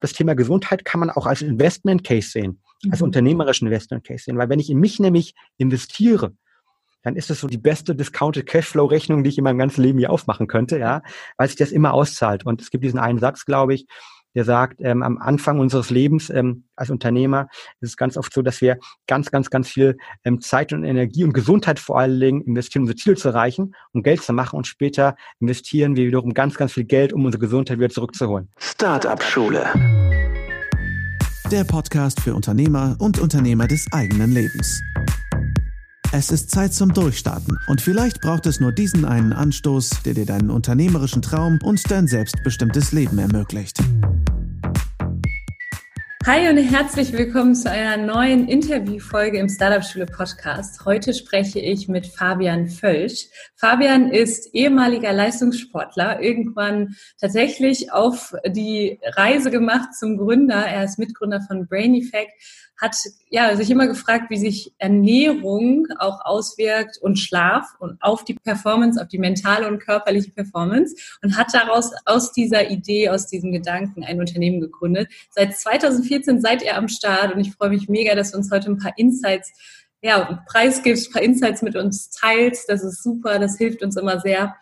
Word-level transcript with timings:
das 0.00 0.12
Thema 0.12 0.34
Gesundheit 0.34 0.84
kann 0.84 1.00
man 1.00 1.10
auch 1.10 1.26
als 1.26 1.42
Investment 1.42 2.04
Case 2.04 2.30
sehen, 2.30 2.60
als 2.90 3.00
mhm. 3.00 3.06
unternehmerischen 3.06 3.66
Investment 3.66 4.04
Case 4.04 4.24
sehen, 4.24 4.38
weil 4.38 4.48
wenn 4.48 4.60
ich 4.60 4.70
in 4.70 4.78
mich 4.78 4.98
nämlich 4.98 5.34
investiere, 5.56 6.32
dann 7.02 7.16
ist 7.16 7.30
das 7.30 7.40
so 7.40 7.46
die 7.46 7.58
beste 7.58 7.94
Discounted 7.94 8.46
Cashflow 8.46 8.86
Rechnung, 8.86 9.22
die 9.22 9.30
ich 9.30 9.38
in 9.38 9.44
meinem 9.44 9.58
ganzen 9.58 9.82
Leben 9.82 9.98
hier 9.98 10.10
aufmachen 10.10 10.46
könnte, 10.46 10.78
ja, 10.78 11.02
weil 11.36 11.48
sich 11.48 11.56
das 11.56 11.70
immer 11.70 11.94
auszahlt. 11.94 12.44
Und 12.44 12.60
es 12.60 12.70
gibt 12.70 12.84
diesen 12.84 12.98
einen 12.98 13.18
Satz, 13.18 13.44
glaube 13.44 13.74
ich, 13.74 13.86
der 14.34 14.44
sagt, 14.44 14.80
ähm, 14.80 15.02
am 15.02 15.18
Anfang 15.18 15.58
unseres 15.58 15.90
Lebens 15.90 16.30
ähm, 16.30 16.64
als 16.76 16.90
Unternehmer 16.90 17.48
ist 17.80 17.90
es 17.90 17.96
ganz 17.96 18.16
oft 18.16 18.32
so, 18.32 18.42
dass 18.42 18.60
wir 18.60 18.78
ganz, 19.06 19.30
ganz, 19.30 19.50
ganz 19.50 19.68
viel 19.68 19.96
ähm, 20.24 20.40
Zeit 20.40 20.72
und 20.72 20.84
Energie 20.84 21.24
und 21.24 21.32
Gesundheit 21.32 21.78
vor 21.78 21.98
allen 21.98 22.20
Dingen 22.20 22.42
investieren, 22.42 22.82
um 22.82 22.88
unser 22.88 22.96
Ziel 22.96 23.16
zu 23.16 23.28
erreichen, 23.28 23.74
um 23.92 24.02
Geld 24.02 24.22
zu 24.22 24.32
machen 24.32 24.56
und 24.56 24.66
später 24.66 25.16
investieren 25.40 25.96
wir 25.96 26.06
wiederum 26.06 26.34
ganz, 26.34 26.56
ganz 26.56 26.72
viel 26.72 26.84
Geld, 26.84 27.12
um 27.12 27.24
unsere 27.24 27.40
Gesundheit 27.40 27.78
wieder 27.78 27.90
zurückzuholen. 27.90 28.48
Startup 28.58 29.22
Schule. 29.22 29.66
Der 31.50 31.64
Podcast 31.64 32.20
für 32.20 32.34
Unternehmer 32.34 32.96
und 32.98 33.18
Unternehmer 33.18 33.66
des 33.66 33.86
eigenen 33.92 34.32
Lebens. 34.32 34.82
Es 36.10 36.30
ist 36.30 36.50
Zeit 36.50 36.72
zum 36.72 36.94
Durchstarten 36.94 37.58
und 37.66 37.82
vielleicht 37.82 38.22
braucht 38.22 38.46
es 38.46 38.60
nur 38.60 38.72
diesen 38.72 39.04
einen 39.04 39.34
Anstoß, 39.34 40.04
der 40.06 40.14
dir 40.14 40.24
deinen 40.24 40.50
unternehmerischen 40.50 41.20
Traum 41.20 41.58
und 41.62 41.90
dein 41.90 42.06
selbstbestimmtes 42.06 42.92
Leben 42.92 43.18
ermöglicht. 43.18 43.78
Hi 46.24 46.48
und 46.48 46.56
herzlich 46.56 47.12
willkommen 47.12 47.54
zu 47.54 47.70
einer 47.70 47.96
neuen 48.02 48.48
Interviewfolge 48.48 49.38
im 49.38 49.50
Startup 49.50 49.84
Schule 49.84 50.06
Podcast. 50.06 50.84
Heute 50.86 51.12
spreche 51.12 51.60
ich 51.60 51.88
mit 51.88 52.06
Fabian 52.06 52.68
Völsch. 52.68 53.28
Fabian 53.54 54.10
ist 54.10 54.54
ehemaliger 54.54 55.12
Leistungssportler, 55.12 56.22
irgendwann 56.22 56.96
tatsächlich 57.20 57.92
auf 57.92 58.34
die 58.46 58.98
Reise 59.04 59.50
gemacht 59.50 59.94
zum 59.94 60.16
Gründer. 60.16 60.66
Er 60.66 60.84
ist 60.84 60.98
Mitgründer 60.98 61.42
von 61.42 61.66
Brain 61.66 61.94
Effect, 61.94 62.32
hat 62.78 62.96
ja 63.28 63.56
sich 63.56 63.70
immer 63.70 63.88
gefragt, 63.88 64.30
wie 64.30 64.38
sich 64.38 64.72
Ernährung 64.78 65.88
auch 65.98 66.24
auswirkt 66.24 66.98
und 66.98 67.18
Schlaf 67.18 67.74
und 67.80 68.00
auf 68.00 68.24
die 68.24 68.34
Performance, 68.34 69.00
auf 69.00 69.08
die 69.08 69.18
mentale 69.18 69.66
und 69.66 69.80
körperliche 69.80 70.30
Performance 70.30 70.94
und 71.22 71.36
hat 71.36 71.52
daraus 71.52 71.90
aus 72.04 72.32
dieser 72.32 72.70
Idee, 72.70 73.08
aus 73.08 73.26
diesem 73.26 73.52
Gedanken 73.52 74.04
ein 74.04 74.20
Unternehmen 74.20 74.60
gegründet. 74.60 75.08
Seit 75.30 75.56
2014 75.56 76.40
seid 76.40 76.62
ihr 76.62 76.76
am 76.76 76.88
Start 76.88 77.34
und 77.34 77.40
ich 77.40 77.52
freue 77.52 77.70
mich 77.70 77.88
mega, 77.88 78.14
dass 78.14 78.30
du 78.30 78.38
uns 78.38 78.50
heute 78.52 78.70
ein 78.70 78.78
paar 78.78 78.96
Insights 78.96 79.52
ja, 80.00 80.44
preisgibst, 80.48 81.08
ein 81.08 81.12
paar 81.12 81.22
Insights 81.22 81.62
mit 81.62 81.74
uns 81.74 82.10
teilst. 82.10 82.68
Das 82.68 82.84
ist 82.84 83.02
super, 83.02 83.40
das 83.40 83.58
hilft 83.58 83.82
uns 83.82 83.96
immer 83.96 84.20
sehr. 84.20 84.54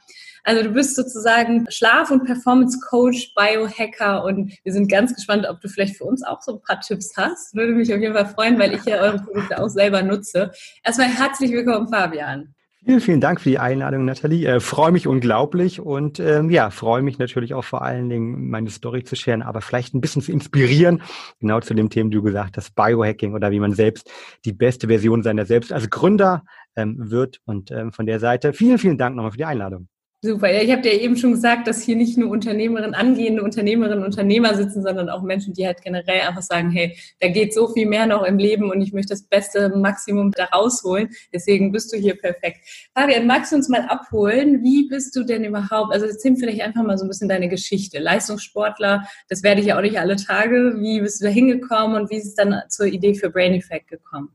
Also 0.46 0.62
du 0.62 0.70
bist 0.70 0.94
sozusagen 0.94 1.66
Schlaf- 1.70 2.12
und 2.12 2.24
Performance-Coach, 2.24 3.34
Biohacker 3.34 4.22
und 4.24 4.52
wir 4.62 4.72
sind 4.72 4.88
ganz 4.88 5.12
gespannt, 5.12 5.44
ob 5.50 5.60
du 5.60 5.68
vielleicht 5.68 5.96
für 5.96 6.04
uns 6.04 6.22
auch 6.22 6.40
so 6.40 6.54
ein 6.54 6.62
paar 6.62 6.80
Tipps 6.80 7.16
hast. 7.16 7.52
Würde 7.56 7.72
mich 7.72 7.92
auf 7.92 8.00
jeden 8.00 8.14
Fall 8.14 8.28
freuen, 8.28 8.56
weil 8.56 8.72
ich 8.72 8.84
ja 8.84 9.00
eure 9.00 9.18
Produkte 9.18 9.60
auch 9.60 9.68
selber 9.68 10.02
nutze. 10.02 10.52
Erstmal 10.84 11.08
herzlich 11.08 11.50
willkommen, 11.50 11.88
Fabian. 11.88 12.54
Vielen, 12.84 13.00
vielen 13.00 13.20
Dank 13.20 13.40
für 13.40 13.48
die 13.48 13.58
Einladung, 13.58 14.04
Nathalie. 14.04 14.46
Äh, 14.46 14.60
freue 14.60 14.92
mich 14.92 15.08
unglaublich 15.08 15.80
und 15.80 16.20
ähm, 16.20 16.48
ja, 16.48 16.70
freue 16.70 17.02
mich 17.02 17.18
natürlich 17.18 17.52
auch 17.52 17.64
vor 17.64 17.82
allen 17.82 18.08
Dingen, 18.08 18.48
meine 18.48 18.70
Story 18.70 19.02
zu 19.02 19.16
scheren, 19.16 19.42
aber 19.42 19.60
vielleicht 19.60 19.94
ein 19.94 20.00
bisschen 20.00 20.22
zu 20.22 20.30
inspirieren, 20.30 21.02
genau 21.40 21.58
zu 21.58 21.74
dem 21.74 21.90
Thema, 21.90 22.10
du 22.10 22.22
gesagt 22.22 22.56
hast, 22.56 22.76
Biohacking 22.76 23.34
oder 23.34 23.50
wie 23.50 23.58
man 23.58 23.72
selbst 23.72 24.08
die 24.44 24.52
beste 24.52 24.86
Version 24.86 25.24
seiner 25.24 25.44
selbst 25.44 25.72
als 25.72 25.90
Gründer 25.90 26.44
ähm, 26.76 27.10
wird. 27.10 27.40
Und 27.46 27.72
ähm, 27.72 27.90
von 27.90 28.06
der 28.06 28.20
Seite 28.20 28.52
vielen, 28.52 28.78
vielen 28.78 28.96
Dank 28.96 29.16
nochmal 29.16 29.32
für 29.32 29.38
die 29.38 29.44
Einladung. 29.44 29.88
Super. 30.22 30.50
Ja, 30.50 30.62
ich 30.62 30.72
habe 30.72 30.80
dir 30.80 30.92
eben 30.92 31.16
schon 31.16 31.32
gesagt, 31.32 31.68
dass 31.68 31.82
hier 31.82 31.94
nicht 31.94 32.16
nur 32.16 32.30
Unternehmerinnen, 32.30 32.94
angehende 32.94 33.42
Unternehmerinnen 33.42 33.98
und 33.98 34.06
Unternehmer 34.06 34.54
sitzen, 34.54 34.82
sondern 34.82 35.10
auch 35.10 35.22
Menschen, 35.22 35.52
die 35.52 35.66
halt 35.66 35.82
generell 35.82 36.22
einfach 36.22 36.42
sagen, 36.42 36.70
hey, 36.70 36.98
da 37.20 37.28
geht 37.28 37.52
so 37.52 37.68
viel 37.68 37.86
mehr 37.86 38.06
noch 38.06 38.24
im 38.24 38.38
Leben 38.38 38.70
und 38.70 38.80
ich 38.80 38.94
möchte 38.94 39.10
das 39.10 39.22
beste 39.22 39.68
Maximum 39.76 40.32
da 40.32 40.46
rausholen. 40.46 41.10
Deswegen 41.34 41.70
bist 41.70 41.92
du 41.92 41.98
hier 41.98 42.16
perfekt. 42.16 42.66
Fabian, 42.94 43.26
magst 43.26 43.52
du 43.52 43.56
uns 43.56 43.68
mal 43.68 43.82
abholen? 43.82 44.64
Wie 44.64 44.88
bist 44.88 45.14
du 45.14 45.22
denn 45.22 45.44
überhaupt? 45.44 45.92
Also 45.92 46.06
erzähl 46.06 46.34
vielleicht 46.34 46.62
einfach 46.62 46.82
mal 46.82 46.96
so 46.96 47.04
ein 47.04 47.08
bisschen 47.08 47.28
deine 47.28 47.48
Geschichte. 47.48 47.98
Leistungssportler, 47.98 49.06
das 49.28 49.42
werde 49.42 49.60
ich 49.60 49.68
ja 49.68 49.76
auch 49.76 49.82
nicht 49.82 50.00
alle 50.00 50.16
Tage. 50.16 50.76
Wie 50.78 51.00
bist 51.00 51.20
du 51.20 51.26
da 51.26 51.30
hingekommen 51.30 52.00
und 52.00 52.10
wie 52.10 52.16
ist 52.16 52.26
es 52.26 52.34
dann 52.34 52.62
zur 52.70 52.86
Idee 52.86 53.14
für 53.14 53.28
Brain 53.28 53.52
Effect 53.52 53.88
gekommen? 53.88 54.30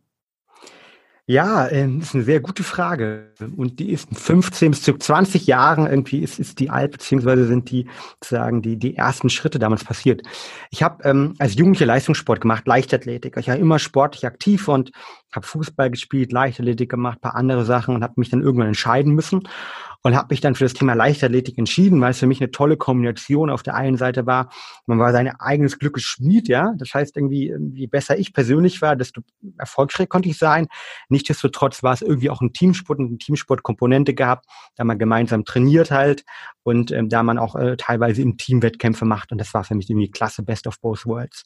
Ja, 1.32 1.66
äh, 1.68 1.88
ist 1.88 2.14
eine 2.14 2.26
sehr 2.26 2.42
gute 2.42 2.62
Frage. 2.62 3.32
Und 3.56 3.80
die 3.80 3.94
ist 3.94 4.10
in 4.10 4.18
15 4.18 4.72
bis 4.72 4.82
zu 4.82 4.98
20 4.98 5.48
Jahren 5.48 5.88
irgendwie 5.88 6.20
ist, 6.20 6.40
ist 6.40 6.60
die 6.60 6.70
alt, 6.70 6.92
beziehungsweise 6.92 7.48
sind 7.48 7.72
die 7.72 7.88
sozusagen 8.20 8.62
die, 8.62 8.76
die 8.76 8.98
ersten 8.98 9.30
Schritte 9.30 9.58
damals 9.58 9.86
passiert. 9.86 10.24
Ich 10.72 10.84
habe 10.84 11.02
ähm, 11.06 11.36
als 11.40 11.56
Jugendlicher 11.56 11.86
Leistungssport 11.86 12.42
gemacht, 12.42 12.68
Leichtathletik. 12.68 13.38
Ich 13.38 13.48
war 13.48 13.56
immer 13.56 13.80
sportlich 13.80 14.26
aktiv 14.26 14.68
und 14.68 14.92
habe 15.36 15.46
Fußball 15.46 15.90
gespielt, 15.90 16.32
Leichtathletik 16.32 16.90
gemacht, 16.90 17.22
paar 17.22 17.36
andere 17.36 17.66
Sachen 17.66 17.96
und 17.96 18.04
habe 18.04 18.14
mich 18.18 18.30
dann 18.30 18.42
irgendwann 18.42 18.68
entscheiden 18.68 19.14
müssen 19.14 19.48
und 20.04 20.16
habe 20.16 20.28
mich 20.32 20.42
dann 20.42 20.56
für 20.56 20.66
das 20.66 20.74
Thema 20.74 20.94
Leichtathletik 20.94 21.58
entschieden, 21.58 22.02
weil 22.02 22.12
es 22.12 22.20
für 22.20 22.28
mich 22.28 22.42
eine 22.42 22.52
tolle 22.52 22.78
Kombination 22.78 23.50
auf 23.50 23.64
der 23.64 23.76
einen 23.76 23.98
Seite 23.98 24.26
war, 24.26 24.50
man 24.88 25.00
war 25.00 25.12
sein 25.12 25.30
eigenes 25.40 25.78
Glückes 25.78 26.04
Schmied, 26.04 26.48
ja, 26.48 26.74
das 26.78 26.94
heißt 26.94 27.18
irgendwie, 27.18 27.54
je 27.74 27.88
besser 27.88 28.18
ich 28.18 28.34
persönlich 28.34 28.82
war, 28.82 28.96
desto 28.96 29.22
erfolgreicher 29.58 30.08
konnte 30.08 30.30
ich 30.30 30.38
sein. 30.38 30.68
Nichtsdestotrotz 31.10 31.84
war 31.84 31.94
es 31.94 32.02
irgendwie 32.02 32.30
auch 32.30 32.42
ein 32.42 32.54
Teamsport 32.54 33.00
und 33.00 33.08
eine 33.08 33.18
Teamsportkomponente 33.18 34.14
gehabt, 34.14 34.46
da 34.76 34.84
man 34.84 34.98
gemeinsam 34.98 35.46
trainiert 35.46 35.92
halt 35.92 36.24
und 36.64 36.92
ähm, 36.92 37.10
da 37.10 37.24
man 37.24 37.38
auch 37.38 37.56
äh, 37.56 37.78
teilweise 37.78 38.22
im 38.22 38.38
Team 38.38 38.64
Wettkämpfe 38.64 39.06
macht 39.06 39.32
und 39.32 39.38
das 39.38 39.54
war 39.54 39.64
für 39.64 39.76
mich 39.76 39.90
irgendwie 39.90 40.10
klasse, 40.10 40.44
best 40.44 40.68
of 40.68 40.80
both 40.82 41.06
worlds. 41.06 41.44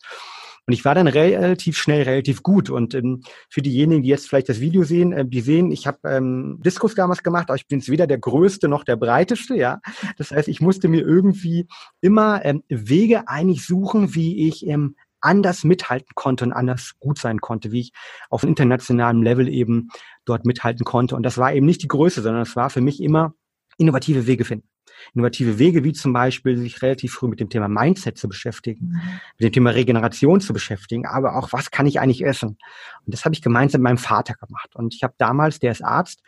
Und 0.67 0.73
ich 0.73 0.83
war 0.83 0.95
dann 0.95 1.07
relativ 1.07 1.77
schnell 1.77 2.03
relativ 2.03 2.41
gut. 2.41 2.69
Und 2.69 2.95
ähm, 2.95 3.21
für 3.49 3.61
diejenigen, 3.61 4.01
die 4.01 4.09
jetzt 4.09 4.27
vielleicht 4.27 4.49
das 4.49 4.59
Video 4.59 4.83
sehen, 4.83 5.13
äh, 5.13 5.25
die 5.25 5.41
sehen, 5.41 5.71
ich 5.71 5.85
habe 5.85 5.99
ähm, 6.05 6.59
Diskus 6.65 6.95
damals 6.95 7.21
gemacht, 7.21 7.49
aber 7.49 7.55
ich 7.55 7.67
bin 7.67 7.79
jetzt 7.79 7.89
weder 7.89 8.07
der 8.07 8.17
Größte 8.17 8.67
noch 8.67 8.83
der 8.83 8.95
Breiteste. 8.95 9.55
Ja, 9.55 9.79
Das 10.17 10.31
heißt, 10.31 10.47
ich 10.47 10.61
musste 10.61 10.87
mir 10.87 11.01
irgendwie 11.01 11.67
immer 12.01 12.43
ähm, 12.43 12.63
Wege 12.67 13.27
eigentlich 13.27 13.65
suchen, 13.65 14.15
wie 14.15 14.47
ich 14.47 14.65
ähm, 14.65 14.95
anders 15.21 15.63
mithalten 15.63 16.09
konnte 16.15 16.45
und 16.45 16.53
anders 16.53 16.93
gut 16.99 17.19
sein 17.19 17.41
konnte, 17.41 17.71
wie 17.71 17.81
ich 17.81 17.91
auf 18.29 18.43
internationalem 18.43 19.23
Level 19.23 19.47
eben 19.47 19.89
dort 20.25 20.45
mithalten 20.45 20.83
konnte. 20.83 21.15
Und 21.15 21.23
das 21.23 21.37
war 21.37 21.53
eben 21.53 21.65
nicht 21.65 21.83
die 21.83 21.87
Größe, 21.87 22.21
sondern 22.21 22.41
es 22.41 22.55
war 22.55 22.69
für 22.69 22.81
mich 22.81 23.01
immer 23.01 23.33
innovative 23.77 24.27
Wege 24.27 24.45
finden 24.45 24.67
innovative 25.13 25.59
Wege, 25.59 25.83
wie 25.83 25.93
zum 25.93 26.13
Beispiel 26.13 26.57
sich 26.57 26.81
relativ 26.81 27.13
früh 27.13 27.27
mit 27.27 27.39
dem 27.39 27.49
Thema 27.49 27.67
Mindset 27.67 28.17
zu 28.17 28.27
beschäftigen, 28.27 28.87
mhm. 28.87 29.01
mit 29.37 29.41
dem 29.41 29.51
Thema 29.51 29.69
Regeneration 29.71 30.41
zu 30.41 30.53
beschäftigen, 30.53 31.05
aber 31.05 31.35
auch, 31.35 31.53
was 31.53 31.71
kann 31.71 31.85
ich 31.85 31.99
eigentlich 31.99 32.25
essen? 32.25 32.57
Und 33.05 33.13
das 33.13 33.25
habe 33.25 33.33
ich 33.33 33.41
gemeinsam 33.41 33.81
mit 33.81 33.89
meinem 33.89 33.97
Vater 33.97 34.33
gemacht. 34.33 34.75
Und 34.75 34.93
ich 34.93 35.03
habe 35.03 35.13
damals, 35.17 35.59
der 35.59 35.71
ist 35.71 35.83
Arzt, 35.83 36.21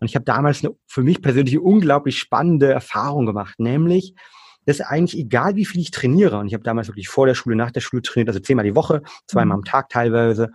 und 0.00 0.08
ich 0.08 0.14
habe 0.14 0.24
damals 0.24 0.64
eine 0.64 0.74
für 0.86 1.02
mich 1.02 1.20
persönlich 1.20 1.58
unglaublich 1.58 2.18
spannende 2.18 2.72
Erfahrung 2.72 3.26
gemacht, 3.26 3.60
nämlich, 3.60 4.14
dass 4.64 4.80
eigentlich 4.80 5.20
egal, 5.20 5.56
wie 5.56 5.66
viel 5.66 5.80
ich 5.80 5.90
trainiere, 5.90 6.38
und 6.38 6.46
ich 6.46 6.54
habe 6.54 6.64
damals 6.64 6.88
wirklich 6.88 7.08
vor 7.08 7.26
der 7.26 7.34
Schule, 7.34 7.56
nach 7.56 7.70
der 7.70 7.80
Schule 7.80 8.02
trainiert, 8.02 8.28
also 8.28 8.40
zehnmal 8.40 8.64
die 8.64 8.74
Woche, 8.74 9.02
zweimal 9.26 9.56
am 9.56 9.60
mhm. 9.60 9.64
Tag 9.64 9.90
teilweise, 9.90 10.50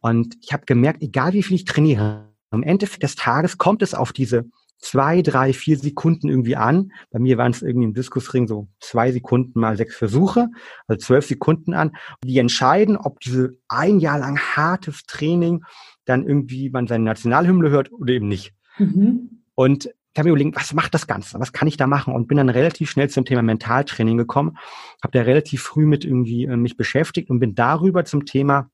und 0.00 0.36
ich 0.42 0.52
habe 0.52 0.66
gemerkt, 0.66 1.02
egal 1.02 1.32
wie 1.32 1.42
viel 1.42 1.56
ich 1.56 1.64
trainiere, 1.64 2.28
am 2.50 2.62
Ende 2.62 2.86
des 2.86 3.16
Tages 3.16 3.56
kommt 3.56 3.82
es 3.82 3.94
auf 3.94 4.12
diese 4.12 4.44
zwei, 4.78 5.22
drei, 5.22 5.52
vier 5.52 5.78
Sekunden 5.78 6.28
irgendwie 6.28 6.56
an. 6.56 6.92
Bei 7.10 7.18
mir 7.18 7.38
waren 7.38 7.52
es 7.52 7.62
irgendwie 7.62 7.86
im 7.86 7.94
Diskusring 7.94 8.46
so 8.46 8.68
zwei 8.80 9.12
Sekunden 9.12 9.58
mal 9.58 9.76
sechs 9.76 9.96
Versuche, 9.96 10.48
also 10.86 11.04
zwölf 11.04 11.26
Sekunden 11.26 11.74
an. 11.74 11.92
die 12.24 12.38
entscheiden, 12.38 12.96
ob 12.96 13.20
diese 13.20 13.56
ein 13.68 13.98
Jahr 13.98 14.18
lang 14.18 14.38
hartes 14.38 15.04
Training 15.06 15.64
dann 16.04 16.26
irgendwie 16.26 16.70
man 16.70 16.86
seine 16.86 17.04
Nationalhymne 17.04 17.70
hört 17.70 17.92
oder 17.92 18.12
eben 18.12 18.28
nicht. 18.28 18.52
Mhm. 18.78 19.42
Und 19.54 19.86
ich 19.86 20.18
habe 20.18 20.28
mir 20.28 20.36
überlegt, 20.36 20.56
was 20.56 20.72
macht 20.74 20.94
das 20.94 21.08
Ganze? 21.08 21.40
Was 21.40 21.52
kann 21.52 21.66
ich 21.66 21.76
da 21.76 21.88
machen? 21.88 22.14
Und 22.14 22.28
bin 22.28 22.36
dann 22.36 22.48
relativ 22.48 22.88
schnell 22.88 23.10
zum 23.10 23.24
Thema 23.24 23.42
Mentaltraining 23.42 24.16
gekommen, 24.16 24.56
habe 25.02 25.18
da 25.18 25.22
relativ 25.22 25.62
früh 25.62 25.86
mit 25.86 26.04
irgendwie 26.04 26.44
äh, 26.44 26.56
mich 26.56 26.76
beschäftigt 26.76 27.30
und 27.30 27.40
bin 27.40 27.56
darüber 27.56 28.04
zum 28.04 28.24
Thema 28.24 28.70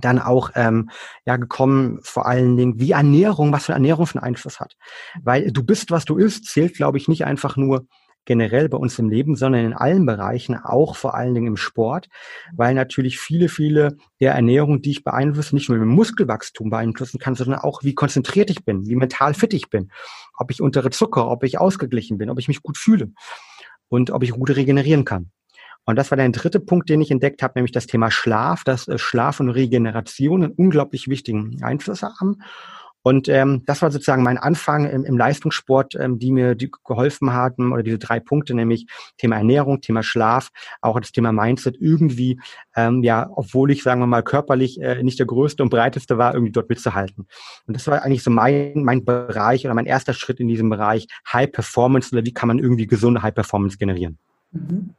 dann 0.00 0.18
auch 0.18 0.50
ähm, 0.54 0.90
ja 1.26 1.36
gekommen, 1.36 1.98
vor 2.02 2.26
allen 2.26 2.56
Dingen, 2.56 2.78
wie 2.78 2.92
Ernährung, 2.92 3.52
was 3.52 3.66
für 3.66 3.72
Ernährung 3.72 4.06
für 4.06 4.16
einen 4.16 4.28
Einfluss 4.28 4.60
hat. 4.60 4.76
Weil 5.22 5.50
du 5.50 5.62
bist, 5.64 5.90
was 5.90 6.04
du 6.04 6.16
isst, 6.16 6.46
zählt, 6.46 6.74
glaube 6.74 6.98
ich, 6.98 7.08
nicht 7.08 7.24
einfach 7.24 7.56
nur 7.56 7.86
generell 8.28 8.68
bei 8.68 8.76
uns 8.76 8.98
im 8.98 9.08
Leben, 9.08 9.36
sondern 9.36 9.64
in 9.64 9.72
allen 9.72 10.04
Bereichen, 10.04 10.54
auch 10.54 10.96
vor 10.96 11.14
allen 11.14 11.34
Dingen 11.34 11.46
im 11.46 11.56
Sport, 11.56 12.08
weil 12.54 12.74
natürlich 12.74 13.18
viele, 13.18 13.48
viele 13.48 13.96
der 14.20 14.34
Ernährung, 14.34 14.82
die 14.82 14.90
ich 14.90 15.02
beeinflusse, 15.02 15.54
nicht 15.54 15.70
nur 15.70 15.78
mit 15.78 15.88
Muskelwachstum 15.88 16.68
beeinflussen 16.68 17.18
kann, 17.18 17.34
sondern 17.34 17.60
auch, 17.60 17.82
wie 17.82 17.94
konzentriert 17.94 18.50
ich 18.50 18.66
bin, 18.66 18.86
wie 18.86 18.96
mental 18.96 19.32
fit 19.32 19.54
ich 19.54 19.70
bin, 19.70 19.90
ob 20.36 20.50
ich 20.50 20.60
untere 20.60 20.90
Zucker, 20.90 21.30
ob 21.30 21.42
ich 21.42 21.58
ausgeglichen 21.58 22.18
bin, 22.18 22.28
ob 22.28 22.38
ich 22.38 22.48
mich 22.48 22.62
gut 22.62 22.76
fühle 22.76 23.12
und 23.88 24.10
ob 24.10 24.22
ich 24.22 24.30
gut 24.32 24.54
regenerieren 24.54 25.06
kann. 25.06 25.30
Und 25.88 25.96
das 25.96 26.10
war 26.10 26.16
der 26.16 26.28
dritte 26.28 26.60
Punkt, 26.60 26.90
den 26.90 27.00
ich 27.00 27.10
entdeckt 27.10 27.42
habe, 27.42 27.54
nämlich 27.56 27.72
das 27.72 27.86
Thema 27.86 28.10
Schlaf, 28.10 28.62
dass 28.62 28.88
äh, 28.88 28.98
Schlaf 28.98 29.40
und 29.40 29.48
Regeneration 29.48 30.44
einen 30.44 30.52
unglaublich 30.52 31.08
wichtigen 31.08 31.62
Einfluss 31.62 32.02
haben. 32.02 32.42
Und 33.00 33.26
ähm, 33.30 33.62
das 33.64 33.80
war 33.80 33.90
sozusagen 33.90 34.22
mein 34.22 34.36
Anfang 34.36 34.84
im, 34.84 35.06
im 35.06 35.16
Leistungssport, 35.16 35.94
ähm, 35.94 36.18
die 36.18 36.30
mir 36.30 36.56
die 36.56 36.70
geholfen 36.84 37.32
hatten, 37.32 37.72
oder 37.72 37.82
diese 37.82 37.98
drei 37.98 38.20
Punkte, 38.20 38.52
nämlich 38.52 38.86
Thema 39.16 39.36
Ernährung, 39.36 39.80
Thema 39.80 40.02
Schlaf, 40.02 40.50
auch 40.82 41.00
das 41.00 41.10
Thema 41.10 41.32
Mindset, 41.32 41.78
irgendwie, 41.80 42.38
ähm, 42.76 43.02
ja, 43.02 43.26
obwohl 43.34 43.70
ich, 43.70 43.82
sagen 43.82 44.02
wir 44.02 44.06
mal, 44.06 44.22
körperlich 44.22 44.78
äh, 44.82 45.02
nicht 45.02 45.18
der 45.18 45.26
größte 45.26 45.62
und 45.62 45.70
breiteste 45.70 46.18
war, 46.18 46.34
irgendwie 46.34 46.52
dort 46.52 46.68
mitzuhalten. 46.68 47.26
Und 47.66 47.74
das 47.74 47.86
war 47.86 48.02
eigentlich 48.02 48.22
so 48.22 48.30
mein, 48.30 48.84
mein 48.84 49.06
Bereich 49.06 49.64
oder 49.64 49.72
mein 49.72 49.86
erster 49.86 50.12
Schritt 50.12 50.38
in 50.38 50.48
diesem 50.48 50.68
Bereich 50.68 51.06
High 51.32 51.50
Performance 51.50 52.14
oder 52.14 52.26
wie 52.26 52.34
kann 52.34 52.48
man 52.48 52.58
irgendwie 52.58 52.86
gesunde 52.86 53.22
High 53.22 53.34
Performance 53.34 53.78
generieren. 53.78 54.18
Mhm. 54.50 54.94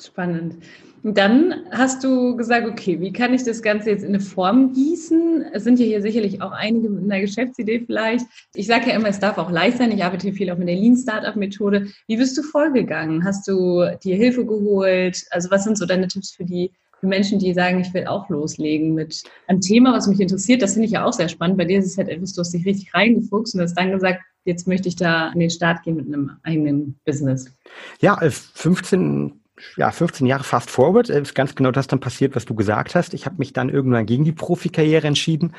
Spannend. 0.00 0.56
Und 1.02 1.18
dann 1.18 1.54
hast 1.72 2.04
du 2.04 2.36
gesagt, 2.36 2.66
okay, 2.66 3.00
wie 3.00 3.12
kann 3.12 3.34
ich 3.34 3.42
das 3.42 3.60
Ganze 3.60 3.90
jetzt 3.90 4.04
in 4.04 4.10
eine 4.10 4.20
Form 4.20 4.72
gießen? 4.72 5.46
Es 5.52 5.64
sind 5.64 5.80
ja 5.80 5.84
hier 5.84 6.00
sicherlich 6.00 6.40
auch 6.40 6.52
einige 6.52 6.88
mit 6.88 7.04
einer 7.04 7.20
Geschäftsidee 7.20 7.82
vielleicht. 7.86 8.24
Ich 8.54 8.68
sage 8.68 8.88
ja 8.88 8.96
immer, 8.96 9.08
es 9.08 9.18
darf 9.18 9.36
auch 9.38 9.50
leicht 9.50 9.78
sein. 9.78 9.90
Ich 9.90 10.04
arbeite 10.04 10.32
viel 10.32 10.50
auch 10.50 10.58
mit 10.58 10.68
der 10.68 10.76
Lean 10.76 10.96
Startup 10.96 11.34
Methode. 11.34 11.88
Wie 12.06 12.16
bist 12.16 12.38
du 12.38 12.42
vorgegangen? 12.42 13.24
Hast 13.24 13.48
du 13.48 13.84
dir 14.02 14.16
Hilfe 14.16 14.46
geholt? 14.46 15.24
Also 15.30 15.50
was 15.50 15.64
sind 15.64 15.76
so 15.76 15.86
deine 15.86 16.06
Tipps 16.06 16.30
für 16.30 16.44
die 16.44 16.70
für 17.00 17.08
Menschen, 17.08 17.40
die 17.40 17.52
sagen, 17.52 17.80
ich 17.80 17.92
will 17.94 18.06
auch 18.06 18.28
loslegen 18.28 18.94
mit 18.94 19.24
einem 19.48 19.60
Thema, 19.60 19.92
was 19.92 20.06
mich 20.06 20.20
interessiert? 20.20 20.62
Das 20.62 20.74
finde 20.74 20.86
ich 20.86 20.92
ja 20.92 21.04
auch 21.04 21.12
sehr 21.12 21.28
spannend. 21.28 21.58
Bei 21.58 21.64
dir 21.64 21.80
ist 21.80 21.86
es 21.86 21.98
halt 21.98 22.08
etwas, 22.08 22.32
du 22.32 22.40
hast 22.42 22.54
dich 22.54 22.64
richtig 22.64 22.94
reingefuchst 22.94 23.56
und 23.56 23.60
hast 23.60 23.74
dann 23.74 23.90
gesagt, 23.90 24.20
jetzt 24.44 24.68
möchte 24.68 24.86
ich 24.86 24.94
da 24.94 25.30
an 25.30 25.40
den 25.40 25.50
Start 25.50 25.82
gehen 25.82 25.96
mit 25.96 26.06
einem 26.06 26.30
eigenen 26.44 27.00
Business. 27.04 27.52
Ja, 28.00 28.16
15 28.20 29.41
ja, 29.76 29.90
15 29.90 30.26
Jahre 30.26 30.44
fast 30.44 30.70
forward, 30.70 31.08
ist 31.08 31.34
ganz 31.34 31.54
genau 31.54 31.70
das 31.70 31.86
dann 31.86 32.00
passiert, 32.00 32.34
was 32.34 32.44
du 32.44 32.54
gesagt 32.54 32.94
hast. 32.94 33.14
Ich 33.14 33.26
habe 33.26 33.36
mich 33.38 33.52
dann 33.52 33.68
irgendwann 33.68 34.06
gegen 34.06 34.24
die 34.24 34.32
Profikarriere 34.32 35.06
entschieden 35.06 35.54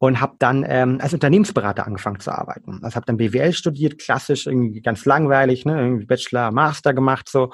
und 0.00 0.18
habe 0.18 0.34
dann 0.38 0.64
ähm, 0.66 0.98
als 1.00 1.12
Unternehmensberater 1.12 1.86
angefangen 1.86 2.20
zu 2.20 2.32
arbeiten. 2.32 2.80
Also 2.82 2.96
habe 2.96 3.04
dann 3.04 3.18
BWL 3.18 3.52
studiert, 3.52 3.98
klassisch 3.98 4.46
irgendwie 4.46 4.80
ganz 4.80 5.04
langweilig, 5.04 5.66
ne, 5.66 5.78
irgendwie 5.78 6.06
Bachelor, 6.06 6.50
Master 6.52 6.94
gemacht 6.94 7.28
so 7.28 7.52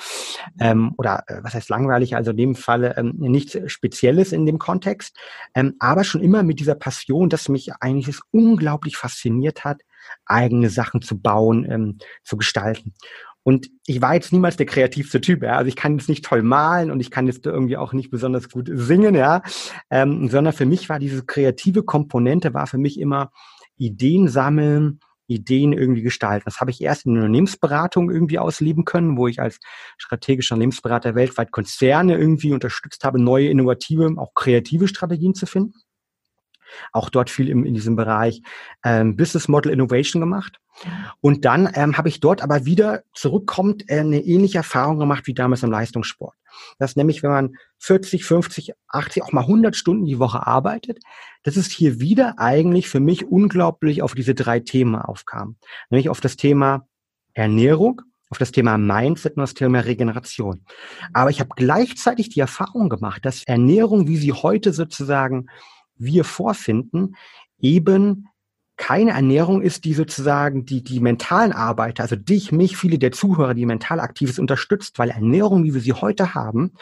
ähm, 0.60 0.92
oder 0.96 1.24
äh, 1.26 1.40
was 1.42 1.54
heißt 1.54 1.68
langweilig? 1.68 2.14
Also 2.14 2.30
in 2.30 2.36
dem 2.36 2.54
Falle 2.54 2.96
ähm, 2.96 3.14
nichts 3.18 3.58
Spezielles 3.66 4.30
in 4.30 4.46
dem 4.46 4.58
Kontext, 4.58 5.18
ähm, 5.56 5.74
aber 5.80 6.04
schon 6.04 6.22
immer 6.22 6.44
mit 6.44 6.60
dieser 6.60 6.76
Passion, 6.76 7.28
dass 7.28 7.48
mich 7.48 7.72
eigentlich 7.80 8.06
es 8.06 8.22
unglaublich 8.30 8.96
fasziniert 8.96 9.64
hat, 9.64 9.82
eigene 10.24 10.70
Sachen 10.70 11.02
zu 11.02 11.20
bauen, 11.20 11.66
ähm, 11.68 11.98
zu 12.22 12.36
gestalten. 12.36 12.94
Und 13.46 13.70
ich 13.86 14.02
war 14.02 14.12
jetzt 14.12 14.32
niemals 14.32 14.56
der 14.56 14.66
kreativste 14.66 15.20
Typ, 15.20 15.44
ja. 15.44 15.52
Also 15.52 15.68
ich 15.68 15.76
kann 15.76 15.96
jetzt 15.96 16.08
nicht 16.08 16.24
toll 16.24 16.42
malen 16.42 16.90
und 16.90 16.98
ich 16.98 17.12
kann 17.12 17.28
jetzt 17.28 17.46
irgendwie 17.46 17.76
auch 17.76 17.92
nicht 17.92 18.10
besonders 18.10 18.50
gut 18.50 18.68
singen, 18.72 19.14
ja. 19.14 19.42
Ähm, 19.88 20.28
sondern 20.28 20.52
für 20.52 20.66
mich 20.66 20.88
war 20.88 20.98
diese 20.98 21.24
kreative 21.24 21.84
Komponente, 21.84 22.54
war 22.54 22.66
für 22.66 22.76
mich 22.76 22.98
immer 22.98 23.30
Ideen 23.76 24.26
sammeln, 24.26 24.98
Ideen 25.28 25.72
irgendwie 25.72 26.02
gestalten. 26.02 26.42
Das 26.44 26.60
habe 26.60 26.72
ich 26.72 26.80
erst 26.80 27.06
in 27.06 27.14
der 27.14 27.22
Unternehmensberatung 27.22 28.10
irgendwie 28.10 28.40
ausleben 28.40 28.84
können, 28.84 29.16
wo 29.16 29.28
ich 29.28 29.40
als 29.40 29.60
strategischer 29.96 30.56
Unternehmensberater 30.56 31.14
weltweit 31.14 31.52
Konzerne 31.52 32.16
irgendwie 32.16 32.52
unterstützt 32.52 33.04
habe, 33.04 33.22
neue, 33.22 33.48
innovative, 33.48 34.12
auch 34.16 34.34
kreative 34.34 34.88
Strategien 34.88 35.36
zu 35.36 35.46
finden. 35.46 35.85
Auch 36.92 37.10
dort 37.10 37.30
viel 37.30 37.48
im, 37.48 37.64
in 37.64 37.74
diesem 37.74 37.96
Bereich 37.96 38.42
ähm, 38.84 39.16
Business 39.16 39.48
Model 39.48 39.72
Innovation 39.72 40.20
gemacht. 40.20 40.58
Und 41.20 41.44
dann 41.44 41.70
ähm, 41.74 41.96
habe 41.96 42.08
ich 42.08 42.20
dort 42.20 42.42
aber 42.42 42.66
wieder 42.66 43.02
zurückkommt 43.14 43.88
äh, 43.88 44.00
eine 44.00 44.20
ähnliche 44.20 44.58
Erfahrung 44.58 44.98
gemacht 44.98 45.26
wie 45.26 45.34
damals 45.34 45.62
im 45.62 45.70
Leistungssport. 45.70 46.34
Das 46.78 46.92
ist 46.92 46.96
nämlich, 46.96 47.22
wenn 47.22 47.30
man 47.30 47.56
40, 47.78 48.24
50, 48.24 48.72
80, 48.88 49.22
auch 49.22 49.32
mal 49.32 49.42
100 49.42 49.76
Stunden 49.76 50.04
die 50.04 50.18
Woche 50.18 50.46
arbeitet, 50.46 50.98
dass 51.42 51.56
es 51.56 51.70
hier 51.70 52.00
wieder 52.00 52.38
eigentlich 52.38 52.88
für 52.88 53.00
mich 53.00 53.26
unglaublich 53.26 54.02
auf 54.02 54.14
diese 54.14 54.34
drei 54.34 54.60
Themen 54.60 54.96
aufkam. 54.96 55.56
Nämlich 55.90 56.08
auf 56.08 56.20
das 56.20 56.36
Thema 56.36 56.86
Ernährung, 57.34 58.02
auf 58.30 58.38
das 58.38 58.52
Thema 58.52 58.76
Mindset 58.78 59.36
und 59.36 59.42
das 59.42 59.54
Thema 59.54 59.80
Regeneration. 59.80 60.64
Aber 61.12 61.30
ich 61.30 61.40
habe 61.40 61.50
gleichzeitig 61.54 62.30
die 62.30 62.40
Erfahrung 62.40 62.88
gemacht, 62.88 63.24
dass 63.24 63.44
Ernährung, 63.44 64.08
wie 64.08 64.16
sie 64.16 64.32
heute 64.32 64.72
sozusagen 64.72 65.46
wir 65.98 66.24
vorfinden, 66.24 67.16
eben 67.58 68.28
keine 68.76 69.12
Ernährung 69.12 69.62
ist, 69.62 69.84
die 69.84 69.94
sozusagen 69.94 70.66
die, 70.66 70.82
die 70.82 71.00
mentalen 71.00 71.52
Arbeiter, 71.52 72.02
also 72.02 72.14
dich, 72.14 72.52
mich, 72.52 72.76
viele 72.76 72.98
der 72.98 73.10
Zuhörer, 73.10 73.54
die 73.54 73.64
mental 73.64 74.00
aktiv 74.00 74.28
ist, 74.28 74.38
unterstützt, 74.38 74.98
weil 74.98 75.10
Ernährung, 75.10 75.64
wie 75.64 75.72
wir 75.72 75.80
sie 75.80 75.94
heute 75.94 76.34
haben, 76.34 76.72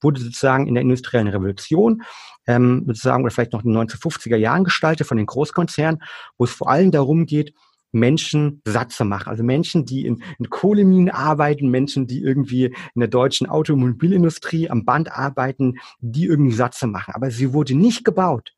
wurde 0.00 0.20
sozusagen 0.20 0.66
in 0.66 0.74
der 0.74 0.82
industriellen 0.82 1.28
Revolution, 1.28 2.02
ähm, 2.48 2.82
sozusagen, 2.86 3.22
oder 3.22 3.30
vielleicht 3.30 3.52
noch 3.52 3.64
in 3.64 3.72
den 3.72 3.78
1950er 3.78 4.36
Jahren 4.36 4.64
gestaltet 4.64 5.06
von 5.06 5.16
den 5.16 5.26
Großkonzernen, 5.26 6.02
wo 6.36 6.44
es 6.44 6.50
vor 6.50 6.68
allem 6.68 6.90
darum 6.90 7.26
geht, 7.26 7.54
Menschen 7.92 8.60
satt 8.64 8.92
zu 8.92 9.04
machen. 9.04 9.28
Also 9.28 9.44
Menschen, 9.44 9.86
die 9.86 10.04
in, 10.04 10.22
in 10.38 10.50
Kohleminen 10.50 11.10
arbeiten, 11.10 11.70
Menschen, 11.70 12.08
die 12.08 12.22
irgendwie 12.22 12.66
in 12.66 13.00
der 13.00 13.08
deutschen 13.08 13.48
Automobilindustrie 13.48 14.68
am 14.68 14.84
Band 14.84 15.12
arbeiten, 15.12 15.74
die 16.00 16.24
irgendwie 16.24 16.54
satt 16.54 16.74
zu 16.74 16.88
machen. 16.88 17.14
Aber 17.14 17.30
sie 17.30 17.52
wurde 17.52 17.74
nicht 17.74 18.04
gebaut, 18.04 18.55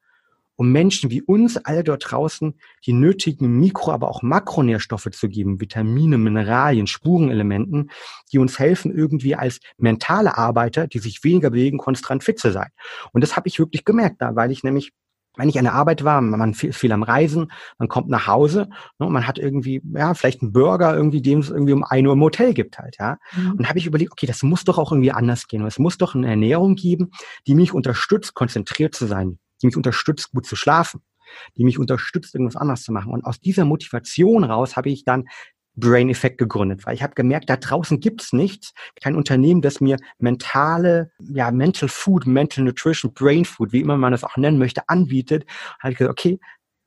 um 0.59 0.73
Menschen 0.73 1.11
wie 1.11 1.23
uns 1.23 1.57
alle 1.57 1.85
dort 1.85 2.11
draußen 2.11 2.59
die 2.85 2.93
nötigen 2.93 3.59
Mikro-, 3.61 3.93
aber 3.93 4.09
auch 4.09 4.23
Makronährstoffe 4.23 5.09
zu 5.13 5.29
geben, 5.29 5.61
Vitamine, 5.61 6.19
Mineralien, 6.19 6.89
Spurenelementen, 6.89 7.91
die 8.33 8.39
uns 8.39 8.59
helfen, 8.59 8.93
irgendwie 8.93 9.37
als 9.37 9.61
mentale 9.77 10.37
Arbeiter, 10.37 10.89
die 10.89 10.99
sich 10.99 11.23
weniger 11.23 11.51
bewegen, 11.51 11.79
konstant 11.79 12.25
fit 12.25 12.41
zu 12.41 12.51
sein. 12.51 12.71
Und 13.13 13.23
das 13.23 13.37
habe 13.37 13.47
ich 13.47 13.61
wirklich 13.61 13.85
gemerkt, 13.85 14.21
da, 14.21 14.35
weil 14.35 14.51
ich 14.51 14.65
nämlich 14.65 14.93
wenn 15.37 15.49
ich 15.49 15.57
an 15.57 15.65
der 15.65 15.75
Arbeit 15.75 16.03
war, 16.03 16.21
man 16.21 16.53
viel, 16.53 16.73
viel 16.73 16.91
am 16.91 17.05
Reisen, 17.05 17.53
man 17.79 17.87
kommt 17.87 18.09
nach 18.09 18.27
Hause, 18.27 18.69
ne, 18.99 19.09
man 19.09 19.25
hat 19.29 19.39
irgendwie, 19.39 19.81
ja, 19.95 20.15
vielleicht 20.15 20.43
einen 20.43 20.53
Burger 20.53 20.97
irgendwie, 20.97 21.23
dem 21.23 21.39
es 21.39 21.51
irgendwie 21.51 21.75
um 21.75 21.85
ein 21.85 22.05
Uhr 22.09 22.15
im 22.15 22.23
Hotel 22.23 22.55
gibt 22.55 22.81
halt, 22.81 22.97
ja. 22.99 23.19
Mhm. 23.37 23.53
Und 23.53 23.69
habe 23.69 23.79
ich 23.79 23.87
überlegt, 23.87 24.11
okay, 24.11 24.27
das 24.27 24.43
muss 24.43 24.65
doch 24.65 24.79
auch 24.79 24.91
irgendwie 24.91 25.13
anders 25.13 25.47
gehen. 25.47 25.65
Es 25.65 25.79
muss 25.79 25.97
doch 25.97 26.17
eine 26.17 26.29
Ernährung 26.29 26.75
geben, 26.75 27.13
die 27.47 27.55
mich 27.55 27.73
unterstützt, 27.73 28.35
konzentriert 28.35 28.97
zu 28.97 29.07
sein, 29.07 29.39
die 29.61 29.67
mich 29.67 29.77
unterstützt, 29.77 30.33
gut 30.33 30.47
zu 30.47 30.57
schlafen, 30.57 31.03
die 31.57 31.65
mich 31.65 31.79
unterstützt, 31.79 32.35
irgendwas 32.35 32.57
anderes 32.57 32.83
zu 32.83 32.93
machen. 32.93 33.13
Und 33.13 33.25
aus 33.25 33.41
dieser 33.41 33.65
Motivation 33.65 34.45
raus 34.45 34.77
habe 34.77 34.91
ich 34.91 35.05
dann 35.05 35.25
Brain 35.79 36.09
Effect 36.09 36.39
gegründet, 36.39 36.85
weil 36.87 36.95
ich 36.95 37.03
habe 37.03 37.15
gemerkt, 37.15 37.49
da 37.49 37.57
draußen 37.57 38.01
gibt's 38.01 38.33
nichts, 38.33 38.73
kein 39.01 39.15
Unternehmen, 39.15 39.63
das 39.63 39.81
mir 39.81 39.97
mentale, 40.19 41.13
ja, 41.21 41.51
Mental 41.53 41.89
Food, 41.89 42.27
Mental 42.27 42.65
Nutrition, 42.65 43.15
Brain 43.15 43.45
Food, 43.45 43.73
wie 43.73 43.81
immer 43.81 43.97
man 43.97 44.13
das 44.13 44.25
auch 44.25 44.37
nennen 44.37 44.59
möchte, 44.59 44.89
anbietet. 44.89 45.45
Habe 45.79 45.93
ich 45.93 45.99
gesagt, 45.99 46.19
okay, 46.19 46.41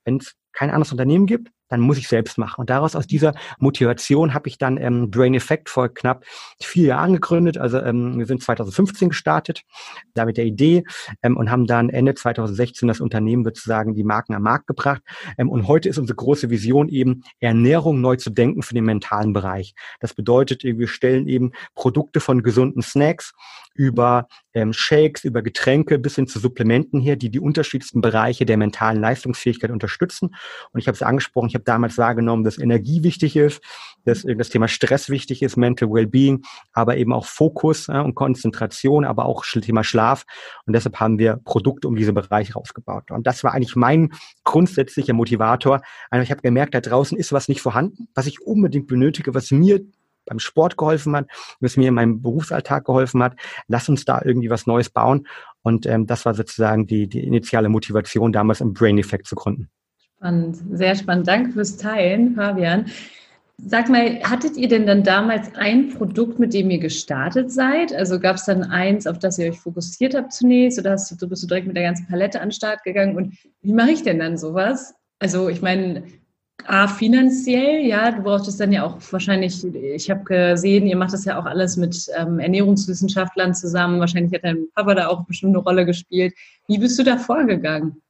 wenn 0.03 0.17
es 0.17 0.35
kein 0.51 0.69
anderes 0.69 0.91
Unternehmen 0.91 1.25
gibt, 1.25 1.51
dann 1.71 1.79
muss 1.79 1.97
ich 1.97 2.07
selbst 2.07 2.37
machen. 2.37 2.59
Und 2.59 2.69
daraus 2.69 2.95
aus 2.95 3.07
dieser 3.07 3.33
Motivation 3.59 4.33
habe 4.33 4.49
ich 4.49 4.57
dann 4.57 4.77
ähm, 4.77 5.09
Brain 5.09 5.33
Effect 5.33 5.69
vor 5.69 5.89
knapp 5.89 6.25
vier 6.61 6.87
Jahren 6.87 7.13
gegründet. 7.13 7.57
Also 7.57 7.79
ähm, 7.79 8.19
wir 8.19 8.25
sind 8.25 8.43
2015 8.43 9.09
gestartet, 9.09 9.63
da 10.13 10.25
mit 10.25 10.37
der 10.37 10.45
Idee 10.45 10.83
ähm, 11.23 11.37
und 11.37 11.49
haben 11.49 11.65
dann 11.65 11.89
Ende 11.89 12.13
2016 12.13 12.87
das 12.87 12.99
Unternehmen 12.99 13.45
sozusagen 13.45 13.95
die 13.95 14.03
Marken 14.03 14.35
am 14.35 14.43
Markt 14.43 14.67
gebracht. 14.67 15.01
Ähm, 15.37 15.49
und 15.49 15.67
heute 15.67 15.87
ist 15.87 15.97
unsere 15.97 16.17
große 16.17 16.49
Vision 16.49 16.89
eben, 16.89 17.23
Ernährung 17.39 18.01
neu 18.01 18.17
zu 18.17 18.29
denken 18.29 18.63
für 18.63 18.73
den 18.73 18.83
mentalen 18.83 19.31
Bereich. 19.31 19.73
Das 20.01 20.13
bedeutet, 20.13 20.63
wir 20.63 20.87
stellen 20.87 21.27
eben 21.27 21.53
Produkte 21.73 22.19
von 22.19 22.43
gesunden 22.43 22.81
Snacks 22.81 23.33
über 23.73 24.27
ähm, 24.53 24.73
Shakes, 24.73 25.23
über 25.23 25.41
Getränke 25.41 25.97
bis 25.97 26.15
hin 26.15 26.27
zu 26.27 26.39
Supplementen 26.39 26.99
her, 26.99 27.15
die 27.15 27.29
die 27.29 27.39
unterschiedlichsten 27.39 28.01
Bereiche 28.01 28.45
der 28.45 28.57
mentalen 28.57 28.99
Leistungsfähigkeit 28.99 29.71
unterstützen. 29.71 30.35
Und 30.71 30.79
ich 30.79 30.87
habe 30.87 30.95
es 30.95 31.01
angesprochen, 31.01 31.47
ich 31.47 31.55
habe 31.55 31.60
damals 31.67 31.97
wahrgenommen, 31.97 32.43
dass 32.43 32.57
Energie 32.57 33.03
wichtig 33.03 33.35
ist, 33.35 33.61
dass 34.05 34.23
das 34.23 34.49
Thema 34.49 34.67
Stress 34.67 35.09
wichtig 35.09 35.41
ist, 35.41 35.57
Mental 35.57 35.89
Wellbeing, 35.89 36.43
aber 36.73 36.97
eben 36.97 37.13
auch 37.13 37.25
Fokus 37.25 37.87
ja, 37.87 38.01
und 38.01 38.15
Konzentration, 38.15 39.05
aber 39.05 39.25
auch 39.25 39.43
Thema 39.43 39.83
Schlaf. 39.83 40.25
Und 40.65 40.73
deshalb 40.73 40.99
haben 40.99 41.19
wir 41.19 41.39
Produkte 41.43 41.87
um 41.87 41.95
diese 41.95 42.13
Bereiche 42.13 42.53
rausgebaut. 42.53 43.11
Und 43.11 43.27
das 43.27 43.43
war 43.43 43.53
eigentlich 43.53 43.75
mein 43.75 44.11
grundsätzlicher 44.43 45.13
Motivator. 45.13 45.81
Also 46.09 46.23
ich 46.23 46.31
habe 46.31 46.41
gemerkt, 46.41 46.73
da 46.73 46.81
draußen 46.81 47.17
ist 47.17 47.31
was 47.33 47.47
nicht 47.47 47.61
vorhanden, 47.61 48.07
was 48.15 48.27
ich 48.27 48.41
unbedingt 48.41 48.87
benötige, 48.87 49.33
was 49.33 49.51
mir 49.51 49.81
beim 50.25 50.39
Sport 50.39 50.77
geholfen 50.77 51.15
hat, 51.15 51.27
was 51.59 51.77
mir 51.77 51.89
in 51.89 51.95
meinem 51.95 52.21
Berufsalltag 52.21 52.85
geholfen 52.85 53.23
hat. 53.23 53.35
Lass 53.67 53.89
uns 53.89 54.05
da 54.05 54.21
irgendwie 54.23 54.49
was 54.49 54.67
Neues 54.67 54.89
bauen. 54.89 55.27
Und 55.63 55.85
ähm, 55.85 56.07
das 56.07 56.25
war 56.25 56.33
sozusagen 56.33 56.87
die, 56.87 57.07
die 57.07 57.23
initiale 57.23 57.69
Motivation, 57.69 58.31
damals 58.31 58.61
im 58.61 58.73
Brain 58.73 58.97
Effect 58.97 59.27
zu 59.27 59.35
gründen. 59.35 59.69
Spannend, 60.21 60.57
sehr 60.73 60.93
spannend. 60.93 61.27
Danke 61.27 61.51
fürs 61.51 61.77
Teilen, 61.77 62.35
Fabian. 62.35 62.85
Sag 63.57 63.89
mal, 63.89 64.21
hattet 64.21 64.55
ihr 64.55 64.67
denn 64.67 64.85
dann 64.85 65.01
damals 65.03 65.55
ein 65.55 65.89
Produkt, 65.89 66.37
mit 66.37 66.53
dem 66.53 66.69
ihr 66.69 66.77
gestartet 66.77 67.51
seid? 67.51 67.91
Also 67.91 68.19
gab 68.19 68.35
es 68.35 68.45
dann 68.45 68.63
eins, 68.63 69.07
auf 69.07 69.17
das 69.17 69.39
ihr 69.39 69.49
euch 69.49 69.59
fokussiert 69.59 70.13
habt 70.13 70.31
zunächst 70.31 70.77
oder 70.77 70.91
hast 70.91 71.19
du, 71.19 71.27
bist 71.27 71.41
du 71.41 71.47
direkt 71.47 71.65
mit 71.65 71.75
der 71.75 71.85
ganzen 71.85 72.07
Palette 72.07 72.39
an 72.39 72.49
den 72.49 72.53
Start 72.53 72.83
gegangen? 72.83 73.15
Und 73.15 73.35
wie 73.63 73.73
mache 73.73 73.89
ich 73.89 74.03
denn 74.03 74.19
dann 74.19 74.37
sowas? 74.37 74.93
Also 75.17 75.49
ich 75.49 75.63
meine, 75.63 76.03
A, 76.67 76.87
finanziell, 76.87 77.83
ja, 77.83 78.11
du 78.11 78.21
brauchst 78.21 78.47
es 78.47 78.57
dann 78.57 78.71
ja 78.71 78.83
auch 78.83 78.99
wahrscheinlich, 79.11 79.65
ich 79.73 80.11
habe 80.11 80.23
gesehen, 80.23 80.85
ihr 80.85 80.97
macht 80.97 81.13
das 81.13 81.25
ja 81.25 81.39
auch 81.39 81.45
alles 81.45 81.77
mit 81.77 81.97
ähm, 82.15 82.37
Ernährungswissenschaftlern 82.37 83.55
zusammen. 83.55 83.99
Wahrscheinlich 83.99 84.35
hat 84.35 84.43
dein 84.43 84.67
Papa 84.75 84.93
da 84.93 85.07
auch 85.07 85.25
bestimmt 85.25 85.55
eine 85.55 85.63
Rolle 85.63 85.87
gespielt. 85.87 86.35
Wie 86.67 86.77
bist 86.77 86.99
du 86.99 87.03
da 87.03 87.17
vorgegangen? 87.17 88.03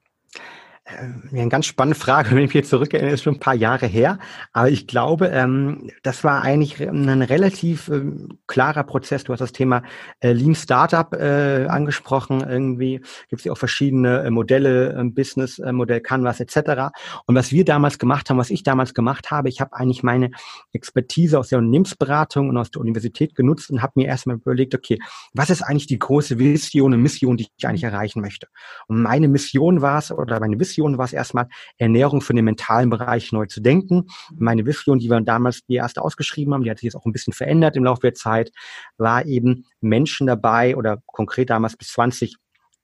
Äh, 0.85 0.91
eine 1.31 1.49
ganz 1.49 1.65
spannende 1.65 1.99
Frage, 1.99 2.31
wenn 2.35 2.43
ich 2.43 2.53
mich 2.53 2.65
zurückerinnere, 2.65 3.13
ist 3.13 3.23
schon 3.23 3.35
ein 3.35 3.39
paar 3.39 3.55
Jahre 3.55 3.85
her. 3.85 4.19
Aber 4.51 4.69
ich 4.69 4.87
glaube, 4.87 5.27
ähm, 5.27 5.91
das 6.03 6.23
war 6.23 6.41
eigentlich 6.41 6.79
ein 6.81 7.21
relativ 7.21 7.87
äh, 7.89 8.01
klarer 8.47 8.83
Prozess. 8.83 9.23
Du 9.23 9.33
hast 9.33 9.39
das 9.39 9.51
Thema 9.51 9.83
äh, 10.19 10.33
Lean 10.33 10.55
Startup 10.55 11.13
äh, 11.13 11.67
angesprochen. 11.67 12.41
Irgendwie 12.41 12.97
gibt 13.29 13.41
es 13.41 13.43
ja 13.43 13.51
auch 13.51 13.57
verschiedene 13.57 14.23
äh, 14.23 14.29
Modelle, 14.29 15.11
Business 15.13 15.59
Modell 15.59 16.01
Canvas 16.01 16.39
etc. 16.39 16.91
Und 17.25 17.35
was 17.35 17.51
wir 17.51 17.65
damals 17.65 17.99
gemacht 17.99 18.29
haben, 18.29 18.37
was 18.37 18.49
ich 18.49 18.63
damals 18.63 18.93
gemacht 18.93 19.31
habe, 19.31 19.49
ich 19.49 19.61
habe 19.61 19.73
eigentlich 19.73 20.03
meine 20.03 20.31
Expertise 20.73 21.37
aus 21.39 21.49
der 21.49 21.59
Unternehmensberatung 21.59 22.49
und 22.49 22.57
aus 22.57 22.71
der 22.71 22.81
Universität 22.81 23.35
genutzt 23.35 23.69
und 23.69 23.81
habe 23.81 23.93
mir 23.95 24.07
erstmal 24.07 24.37
überlegt, 24.37 24.73
okay, 24.75 24.99
was 25.33 25.49
ist 25.49 25.61
eigentlich 25.61 25.87
die 25.87 25.99
große 25.99 26.39
Vision 26.39 26.93
und 26.93 27.01
Mission, 27.01 27.37
die 27.37 27.47
ich 27.55 27.67
eigentlich 27.67 27.83
erreichen 27.83 28.21
möchte? 28.21 28.47
Und 28.87 29.01
meine 29.01 29.27
Mission 29.27 29.81
war 29.81 29.99
es, 29.99 30.11
oder 30.11 30.39
meine 30.39 30.59
Vision 30.59 30.70
war 30.79 31.05
es 31.05 31.13
erstmal, 31.13 31.47
Ernährung 31.77 32.21
für 32.21 32.33
den 32.33 32.45
mentalen 32.45 32.89
Bereich 32.89 33.31
neu 33.31 33.45
zu 33.45 33.61
denken. 33.61 34.07
Meine 34.35 34.65
Vision, 34.65 34.99
die 34.99 35.09
wir 35.09 35.19
damals 35.21 35.65
die 35.65 35.75
erste 35.75 36.01
ausgeschrieben 36.01 36.53
haben, 36.53 36.63
die 36.63 36.71
hat 36.71 36.79
sich 36.79 36.85
jetzt 36.85 36.95
auch 36.95 37.05
ein 37.05 37.11
bisschen 37.11 37.33
verändert 37.33 37.75
im 37.75 37.83
Laufe 37.83 38.01
der 38.01 38.13
Zeit, 38.13 38.51
war 38.97 39.25
eben 39.25 39.65
Menschen 39.79 40.27
dabei 40.27 40.75
oder 40.75 41.01
konkret 41.05 41.49
damals 41.49 41.77
bis 41.77 41.89
20 41.89 42.35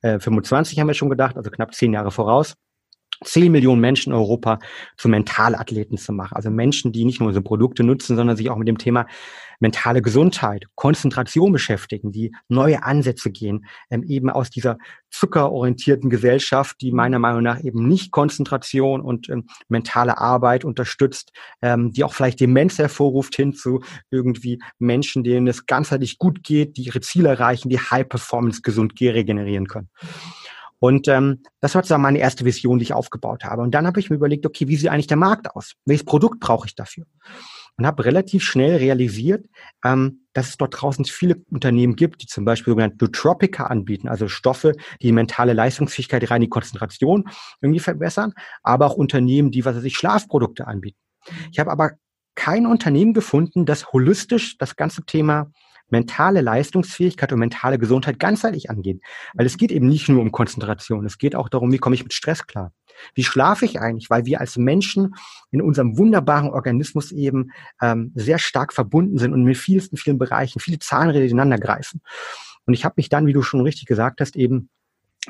äh, 0.02 0.20
25 0.20 0.80
haben 0.80 0.88
wir 0.88 0.94
schon 0.94 1.10
gedacht, 1.10 1.38
also 1.38 1.50
knapp 1.50 1.74
zehn 1.74 1.94
Jahre 1.94 2.12
voraus, 2.12 2.56
10 3.24 3.52
Millionen 3.52 3.82
Menschen 3.82 4.12
in 4.12 4.20
Europa 4.20 4.60
zu 4.98 5.10
Mentalathleten 5.10 5.98
zu 5.98 6.14
machen. 6.14 6.36
Also 6.36 6.50
Menschen, 6.50 6.92
die 6.92 7.06
nicht 7.06 7.20
nur 7.20 7.28
unsere 7.28 7.44
Produkte 7.44 7.84
nutzen, 7.84 8.16
sondern 8.16 8.38
sich 8.38 8.50
auch 8.50 8.58
mit 8.58 8.68
dem 8.68 8.78
Thema 8.78 9.06
mentale 9.60 10.02
Gesundheit, 10.02 10.66
Konzentration 10.76 11.52
beschäftigen, 11.52 12.12
die 12.12 12.34
neue 12.48 12.84
Ansätze 12.84 13.32
gehen, 13.32 13.66
ähm, 13.90 14.04
eben 14.04 14.30
aus 14.30 14.50
dieser 14.50 14.78
zuckerorientierten 15.10 16.10
Gesellschaft, 16.10 16.78
die 16.82 16.92
meiner 16.92 17.20
Meinung 17.20 17.44
nach 17.44 17.64
eben 17.64 17.88
nicht 17.88 18.12
Konzentration 18.12 19.02
und 19.02 19.30
ähm, 19.30 19.48
mentale 19.68 20.18
Arbeit 20.18 20.66
unterstützt, 20.66 21.32
ähm, 21.62 21.92
die 21.92 22.04
auch 22.04 22.14
vielleicht 22.14 22.40
Demenz 22.40 22.78
hervorruft 22.78 23.36
hin 23.36 23.54
zu 23.54 23.82
irgendwie 24.12 24.60
Menschen, 24.80 25.24
denen 25.24 25.48
es 25.48 25.66
ganzheitlich 25.66 26.18
gut 26.18 26.44
geht, 26.44 26.78
die 26.78 26.84
ihre 26.84 27.02
Ziele 27.02 27.30
erreichen, 27.30 27.70
die 27.70 27.80
High 27.80 28.08
Performance 28.08 28.62
gesund 28.62 28.94
regenerieren 29.00 29.68
können. 29.68 29.90
Und 30.80 31.08
ähm, 31.08 31.44
das 31.60 31.74
war 31.74 31.82
sozusagen 31.82 32.04
meine 32.04 32.20
erste 32.20 32.46
Vision, 32.46 32.78
die 32.80 32.84
ich 32.84 32.94
aufgebaut 32.94 33.44
habe. 33.44 33.62
Und 33.64 33.72
dann 33.72 33.88
habe 33.88 34.00
ich 34.00 34.10
mir 34.10 34.16
überlegt, 34.16 34.46
okay, 34.46 34.68
wie 34.68 34.76
sieht 34.76 34.90
eigentlich 34.90 35.08
der 35.08 35.18
Markt 35.18 35.56
aus? 35.56 35.74
Welches 35.86 36.06
Produkt 36.06 36.40
brauche 36.40 36.68
ich 36.68 36.76
dafür? 36.76 37.06
Und 37.78 37.86
habe 37.86 38.06
relativ 38.06 38.44
schnell 38.44 38.78
realisiert, 38.78 39.46
ähm, 39.84 40.26
dass 40.34 40.50
es 40.50 40.58
dort 40.58 40.82
draußen 40.82 41.06
viele 41.06 41.44
Unternehmen 41.52 41.96
gibt, 41.96 42.22
die 42.24 42.28
zum 42.28 42.46
Beispiel 42.46 42.72
sogenannte 42.72 43.04
Nootropica 43.06 43.66
anbieten, 43.66 44.08
also 44.08 44.28
Stoffe, 44.28 44.74
die, 45.02 45.08
die 45.08 45.12
mentale 45.12 45.54
Leistungsfähigkeit, 45.54 46.30
rein 46.30 46.42
die 46.42 46.50
Konzentration 46.50 47.30
irgendwie 47.62 47.80
verbessern, 47.80 48.34
aber 48.64 48.88
auch 48.88 48.96
Unternehmen, 48.96 49.52
die, 49.52 49.66
was 49.66 49.76
weiß 49.76 49.84
ich, 49.84 49.96
Schlafprodukte 49.96 50.68
anbieten. 50.68 50.98
Ich 51.52 51.60
habe 51.60 51.72
aber 51.72 51.92
kein 52.36 52.68
Unternehmen 52.68 53.14
gefunden, 53.14 53.66
das 53.66 53.92
holistisch 53.92 54.58
das 54.58 54.76
ganze 54.76 55.04
Thema 55.04 55.52
mentale 55.90 56.42
Leistungsfähigkeit 56.42 57.32
und 57.32 57.40
mentale 57.40 57.78
Gesundheit 57.80 58.20
ganzheitlich 58.20 58.70
angehen. 58.70 59.02
Weil 59.34 59.46
es 59.46 59.58
geht 59.58 59.72
eben 59.72 59.88
nicht 59.88 60.10
nur 60.10 60.22
um 60.22 60.32
Konzentration, 60.32 61.06
es 61.06 61.18
geht 61.18 61.36
auch 61.36 61.50
darum, 61.50 61.72
wie 61.72 61.78
komme 61.78 61.96
ich 61.96 62.04
mit 62.04 62.14
Stress 62.14 62.46
klar. 62.48 62.72
Wie 63.14 63.24
schlafe 63.24 63.66
ich 63.66 63.80
eigentlich? 63.80 64.10
Weil 64.10 64.26
wir 64.26 64.42
als 64.42 64.58
Menschen 64.58 65.16
in 65.52 65.62
unserem 65.62 65.98
wunderbaren 65.98 66.50
Organismus 66.50 67.12
eben 67.12 67.52
ähm, 67.82 68.12
sehr 68.16 68.40
stark 68.40 68.74
verbunden 68.74 69.18
sind 69.18 69.34
und 69.34 69.44
mit 69.44 69.58
vielsten, 69.58 69.98
vielen 69.98 70.18
Bereichen 70.18 70.60
viele 70.60 70.80
Zahnräder 70.80 71.26
ineinander 71.26 71.58
greifen. 71.60 72.02
Und 72.66 72.74
ich 72.74 72.84
habe 72.84 72.96
mich 72.98 73.10
dann, 73.10 73.28
wie 73.28 73.34
du 73.34 73.42
schon 73.42 73.62
richtig 73.62 73.86
gesagt 73.86 74.20
hast, 74.20 74.36
eben 74.36 74.70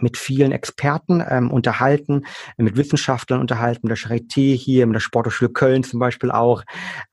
mit 0.02 0.18
vielen 0.18 0.52
Experten 0.52 1.24
ähm, 1.28 1.52
unterhalten, 1.52 2.26
mit 2.58 2.78
Wissenschaftlern 2.78 3.40
unterhalten, 3.40 3.88
mit 3.88 3.98
der 3.98 3.98
Charité 3.98 4.56
hier, 4.56 4.86
mit 4.86 4.96
der 4.96 5.00
Sporthochschule 5.00 5.52
Köln 5.52 5.84
zum 5.84 6.00
Beispiel 6.00 6.32
auch 6.32 6.64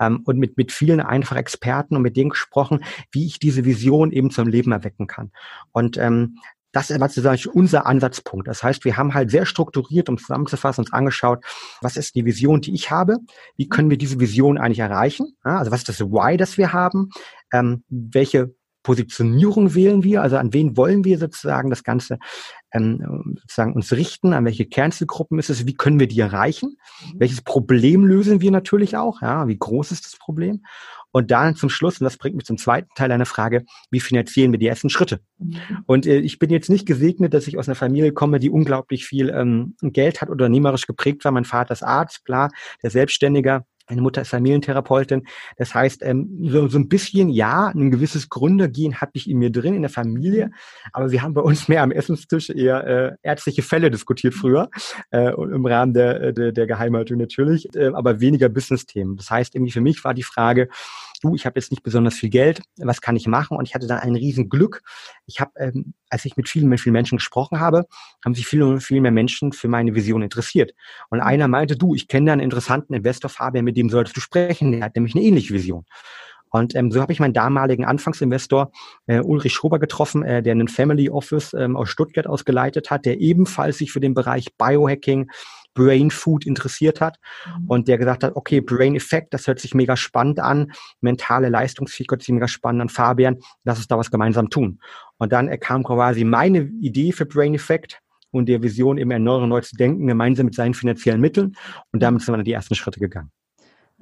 ähm, 0.01 0.21
und 0.25 0.39
mit, 0.39 0.57
mit 0.57 0.73
vielen 0.73 1.01
einfach 1.01 1.37
Experten 1.37 1.97
und 1.97 2.03
mit 2.03 2.17
denen 2.17 2.31
gesprochen, 2.31 2.85
wie 3.11 3.27
ich 3.27 3.39
diese 3.39 3.65
Vision 3.65 4.13
eben 4.13 4.31
zum 4.31 4.49
Leben 4.49 4.73
erwecken 4.73 5.07
kann. 5.07 5.31
Und 5.73 5.97
ähm, 5.97 6.39
das 6.75 6.91
war 6.91 7.09
sozusagen 7.09 7.51
unser 7.53 7.87
Ansatzpunkt. 7.87 8.49
Das 8.49 8.63
heißt, 8.63 8.85
wir 8.85 8.97
haben 8.97 9.15
halt 9.15 9.31
sehr 9.31 9.47
strukturiert, 9.47 10.09
um 10.09 10.19
zusammenzufassen, 10.19 10.83
uns 10.83 10.93
angeschaut, 10.93 11.45
was 11.81 11.97
ist 11.97 12.17
die 12.17 12.25
Vision, 12.25 12.61
die 12.61 12.75
ich 12.75 12.91
habe? 12.91 13.19
Wie 13.57 13.69
können 13.69 13.91
wir 13.91 13.97
diese 13.97 14.19
Vision 14.19 14.59
eigentlich 14.59 14.81
erreichen? 14.81 15.37
Ja, 15.45 15.59
also 15.59 15.71
was 15.71 15.81
ist 15.81 15.89
das 15.89 16.01
Why, 16.01 16.37
das 16.37 16.59
wir 16.59 16.73
haben? 16.73 17.11
Ähm, 17.53 17.85
welche 17.89 18.55
Positionierung 18.83 19.75
wählen 19.75 20.03
wir? 20.03 20.21
Also 20.23 20.37
an 20.37 20.53
wen 20.53 20.77
wollen 20.77 21.05
wir 21.05 21.19
sozusagen 21.19 21.71
das 21.71 21.85
Ganze 21.85 22.19
ähm, 22.75 23.37
sozusagen 23.41 23.73
uns 23.73 23.93
richten? 23.93 24.33
An 24.33 24.45
welche 24.45 24.67
Kernzielgruppen 24.67 25.39
ist 25.39 25.51
es? 25.51 25.67
Wie 25.67 25.75
können 25.75 26.01
wir 26.01 26.09
die 26.09 26.21
erreichen? 26.21 26.77
Mhm. 27.13 27.21
Welches 27.21 27.43
Problem 27.43 28.05
lösen 28.05 28.41
wir 28.41 28.51
natürlich 28.51 28.97
auch? 28.97 29.23
Ja, 29.23 29.49
wie 29.49 29.59
groß 29.59 29.93
ist 29.93 30.05
das 30.05 30.17
Problem? 30.17 30.63
Und 31.13 31.31
dann 31.31 31.55
zum 31.55 31.71
Schluss, 31.71 32.01
und 32.01 32.05
das 32.05 32.17
bringt 32.17 32.35
mich 32.35 32.45
zum 32.45 32.59
zweiten 32.59 32.89
Teil 32.97 33.13
einer 33.13 33.25
Frage, 33.25 33.65
wie 33.93 34.01
finanzieren 34.01 34.51
wir 34.51 34.59
die 34.59 34.67
ersten 34.67 34.91
Schritte? 34.91 35.21
Mhm. 35.39 35.57
Und 35.87 36.07
äh, 36.07 36.19
ich 36.19 36.41
bin 36.41 36.51
jetzt 36.51 36.69
nicht 36.69 36.87
gesegnet, 36.87 37.33
dass 37.33 37.47
ich 37.47 37.57
aus 37.57 37.69
einer 37.69 37.77
Familie 37.77 38.13
komme, 38.13 38.41
die 38.41 38.51
unglaublich 38.51 39.07
viel 39.07 39.29
ähm, 39.31 39.77
Geld 39.81 40.21
hat, 40.21 40.29
unternehmerisch 40.29 40.87
geprägt 40.87 41.25
war. 41.25 41.31
Mein 41.31 41.45
Vater 41.45 41.73
ist 41.73 41.85
Arzt, 41.85 42.25
klar, 42.25 42.51
der 42.83 42.91
Selbstständiger 42.91 43.65
meine 43.89 44.03
Mutter 44.03 44.23
ist 44.23 44.29
Familientherapeutin. 44.29 45.27
Das 45.57 45.75
heißt, 45.75 46.03
ähm, 46.03 46.39
so, 46.43 46.69
so 46.69 46.79
ein 46.79 46.89
bisschen, 46.89 47.29
ja, 47.29 47.69
ein 47.69 47.91
gewisses 47.91 48.29
Gründergehen 48.29 49.01
hatte 49.01 49.13
ich 49.15 49.29
in 49.29 49.39
mir 49.39 49.51
drin, 49.51 49.75
in 49.75 49.83
der 49.83 49.91
Familie. 49.91 50.51
Aber 50.93 51.11
wir 51.11 51.23
haben 51.23 51.35
bei 51.35 51.43
uns 51.43 51.69
mehr 51.69 51.83
am 51.83 51.91
Essenstisch 51.91 52.51
eher 52.51 52.87
äh, 52.87 53.13
ärztliche 53.23 53.63
Fälle 53.63 53.91
diskutiert 53.91 54.35
früher, 54.35 54.71
äh, 55.11 55.33
im 55.35 55.67
Rahmen 55.67 55.95
der, 55.95 56.21
äh, 56.23 56.35
der, 56.35 56.53
der 56.53 56.67
Geheimhaltung 56.67 57.19
natürlich, 57.19 57.75
äh, 57.75 57.91
aber 57.95 58.21
weniger 58.21 58.49
Business-Themen. 58.49 59.17
Das 59.17 59.31
heißt, 59.31 59.55
irgendwie 59.55 59.73
für 59.73 59.81
mich 59.81 60.03
war 60.05 60.15
die 60.15 60.23
Frage, 60.23 60.69
du, 61.25 61.35
ich 61.35 61.47
habe 61.47 61.59
jetzt 61.59 61.71
nicht 61.71 61.83
besonders 61.83 62.15
viel 62.15 62.31
Geld, 62.31 62.63
was 62.77 63.01
kann 63.01 63.17
ich 63.17 63.27
machen? 63.27 63.57
Und 63.57 63.67
ich 63.67 63.75
hatte 63.75 63.87
dann 63.87 63.99
ein 63.99 64.15
riesen 64.15 64.49
Glück. 64.49 64.83
Ich 65.27 65.41
habe, 65.41 65.53
ähm, 65.57 65.95
als 66.11 66.25
ich 66.25 66.37
mit 66.37 66.49
vielen, 66.49 66.77
vielen 66.79 66.93
Menschen 66.93 67.19
gesprochen 67.19 67.61
habe, 67.61 67.87
haben 68.25 68.35
sich 68.35 68.47
viele, 68.47 68.81
viel 68.81 69.01
mehr 69.01 69.11
Menschen 69.11 69.53
für 69.53 69.69
meine 69.69 69.95
Vision 69.95 70.23
interessiert. 70.23 70.73
Und 71.11 71.19
mhm. 71.19 71.25
einer 71.25 71.49
meinte, 71.49 71.77
du, 71.77 71.95
ich 71.95 72.09
kenne 72.09 72.27
da 72.27 72.33
einen 72.33 72.43
interessanten 72.43 72.95
Investor, 72.95 73.31
Fabian, 73.31 73.65
mit 73.65 73.77
dem 73.77 73.89
solltest 73.89 74.17
du 74.17 74.21
sprechen. 74.21 74.73
Der 74.73 74.83
hat 74.83 74.95
nämlich 74.95 75.15
eine 75.15 75.25
ähnliche 75.25 75.55
Vision. 75.55 75.85
Und 76.55 76.77
ähm, 76.77 76.93
so 76.93 77.01
habe 77.01 77.13
ich 77.13 77.19
meinen 77.19 77.35
damaligen 77.35 77.85
Anfangsinvestor 77.85 78.71
äh, 79.09 79.19
Ulrich 79.19 79.55
Schober 79.55 79.81
getroffen, 79.81 80.23
äh, 80.23 80.41
der 80.41 80.53
einen 80.53 80.69
Family 80.69 81.11
Office 81.11 81.53
ähm, 81.53 81.77
aus 81.77 81.89
Stuttgart 81.89 82.29
ausgeleitet 82.29 82.93
hat, 82.93 83.07
der 83.07 83.21
ebenfalls 83.21 83.79
sich 83.79 83.91
für 83.91 83.99
den 83.99 84.15
Bereich 84.15 84.57
Biohacking, 84.57 85.31
Brain 85.75 86.11
Food 86.11 86.47
interessiert 86.47 87.01
hat 87.01 87.19
mhm. 87.47 87.67
und 87.67 87.89
der 87.89 87.99
gesagt 87.99 88.25
hat, 88.25 88.37
okay, 88.37 88.61
Brain 88.61 88.95
Effect, 88.95 89.35
das 89.35 89.47
hört 89.47 89.59
sich 89.59 89.75
mega 89.75 89.97
spannend 89.97 90.41
an, 90.41 90.73
mentale 91.01 91.49
Leistungsfähigkeit 91.49 92.19
hört 92.19 92.23
sich 92.23 92.35
mega 92.35 92.49
spannend 92.49 92.83
an, 92.83 92.89
Fabian, 92.89 93.39
lass 93.65 93.79
uns 93.79 93.89
da 93.89 93.99
was 93.99 94.11
gemeinsam 94.11 94.51
tun. 94.51 94.81
Und 95.19 95.33
dann 95.33 95.49
kam 95.61 95.83
quasi 95.85 96.25
meine 96.25 96.63
Idee 96.81 97.13
für 97.13 97.27
Brain 97.27 97.55
Effect 97.55 98.01
und 98.31 98.49
der 98.49 98.63
Vision, 98.63 98.99
eben 98.99 99.11
erneuern, 99.11 99.49
neu 99.49 99.61
zu 99.61 99.77
denken, 99.77 100.07
gemeinsam 100.07 100.47
mit 100.47 100.55
seinen 100.55 100.75
finanziellen 100.75 101.21
Mitteln 101.21 101.57
und 101.93 102.03
damit 102.03 102.23
sind 102.23 102.33
wir 102.33 102.39
dann 102.39 102.45
die 102.45 102.53
ersten 102.53 102.75
Schritte 102.75 103.01
gegangen. 103.01 103.31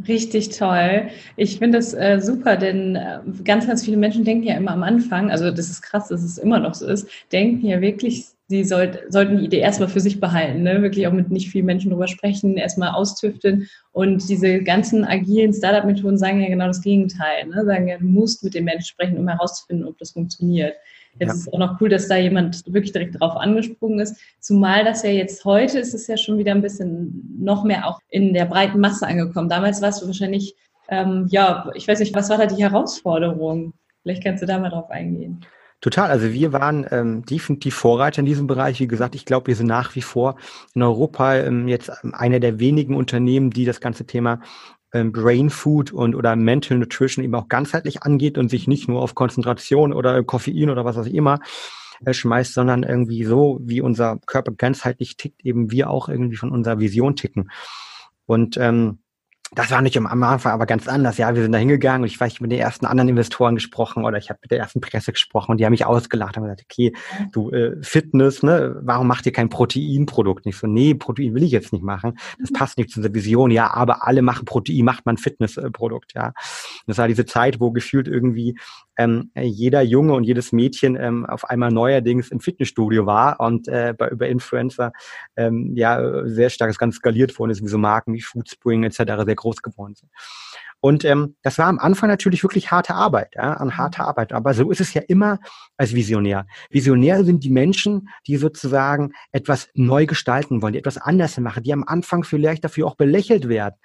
Richtig 0.09 0.49
toll. 0.57 1.09
Ich 1.37 1.59
finde 1.59 1.79
das 1.79 1.93
äh, 1.93 2.19
super, 2.21 2.57
denn 2.57 2.97
äh, 2.97 3.21
ganz, 3.45 3.67
ganz 3.67 3.85
viele 3.85 3.99
Menschen 3.99 4.25
denken 4.25 4.45
ja 4.45 4.55
immer 4.55 4.73
am 4.73 4.83
Anfang, 4.83 5.31
also 5.31 5.51
das 5.51 5.69
ist 5.69 5.83
krass, 5.83 6.09
dass 6.09 6.23
es 6.23 6.39
immer 6.39 6.59
noch 6.59 6.75
so 6.75 6.87
ist, 6.87 7.09
denken 7.31 7.67
ja 7.67 7.81
wirklich, 7.81 8.27
sie 8.53 8.65
sollt, 8.65 9.01
sollten 9.09 9.39
die 9.39 9.47
Idee 9.47 9.61
erstmal 9.61 9.89
für 9.89 10.01
sich 10.01 10.21
behalten, 10.21 10.63
ne? 10.63 10.83
wirklich 10.83 11.07
auch 11.07 11.13
mit 11.13 11.31
nicht 11.31 11.51
vielen 11.51 11.65
Menschen 11.65 11.91
drüber 11.91 12.07
sprechen, 12.07 12.59
erstmal 12.59 12.91
austüfteln. 12.91 13.67
Und 13.93 14.29
diese 14.29 14.63
ganzen 14.63 15.05
agilen 15.05 15.55
Startup-Methoden 15.55 16.19
sagen 16.19 16.41
ja 16.41 16.49
genau 16.49 16.67
das 16.67 16.83
Gegenteil. 16.83 17.47
Ne? 17.47 17.65
Sagen 17.65 17.89
ja, 17.89 17.97
du 17.97 18.05
musst 18.05 18.45
mit 18.45 18.55
den 18.55 18.65
Menschen 18.65 18.85
sprechen, 18.85 19.17
um 19.17 19.27
herauszufinden, 19.27 19.89
ob 19.89 19.97
das 19.97 20.11
funktioniert. 20.11 20.75
Jetzt 21.19 21.29
ja. 21.29 21.35
ist 21.35 21.41
es 21.41 21.53
auch 21.53 21.59
noch 21.59 21.81
cool, 21.81 21.89
dass 21.89 22.09
da 22.09 22.17
jemand 22.17 22.63
wirklich 22.67 22.93
direkt 22.93 23.19
drauf 23.19 23.37
angesprungen 23.37 24.01
ist. 24.01 24.17
Zumal 24.39 24.85
das 24.85 25.03
ja 25.03 25.11
jetzt 25.11 25.45
heute 25.47 25.79
ist 25.79 25.95
es 25.95 26.07
ja 26.07 26.19
schon 26.19 26.37
wieder 26.37 26.53
ein 26.53 26.63
bisschen 26.63 27.39
noch 27.39 27.65
mehr 27.65 27.89
auch 27.89 28.01
in 28.11 28.35
der 28.35 28.45
breiten 28.45 28.81
Masse 28.81 29.07
angekommen. 29.07 29.49
Damals 29.49 29.81
warst 29.81 30.03
du 30.03 30.07
wahrscheinlich, 30.07 30.55
ähm, 30.89 31.27
ja, 31.31 31.71
ich 31.75 31.89
weiß 31.89 32.01
nicht, 32.01 32.15
was 32.15 32.29
war 32.29 32.37
da 32.37 32.47
die 32.47 32.63
Herausforderung? 32.63 33.73
Vielleicht 34.03 34.23
kannst 34.23 34.43
du 34.43 34.47
da 34.47 34.59
mal 34.59 34.69
drauf 34.69 34.91
eingehen. 34.91 35.41
Total. 35.83 36.11
Also 36.11 36.33
wir 36.33 36.53
waren 36.53 36.87
ähm, 36.93 37.27
definitiv 37.27 37.75
Vorreiter 37.75 38.21
in 38.21 38.25
diesem 38.25 38.47
Bereich. 38.47 38.79
Wie 38.79 38.87
gesagt, 38.87 39.17
ich 39.17 39.27
glaube, 39.27 39.49
wir 39.49 39.57
sind 39.57 39.67
nach 39.67 39.97
wie 39.97 40.03
vor 40.03 40.37
in 40.75 40.83
Europa 40.83 41.35
ähm, 41.39 41.67
jetzt 41.67 41.91
einer 42.15 42.39
der 42.39 42.61
wenigen 42.61 42.95
Unternehmen, 42.95 43.51
die 43.51 43.65
das 43.65 43.81
ganze 43.81 44.07
Thema 44.07 44.41
ähm, 44.93 45.11
Brain 45.11 45.51
Food 45.51 45.93
und 45.93 46.15
oder 46.15 46.37
Mental 46.37 46.79
Nutrition 46.79 47.25
eben 47.25 47.35
auch 47.35 47.49
ganzheitlich 47.49 48.05
angeht 48.05 48.39
und 48.39 48.49
sich 48.49 48.69
nicht 48.69 48.89
nur 48.89 49.03
auf 49.03 49.17
Konzentration 49.17 49.93
oder 49.93 50.23
Koffein 50.23 50.71
oder 50.71 50.85
was 50.85 50.97
auch 50.97 51.07
immer 51.07 51.41
äh, 52.05 52.15
schmeißt, 52.15 52.55
sondern 52.55 52.85
irgendwie 52.85 53.25
so, 53.25 53.59
wie 53.65 53.81
unser 53.81 54.21
Körper 54.27 54.53
ganzheitlich 54.53 55.17
tickt, 55.17 55.45
eben 55.45 55.73
wir 55.73 55.91
auch 55.91 56.09
irgendwie 56.09 56.37
von 56.37 56.53
unserer 56.53 56.79
Vision 56.79 57.17
ticken. 57.17 57.51
Und 58.27 58.57
ähm, 58.57 58.99
Das 59.55 59.71
war 59.71 59.83
nicht 59.83 59.99
am 59.99 60.07
Anfang 60.07 60.53
aber 60.53 60.65
ganz 60.65 60.89
anders. 60.89 61.19
Ja, 61.19 61.35
wir 61.35 61.43
sind 61.43 61.53
da 61.53 61.59
hingegangen 61.59 62.03
und 62.03 62.09
ich 62.09 62.19
weiß, 62.19 62.33
ich 62.33 62.41
mit 62.41 62.51
den 62.51 62.59
ersten 62.59 62.87
anderen 62.87 63.11
Investoren 63.11 63.55
gesprochen 63.55 64.07
oder 64.07 64.17
ich 64.17 64.31
habe 64.31 64.39
mit 64.41 64.51
der 64.51 64.59
ersten 64.59 64.81
Presse 64.81 65.13
gesprochen 65.13 65.53
und 65.53 65.59
die 65.59 65.67
haben 65.67 65.73
mich 65.73 65.85
ausgelacht 65.85 66.39
und 66.39 66.45
gesagt, 66.45 66.65
okay, 66.65 66.95
du 67.33 67.51
äh, 67.51 67.77
Fitness, 67.83 68.43
ne, 68.43 68.81
warum 68.81 69.07
macht 69.07 69.27
ihr 69.27 69.33
kein 69.33 69.51
Proteinprodukt? 69.51 70.47
Nicht 70.47 70.59
so, 70.59 70.67
nee, 70.67 70.95
Protein 70.95 71.35
will 71.35 71.43
ich 71.43 71.51
jetzt 71.51 71.71
nicht 71.73 71.85
machen. 71.85 72.19
Das 72.41 72.51
mhm. 72.51 72.55
passt 72.55 72.79
nicht 72.79 72.91
zu 72.91 73.01
unserer 73.01 73.13
Vision. 73.13 73.51
Ja, 73.51 73.75
aber 73.75 74.07
alle 74.07 74.23
machen 74.23 74.47
Protein, 74.47 74.87
macht 74.87 75.05
man 75.05 75.19
Fitnessprodukt. 75.19 76.15
Ja, 76.15 76.33
das 76.87 76.97
war 76.97 77.07
diese 77.07 77.27
Zeit, 77.27 77.61
wo 77.61 77.73
gefühlt 77.73 78.09
irgendwie 78.09 78.57
ähm, 78.97 79.31
jeder 79.35 79.83
Junge 79.83 80.15
und 80.15 80.25
jedes 80.25 80.53
Mädchen 80.53 80.97
ähm, 80.97 81.27
auf 81.27 81.49
einmal 81.49 81.71
neuerdings 81.71 82.31
im 82.31 82.41
Fitnessstudio 82.41 83.07
war 83.07 83.41
und 83.41 83.69
äh, 83.69 83.95
bei, 83.97 84.09
über 84.09 84.29
Influencer 84.29 84.93
ähm, 85.37 85.73
ja 85.75 86.27
sehr 86.27 86.51
stark 86.51 86.71
das 86.71 86.79
Ganze 86.79 86.97
skaliert 86.97 87.39
worden 87.39 87.51
ist, 87.51 87.63
wie 87.63 87.69
so 87.69 87.79
Marken 87.79 88.15
wie 88.15 88.21
Foodspring 88.21 88.85
etc. 88.85 89.25
sehr 89.25 89.37
groß 89.43 89.63
geworden 89.63 89.95
sind. 89.95 90.11
Und 90.85 91.05
ähm, 91.05 91.37
das 91.43 91.59
war 91.59 91.67
am 91.67 91.79
Anfang 91.79 92.09
natürlich 92.09 92.43
wirklich 92.43 92.73
harte 92.73 92.95
Arbeit, 92.95 93.35
ja, 93.37 93.53
an 93.53 93.77
harte 93.77 94.03
mhm. 94.03 94.09
Arbeit. 94.09 94.33
Aber 94.33 94.53
so 94.53 94.69
ist 94.73 94.81
es 94.81 94.93
ja 94.95 95.03
immer 95.07 95.39
als 95.77 95.95
Visionär. 95.95 96.45
Visionär 96.71 97.25
sind 97.25 97.45
die 97.45 97.51
Menschen, 97.51 98.09
die 98.27 98.37
sozusagen 98.37 99.13
etwas 99.31 99.69
neu 99.75 100.07
gestalten 100.07 100.61
wollen, 100.61 100.73
die 100.73 100.81
etwas 100.81 100.99
anders 100.99 101.39
machen, 101.39 101.63
die 101.63 101.73
am 101.73 101.85
Anfang 101.87 102.25
vielleicht 102.25 102.65
dafür 102.65 102.89
auch 102.89 102.97
belächelt 102.97 103.49
werden. 103.49 103.77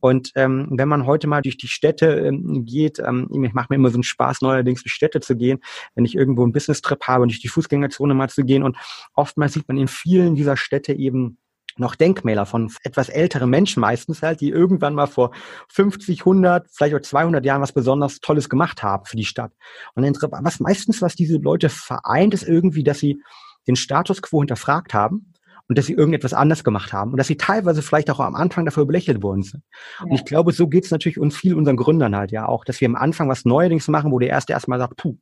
Und 0.00 0.32
ähm, 0.34 0.68
wenn 0.70 0.88
man 0.88 1.04
heute 1.04 1.26
mal 1.26 1.42
durch 1.42 1.58
die 1.58 1.68
Städte 1.68 2.06
ähm, 2.06 2.64
geht, 2.64 3.00
ähm, 3.00 3.28
ich 3.44 3.52
mache 3.52 3.66
mir 3.68 3.76
immer 3.76 3.90
so 3.90 3.96
einen 3.96 4.02
Spaß, 4.02 4.40
neuerdings 4.40 4.82
durch 4.82 4.94
Städte 4.94 5.20
zu 5.20 5.36
gehen, 5.36 5.58
wenn 5.94 6.06
ich 6.06 6.14
irgendwo 6.14 6.42
einen 6.42 6.52
Business-Trip 6.52 7.02
habe 7.06 7.22
und 7.22 7.32
durch 7.32 7.40
die 7.40 7.48
Fußgängerzone 7.48 8.14
mal 8.14 8.30
zu 8.30 8.44
gehen. 8.44 8.62
Und 8.62 8.78
oftmals 9.12 9.52
sieht 9.52 9.68
man 9.68 9.76
in 9.76 9.88
vielen 9.88 10.34
dieser 10.34 10.56
Städte 10.56 10.94
eben 10.94 11.36
noch 11.78 11.94
Denkmäler 11.94 12.46
von 12.46 12.72
etwas 12.82 13.08
älteren 13.08 13.50
Menschen 13.50 13.80
meistens 13.80 14.22
halt, 14.22 14.40
die 14.40 14.50
irgendwann 14.50 14.94
mal 14.94 15.06
vor 15.06 15.32
50, 15.68 16.20
100, 16.20 16.68
vielleicht 16.70 16.94
auch 16.94 17.00
200 17.00 17.44
Jahren 17.44 17.62
was 17.62 17.72
besonders 17.72 18.20
Tolles 18.20 18.48
gemacht 18.48 18.82
haben 18.82 19.04
für 19.04 19.16
die 19.16 19.24
Stadt. 19.24 19.52
Und 19.94 20.04
was 20.04 20.60
meistens, 20.60 21.02
was 21.02 21.14
diese 21.14 21.38
Leute 21.38 21.68
vereint, 21.68 22.34
ist 22.34 22.44
irgendwie, 22.44 22.84
dass 22.84 22.98
sie 22.98 23.22
den 23.66 23.76
Status 23.76 24.22
quo 24.22 24.40
hinterfragt 24.40 24.94
haben 24.94 25.32
und 25.68 25.76
dass 25.76 25.86
sie 25.86 25.94
irgendetwas 25.94 26.32
anders 26.32 26.64
gemacht 26.64 26.92
haben 26.92 27.10
und 27.12 27.16
dass 27.18 27.26
sie 27.26 27.36
teilweise 27.36 27.82
vielleicht 27.82 28.10
auch 28.10 28.20
am 28.20 28.34
Anfang 28.34 28.64
dafür 28.64 28.86
belächelt 28.86 29.22
worden 29.22 29.42
sind. 29.42 29.62
Ja. 29.98 30.06
Und 30.06 30.12
ich 30.12 30.24
glaube, 30.24 30.52
so 30.52 30.68
geht 30.68 30.84
es 30.84 30.90
natürlich 30.90 31.18
uns 31.18 31.36
viel 31.36 31.54
unseren 31.54 31.76
Gründern 31.76 32.14
halt 32.14 32.30
ja 32.30 32.46
auch, 32.46 32.64
dass 32.64 32.80
wir 32.80 32.88
am 32.88 32.96
Anfang 32.96 33.28
was 33.28 33.44
Neuerdings 33.44 33.88
machen, 33.88 34.12
wo 34.12 34.18
der 34.18 34.30
Erste 34.30 34.52
erstmal 34.52 34.78
sagt, 34.78 34.96
puh, 34.96 35.16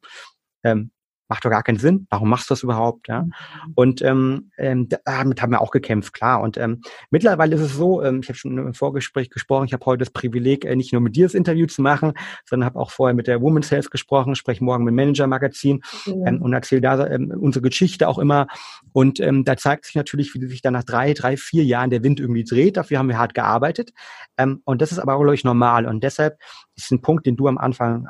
ähm, 0.62 0.90
macht 1.34 1.44
doch 1.44 1.50
gar 1.50 1.64
keinen 1.64 1.78
Sinn. 1.78 2.06
Warum 2.10 2.30
machst 2.30 2.48
du 2.48 2.54
das 2.54 2.62
überhaupt? 2.62 3.08
Ja? 3.08 3.22
Mhm. 3.22 3.32
Und 3.74 4.02
ähm, 4.02 4.50
ähm, 4.56 4.88
damit 5.04 5.42
haben 5.42 5.50
wir 5.50 5.60
auch 5.60 5.72
gekämpft, 5.72 6.12
klar. 6.12 6.40
Und 6.40 6.56
ähm, 6.56 6.80
mittlerweile 7.10 7.56
ist 7.56 7.60
es 7.60 7.74
so, 7.74 8.02
ähm, 8.02 8.20
ich 8.22 8.28
habe 8.28 8.38
schon 8.38 8.56
im 8.56 8.72
Vorgespräch 8.72 9.30
gesprochen, 9.30 9.64
ich 9.64 9.72
habe 9.72 9.84
heute 9.84 9.98
das 9.98 10.10
Privileg, 10.10 10.64
äh, 10.64 10.76
nicht 10.76 10.92
nur 10.92 11.02
mit 11.02 11.16
dir 11.16 11.26
das 11.26 11.34
Interview 11.34 11.66
zu 11.66 11.82
machen, 11.82 12.12
sondern 12.48 12.66
habe 12.66 12.78
auch 12.78 12.92
vorher 12.92 13.14
mit 13.14 13.26
der 13.26 13.42
Women's 13.42 13.72
Health 13.72 13.90
gesprochen, 13.90 14.36
spreche 14.36 14.62
morgen 14.62 14.84
mit 14.84 14.94
Manager 14.94 15.26
Magazin 15.26 15.80
ja. 16.06 16.14
ähm, 16.26 16.40
und 16.40 16.52
erzähle 16.52 16.82
da 16.82 17.04
ähm, 17.08 17.34
unsere 17.36 17.64
Geschichte 17.64 18.06
auch 18.06 18.20
immer. 18.20 18.46
Und 18.92 19.18
ähm, 19.18 19.44
da 19.44 19.56
zeigt 19.56 19.86
sich 19.86 19.96
natürlich, 19.96 20.32
wie 20.34 20.46
sich 20.46 20.62
dann 20.62 20.74
nach 20.74 20.84
drei, 20.84 21.14
drei, 21.14 21.36
vier 21.36 21.64
Jahren 21.64 21.90
der 21.90 22.04
Wind 22.04 22.20
irgendwie 22.20 22.44
dreht. 22.44 22.76
Dafür 22.76 22.98
haben 22.98 23.08
wir 23.08 23.18
hart 23.18 23.34
gearbeitet. 23.34 23.90
Ähm, 24.38 24.60
und 24.64 24.80
das 24.80 24.92
ist 24.92 25.00
aber 25.00 25.14
auch, 25.14 25.20
glaube 25.20 25.34
ich, 25.34 25.42
normal. 25.42 25.86
Und 25.86 26.04
deshalb 26.04 26.38
ist 26.76 26.92
ein 26.92 27.02
Punkt, 27.02 27.26
den 27.26 27.34
du 27.34 27.48
am 27.48 27.58
Anfang 27.58 28.06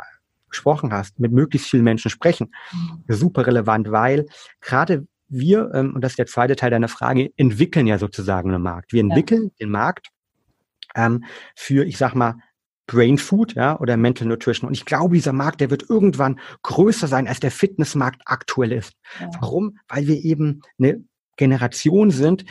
gesprochen 0.55 0.93
hast, 0.93 1.19
mit 1.19 1.33
möglichst 1.33 1.69
vielen 1.69 1.85
Menschen 1.85 2.11
sprechen, 2.11 2.53
mhm. 2.73 3.03
super 3.09 3.47
relevant, 3.47 3.91
weil 3.91 4.27
gerade 4.61 5.07
wir, 5.29 5.71
ähm, 5.75 5.95
und 5.95 6.03
das 6.03 6.13
ist 6.13 6.19
der 6.19 6.27
zweite 6.27 6.57
Teil 6.57 6.71
deiner 6.71 6.89
Frage, 6.89 7.31
entwickeln 7.37 7.87
ja 7.87 7.99
sozusagen 7.99 8.53
einen 8.53 8.63
Markt. 8.63 8.93
Wir 8.93 9.01
entwickeln 9.01 9.45
ja. 9.45 9.51
den 9.61 9.71
Markt 9.71 10.09
ähm, 10.95 11.25
für, 11.55 11.85
ich 11.85 11.99
sag 11.99 12.15
mal, 12.15 12.37
Brain 12.87 13.17
Food, 13.17 13.55
ja, 13.55 13.79
oder 13.81 13.97
Mental 13.97 14.29
Nutrition. 14.29 14.69
Und 14.69 14.75
ich 14.75 14.85
glaube, 14.85 15.15
dieser 15.15 15.33
Markt, 15.33 15.61
der 15.61 15.71
wird 15.71 15.89
irgendwann 15.89 16.39
größer 16.63 17.07
sein, 17.07 17.27
als 17.27 17.41
der 17.41 17.51
Fitnessmarkt 17.51 18.21
aktuell 18.27 18.73
ist. 18.73 18.93
Ja. 19.21 19.31
Warum? 19.41 19.79
Weil 19.89 20.07
wir 20.07 20.23
eben 20.23 20.61
eine 20.79 21.03
Generation 21.37 22.11
sind, 22.11 22.45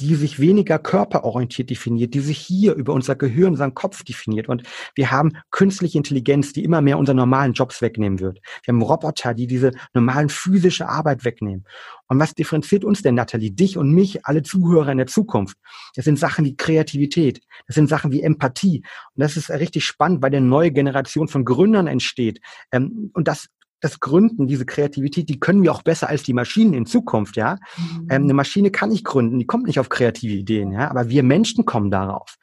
die 0.00 0.14
sich 0.14 0.38
weniger 0.38 0.78
körperorientiert 0.78 1.70
definiert, 1.70 2.14
die 2.14 2.20
sich 2.20 2.38
hier 2.38 2.74
über 2.74 2.92
unser 2.92 3.16
Gehirn, 3.16 3.50
unseren 3.50 3.74
Kopf 3.74 4.04
definiert. 4.04 4.48
Und 4.48 4.62
wir 4.94 5.10
haben 5.10 5.32
künstliche 5.50 5.98
Intelligenz, 5.98 6.52
die 6.52 6.64
immer 6.64 6.80
mehr 6.80 6.98
unsere 6.98 7.16
normalen 7.16 7.52
Jobs 7.52 7.82
wegnehmen 7.82 8.20
wird. 8.20 8.40
Wir 8.62 8.72
haben 8.72 8.82
Roboter, 8.82 9.34
die 9.34 9.46
diese 9.46 9.72
normalen 9.94 10.28
physische 10.28 10.88
Arbeit 10.88 11.24
wegnehmen. 11.24 11.64
Und 12.06 12.20
was 12.20 12.34
differenziert 12.34 12.84
uns 12.84 13.02
denn, 13.02 13.16
Nathalie, 13.16 13.50
dich 13.50 13.76
und 13.76 13.92
mich, 13.92 14.24
alle 14.24 14.42
Zuhörer 14.42 14.92
in 14.92 14.98
der 14.98 15.06
Zukunft? 15.08 15.58
Das 15.94 16.04
sind 16.04 16.18
Sachen 16.18 16.44
wie 16.44 16.56
Kreativität, 16.56 17.40
das 17.66 17.74
sind 17.74 17.88
Sachen 17.88 18.12
wie 18.12 18.22
Empathie. 18.22 18.84
Und 19.14 19.20
das 19.20 19.36
ist 19.36 19.50
richtig 19.50 19.84
spannend, 19.84 20.22
weil 20.22 20.34
eine 20.34 20.46
neue 20.46 20.70
Generation 20.70 21.28
von 21.28 21.44
Gründern 21.44 21.86
entsteht. 21.86 22.40
Ähm, 22.72 23.10
und 23.14 23.28
das 23.28 23.48
das 23.80 24.00
Gründen, 24.00 24.46
diese 24.46 24.66
Kreativität, 24.66 25.28
die 25.28 25.38
können 25.38 25.62
wir 25.62 25.72
auch 25.72 25.82
besser 25.82 26.08
als 26.08 26.22
die 26.22 26.32
Maschinen 26.32 26.74
in 26.74 26.86
Zukunft, 26.86 27.36
ja. 27.36 27.58
Mhm. 27.76 28.06
Ähm, 28.10 28.22
eine 28.24 28.34
Maschine 28.34 28.70
kann 28.70 28.90
nicht 28.90 29.04
gründen, 29.04 29.38
die 29.38 29.46
kommt 29.46 29.66
nicht 29.66 29.78
auf 29.78 29.88
kreative 29.88 30.34
Ideen, 30.34 30.72
ja, 30.72 30.90
aber 30.90 31.08
wir 31.08 31.22
Menschen 31.22 31.64
kommen 31.64 31.90
darauf. 31.90 32.36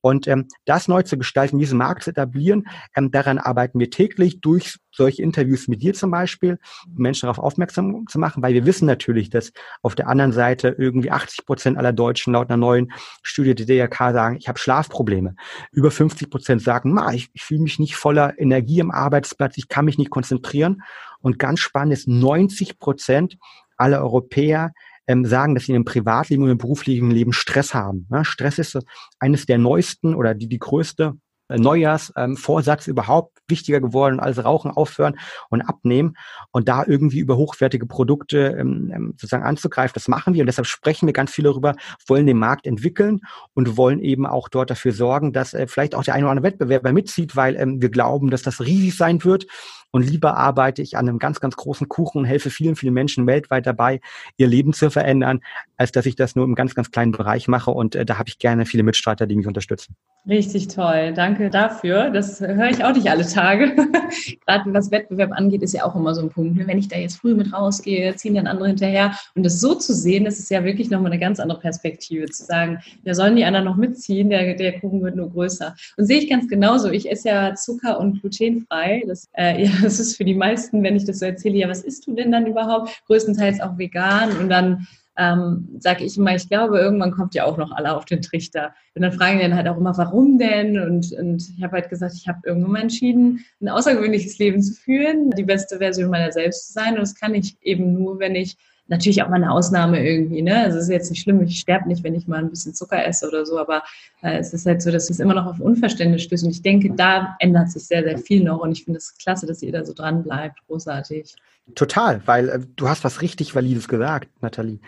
Und 0.00 0.28
ähm, 0.28 0.46
das 0.64 0.88
neu 0.88 1.02
zu 1.02 1.18
gestalten, 1.18 1.58
diesen 1.58 1.78
Markt 1.78 2.04
zu 2.04 2.10
etablieren, 2.10 2.68
ähm, 2.96 3.10
daran 3.10 3.38
arbeiten 3.38 3.78
wir 3.80 3.90
täglich 3.90 4.40
durch 4.40 4.78
solche 4.92 5.22
Interviews 5.22 5.68
mit 5.68 5.82
dir 5.82 5.94
zum 5.94 6.10
Beispiel, 6.10 6.58
Menschen 6.94 7.26
darauf 7.26 7.38
aufmerksam 7.38 8.06
zu 8.08 8.18
machen, 8.18 8.42
weil 8.42 8.54
wir 8.54 8.66
wissen 8.66 8.86
natürlich, 8.86 9.30
dass 9.30 9.52
auf 9.82 9.94
der 9.94 10.08
anderen 10.08 10.32
Seite 10.32 10.74
irgendwie 10.78 11.10
80 11.10 11.46
Prozent 11.46 11.78
aller 11.78 11.92
Deutschen 11.92 12.32
laut 12.32 12.48
einer 12.48 12.56
neuen 12.56 12.92
Studie 13.22 13.54
der 13.54 13.66
DRK 13.66 14.12
sagen, 14.12 14.36
ich 14.38 14.48
habe 14.48 14.58
Schlafprobleme. 14.58 15.34
Über 15.72 15.90
50 15.90 16.30
Prozent 16.30 16.62
sagen, 16.62 16.92
Ma, 16.92 17.12
ich, 17.12 17.30
ich 17.32 17.42
fühle 17.42 17.62
mich 17.62 17.78
nicht 17.78 17.96
voller 17.96 18.38
Energie 18.38 18.80
im 18.80 18.90
Arbeitsplatz, 18.90 19.56
ich 19.56 19.68
kann 19.68 19.84
mich 19.84 19.98
nicht 19.98 20.10
konzentrieren. 20.10 20.82
Und 21.20 21.38
ganz 21.38 21.60
spannend 21.60 21.92
ist, 21.92 22.08
90 22.08 22.78
Prozent 22.78 23.38
aller 23.76 24.00
Europäer 24.00 24.72
ähm, 25.08 25.24
sagen, 25.24 25.54
dass 25.54 25.64
sie 25.64 25.72
im 25.72 25.84
Privatleben 25.84 26.44
und 26.44 26.50
im 26.50 26.58
beruflichen 26.58 27.10
Leben 27.10 27.32
Stress 27.32 27.74
haben. 27.74 28.06
Ja, 28.10 28.24
Stress 28.24 28.58
ist 28.58 28.78
eines 29.18 29.46
der 29.46 29.58
neuesten 29.58 30.14
oder 30.14 30.34
die, 30.34 30.48
die 30.48 30.58
größte 30.58 31.14
äh, 31.48 31.56
Neujahrsvorsatz 31.56 32.86
ähm, 32.86 32.90
überhaupt 32.92 33.38
wichtiger 33.48 33.80
geworden 33.80 34.20
als 34.20 34.44
Rauchen 34.44 34.70
aufhören 34.70 35.18
und 35.48 35.62
abnehmen 35.62 36.14
und 36.52 36.68
da 36.68 36.84
irgendwie 36.86 37.20
über 37.20 37.38
hochwertige 37.38 37.86
Produkte 37.86 38.56
ähm, 38.58 38.92
ähm, 38.94 39.06
sozusagen 39.12 39.44
anzugreifen. 39.44 39.94
Das 39.94 40.08
machen 40.08 40.34
wir 40.34 40.42
und 40.42 40.46
deshalb 40.46 40.66
sprechen 40.66 41.06
wir 41.06 41.14
ganz 41.14 41.30
viel 41.30 41.44
darüber, 41.44 41.74
wollen 42.06 42.26
den 42.26 42.38
Markt 42.38 42.66
entwickeln 42.66 43.20
und 43.54 43.78
wollen 43.78 44.00
eben 44.00 44.26
auch 44.26 44.50
dort 44.50 44.70
dafür 44.70 44.92
sorgen, 44.92 45.32
dass 45.32 45.54
äh, 45.54 45.66
vielleicht 45.66 45.94
auch 45.94 46.04
der 46.04 46.14
eine 46.14 46.24
oder 46.24 46.32
andere 46.32 46.52
Wettbewerber 46.52 46.92
mitzieht, 46.92 47.34
weil 47.34 47.56
ähm, 47.56 47.80
wir 47.80 47.88
glauben, 47.88 48.30
dass 48.30 48.42
das 48.42 48.60
riesig 48.60 48.96
sein 48.96 49.24
wird 49.24 49.46
und 49.90 50.08
lieber 50.08 50.36
arbeite 50.36 50.82
ich 50.82 50.96
an 50.96 51.08
einem 51.08 51.18
ganz, 51.18 51.40
ganz 51.40 51.56
großen 51.56 51.88
Kuchen 51.88 52.18
und 52.18 52.24
helfe 52.24 52.50
vielen, 52.50 52.76
vielen 52.76 52.94
Menschen 52.94 53.26
weltweit 53.26 53.66
dabei, 53.66 54.00
ihr 54.36 54.46
Leben 54.46 54.72
zu 54.72 54.90
verändern, 54.90 55.40
als 55.76 55.92
dass 55.92 56.06
ich 56.06 56.16
das 56.16 56.36
nur 56.36 56.44
im 56.44 56.54
ganz, 56.54 56.74
ganz 56.74 56.90
kleinen 56.90 57.12
Bereich 57.12 57.48
mache. 57.48 57.70
Und 57.70 57.94
äh, 57.94 58.04
da 58.04 58.18
habe 58.18 58.28
ich 58.28 58.38
gerne 58.38 58.66
viele 58.66 58.82
Mitstreiter, 58.82 59.26
die 59.26 59.36
mich 59.36 59.46
unterstützen. 59.46 59.96
Richtig 60.28 60.68
toll. 60.68 61.14
Danke 61.14 61.48
dafür. 61.48 62.10
Das 62.10 62.40
höre 62.40 62.68
ich 62.68 62.84
auch 62.84 62.92
nicht 62.92 63.08
alle 63.08 63.26
Tage. 63.26 63.74
Gerade 64.46 64.74
was 64.74 64.90
Wettbewerb 64.90 65.32
angeht, 65.32 65.62
ist 65.62 65.72
ja 65.72 65.84
auch 65.84 65.96
immer 65.96 66.14
so 66.14 66.20
ein 66.20 66.28
Punkt. 66.28 66.56
Ne? 66.56 66.66
Wenn 66.66 66.78
ich 66.78 66.88
da 66.88 66.98
jetzt 66.98 67.16
früh 67.16 67.34
mit 67.34 67.52
rausgehe, 67.52 68.14
ziehen 68.16 68.34
dann 68.34 68.46
andere 68.46 68.68
hinterher. 68.68 69.16
Und 69.34 69.46
das 69.46 69.58
so 69.60 69.74
zu 69.74 69.94
sehen, 69.94 70.26
das 70.26 70.38
ist 70.38 70.50
ja 70.50 70.64
wirklich 70.64 70.90
nochmal 70.90 71.12
eine 71.12 71.20
ganz 71.20 71.40
andere 71.40 71.60
Perspektive. 71.60 72.26
Zu 72.26 72.44
sagen, 72.44 72.78
ja, 73.04 73.14
sollen 73.14 73.36
die 73.36 73.44
anderen 73.44 73.64
noch 73.64 73.76
mitziehen? 73.76 74.28
Der, 74.28 74.54
der 74.54 74.80
Kuchen 74.80 75.02
wird 75.02 75.16
nur 75.16 75.30
größer. 75.30 75.74
Und 75.96 76.04
sehe 76.04 76.18
ich 76.18 76.28
ganz 76.28 76.46
genauso. 76.46 76.90
Ich 76.90 77.10
esse 77.10 77.28
ja 77.28 77.54
Zucker- 77.54 77.98
und 77.98 78.20
glutenfrei. 78.20 79.04
Das, 79.06 79.28
äh, 79.32 79.64
ja, 79.64 79.70
das 79.82 80.00
ist 80.00 80.16
für 80.16 80.24
die 80.24 80.34
meisten, 80.34 80.82
wenn 80.82 80.96
ich 80.96 81.04
das 81.04 81.20
so 81.20 81.26
erzähle, 81.26 81.56
ja, 81.56 81.68
was 81.68 81.82
isst 81.82 82.06
du 82.06 82.14
denn 82.14 82.32
dann 82.32 82.46
überhaupt? 82.46 83.02
Größtenteils 83.06 83.60
auch 83.60 83.78
vegan. 83.78 84.36
Und 84.36 84.48
dann 84.48 84.86
ähm, 85.18 85.68
sage 85.80 86.04
ich 86.04 86.16
immer, 86.16 86.34
ich 86.34 86.48
glaube, 86.48 86.78
irgendwann 86.78 87.10
kommt 87.10 87.34
ja 87.34 87.44
auch 87.44 87.56
noch 87.56 87.72
alle 87.72 87.96
auf 87.96 88.04
den 88.04 88.22
Trichter. 88.22 88.72
Und 88.94 89.02
dann 89.02 89.12
fragen 89.12 89.38
die 89.38 89.42
dann 89.42 89.56
halt 89.56 89.66
auch 89.68 89.76
immer, 89.76 89.96
warum 89.96 90.38
denn? 90.38 90.78
Und, 90.78 91.12
und 91.12 91.42
ich 91.56 91.62
habe 91.62 91.72
halt 91.72 91.88
gesagt, 91.88 92.14
ich 92.14 92.28
habe 92.28 92.38
irgendwann 92.44 92.72
mal 92.72 92.82
entschieden, 92.82 93.44
ein 93.60 93.68
außergewöhnliches 93.68 94.38
Leben 94.38 94.62
zu 94.62 94.74
führen, 94.74 95.30
die 95.30 95.42
beste 95.42 95.78
Version 95.78 96.10
meiner 96.10 96.30
selbst 96.30 96.68
zu 96.68 96.72
sein. 96.72 96.94
Und 96.94 97.00
das 97.00 97.16
kann 97.16 97.34
ich 97.34 97.56
eben 97.62 97.94
nur, 97.94 98.20
wenn 98.20 98.36
ich 98.36 98.56
natürlich 98.88 99.22
auch 99.22 99.28
mal 99.28 99.36
eine 99.36 99.52
Ausnahme 99.52 100.04
irgendwie, 100.04 100.42
ne? 100.42 100.56
Also 100.64 100.78
es 100.78 100.84
ist 100.84 100.90
jetzt 100.90 101.10
nicht 101.10 101.22
schlimm, 101.22 101.42
ich 101.42 101.60
sterbe 101.60 101.88
nicht, 101.88 102.02
wenn 102.02 102.14
ich 102.14 102.26
mal 102.26 102.38
ein 102.38 102.50
bisschen 102.50 102.74
Zucker 102.74 103.06
esse 103.06 103.28
oder 103.28 103.46
so, 103.46 103.58
aber 103.58 103.82
äh, 104.22 104.38
es 104.38 104.52
ist 104.52 104.66
halt 104.66 104.82
so, 104.82 104.90
dass 104.90 105.08
es 105.10 105.20
immer 105.20 105.34
noch 105.34 105.46
auf 105.46 105.60
Unverständnis 105.60 106.22
stößt. 106.22 106.44
Und 106.44 106.50
ich 106.50 106.62
denke, 106.62 106.92
da 106.94 107.36
ändert 107.38 107.70
sich 107.70 107.86
sehr, 107.86 108.02
sehr 108.02 108.18
viel 108.18 108.42
noch 108.42 108.60
und 108.60 108.72
ich 108.72 108.84
finde 108.84 108.98
es 108.98 109.16
klasse, 109.16 109.46
dass 109.46 109.62
ihr 109.62 109.72
da 109.72 109.84
so 109.84 109.92
dran 109.92 110.22
bleibt. 110.22 110.58
Großartig. 110.66 111.36
Total, 111.74 112.22
weil 112.26 112.48
äh, 112.48 112.60
du 112.76 112.88
hast 112.88 113.04
was 113.04 113.22
richtig 113.22 113.54
Valides 113.54 113.88
gesagt, 113.88 114.28
Nathalie. 114.42 114.80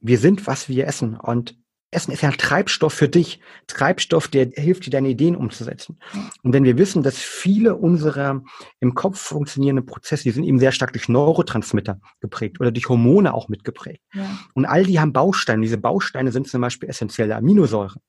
Wir 0.00 0.18
sind, 0.18 0.46
was 0.46 0.68
wir 0.68 0.86
essen. 0.86 1.14
Und 1.14 1.56
Essen 1.92 2.10
ist 2.10 2.22
ja 2.22 2.30
ein 2.30 2.38
Treibstoff 2.38 2.94
für 2.94 3.08
dich. 3.08 3.38
Treibstoff, 3.66 4.26
der 4.26 4.48
hilft 4.54 4.86
dir, 4.86 4.90
deine 4.90 5.10
Ideen 5.10 5.36
umzusetzen. 5.36 5.98
Und 6.42 6.52
wenn 6.52 6.64
wir 6.64 6.78
wissen, 6.78 7.02
dass 7.02 7.18
viele 7.18 7.76
unserer 7.76 8.42
im 8.80 8.94
Kopf 8.94 9.20
funktionierenden 9.20 9.84
Prozesse, 9.84 10.24
die 10.24 10.30
sind 10.30 10.44
eben 10.44 10.58
sehr 10.58 10.72
stark 10.72 10.92
durch 10.92 11.08
Neurotransmitter 11.08 12.00
geprägt 12.20 12.60
oder 12.60 12.72
durch 12.72 12.88
Hormone 12.88 13.34
auch 13.34 13.48
mitgeprägt. 13.48 14.02
Ja. 14.14 14.38
Und 14.54 14.64
all 14.64 14.84
die 14.84 14.98
haben 14.98 15.12
Bausteine. 15.12 15.62
Diese 15.62 15.78
Bausteine 15.78 16.32
sind 16.32 16.48
zum 16.48 16.62
Beispiel 16.62 16.88
essentielle 16.88 17.36
Aminosäuren. 17.36 18.00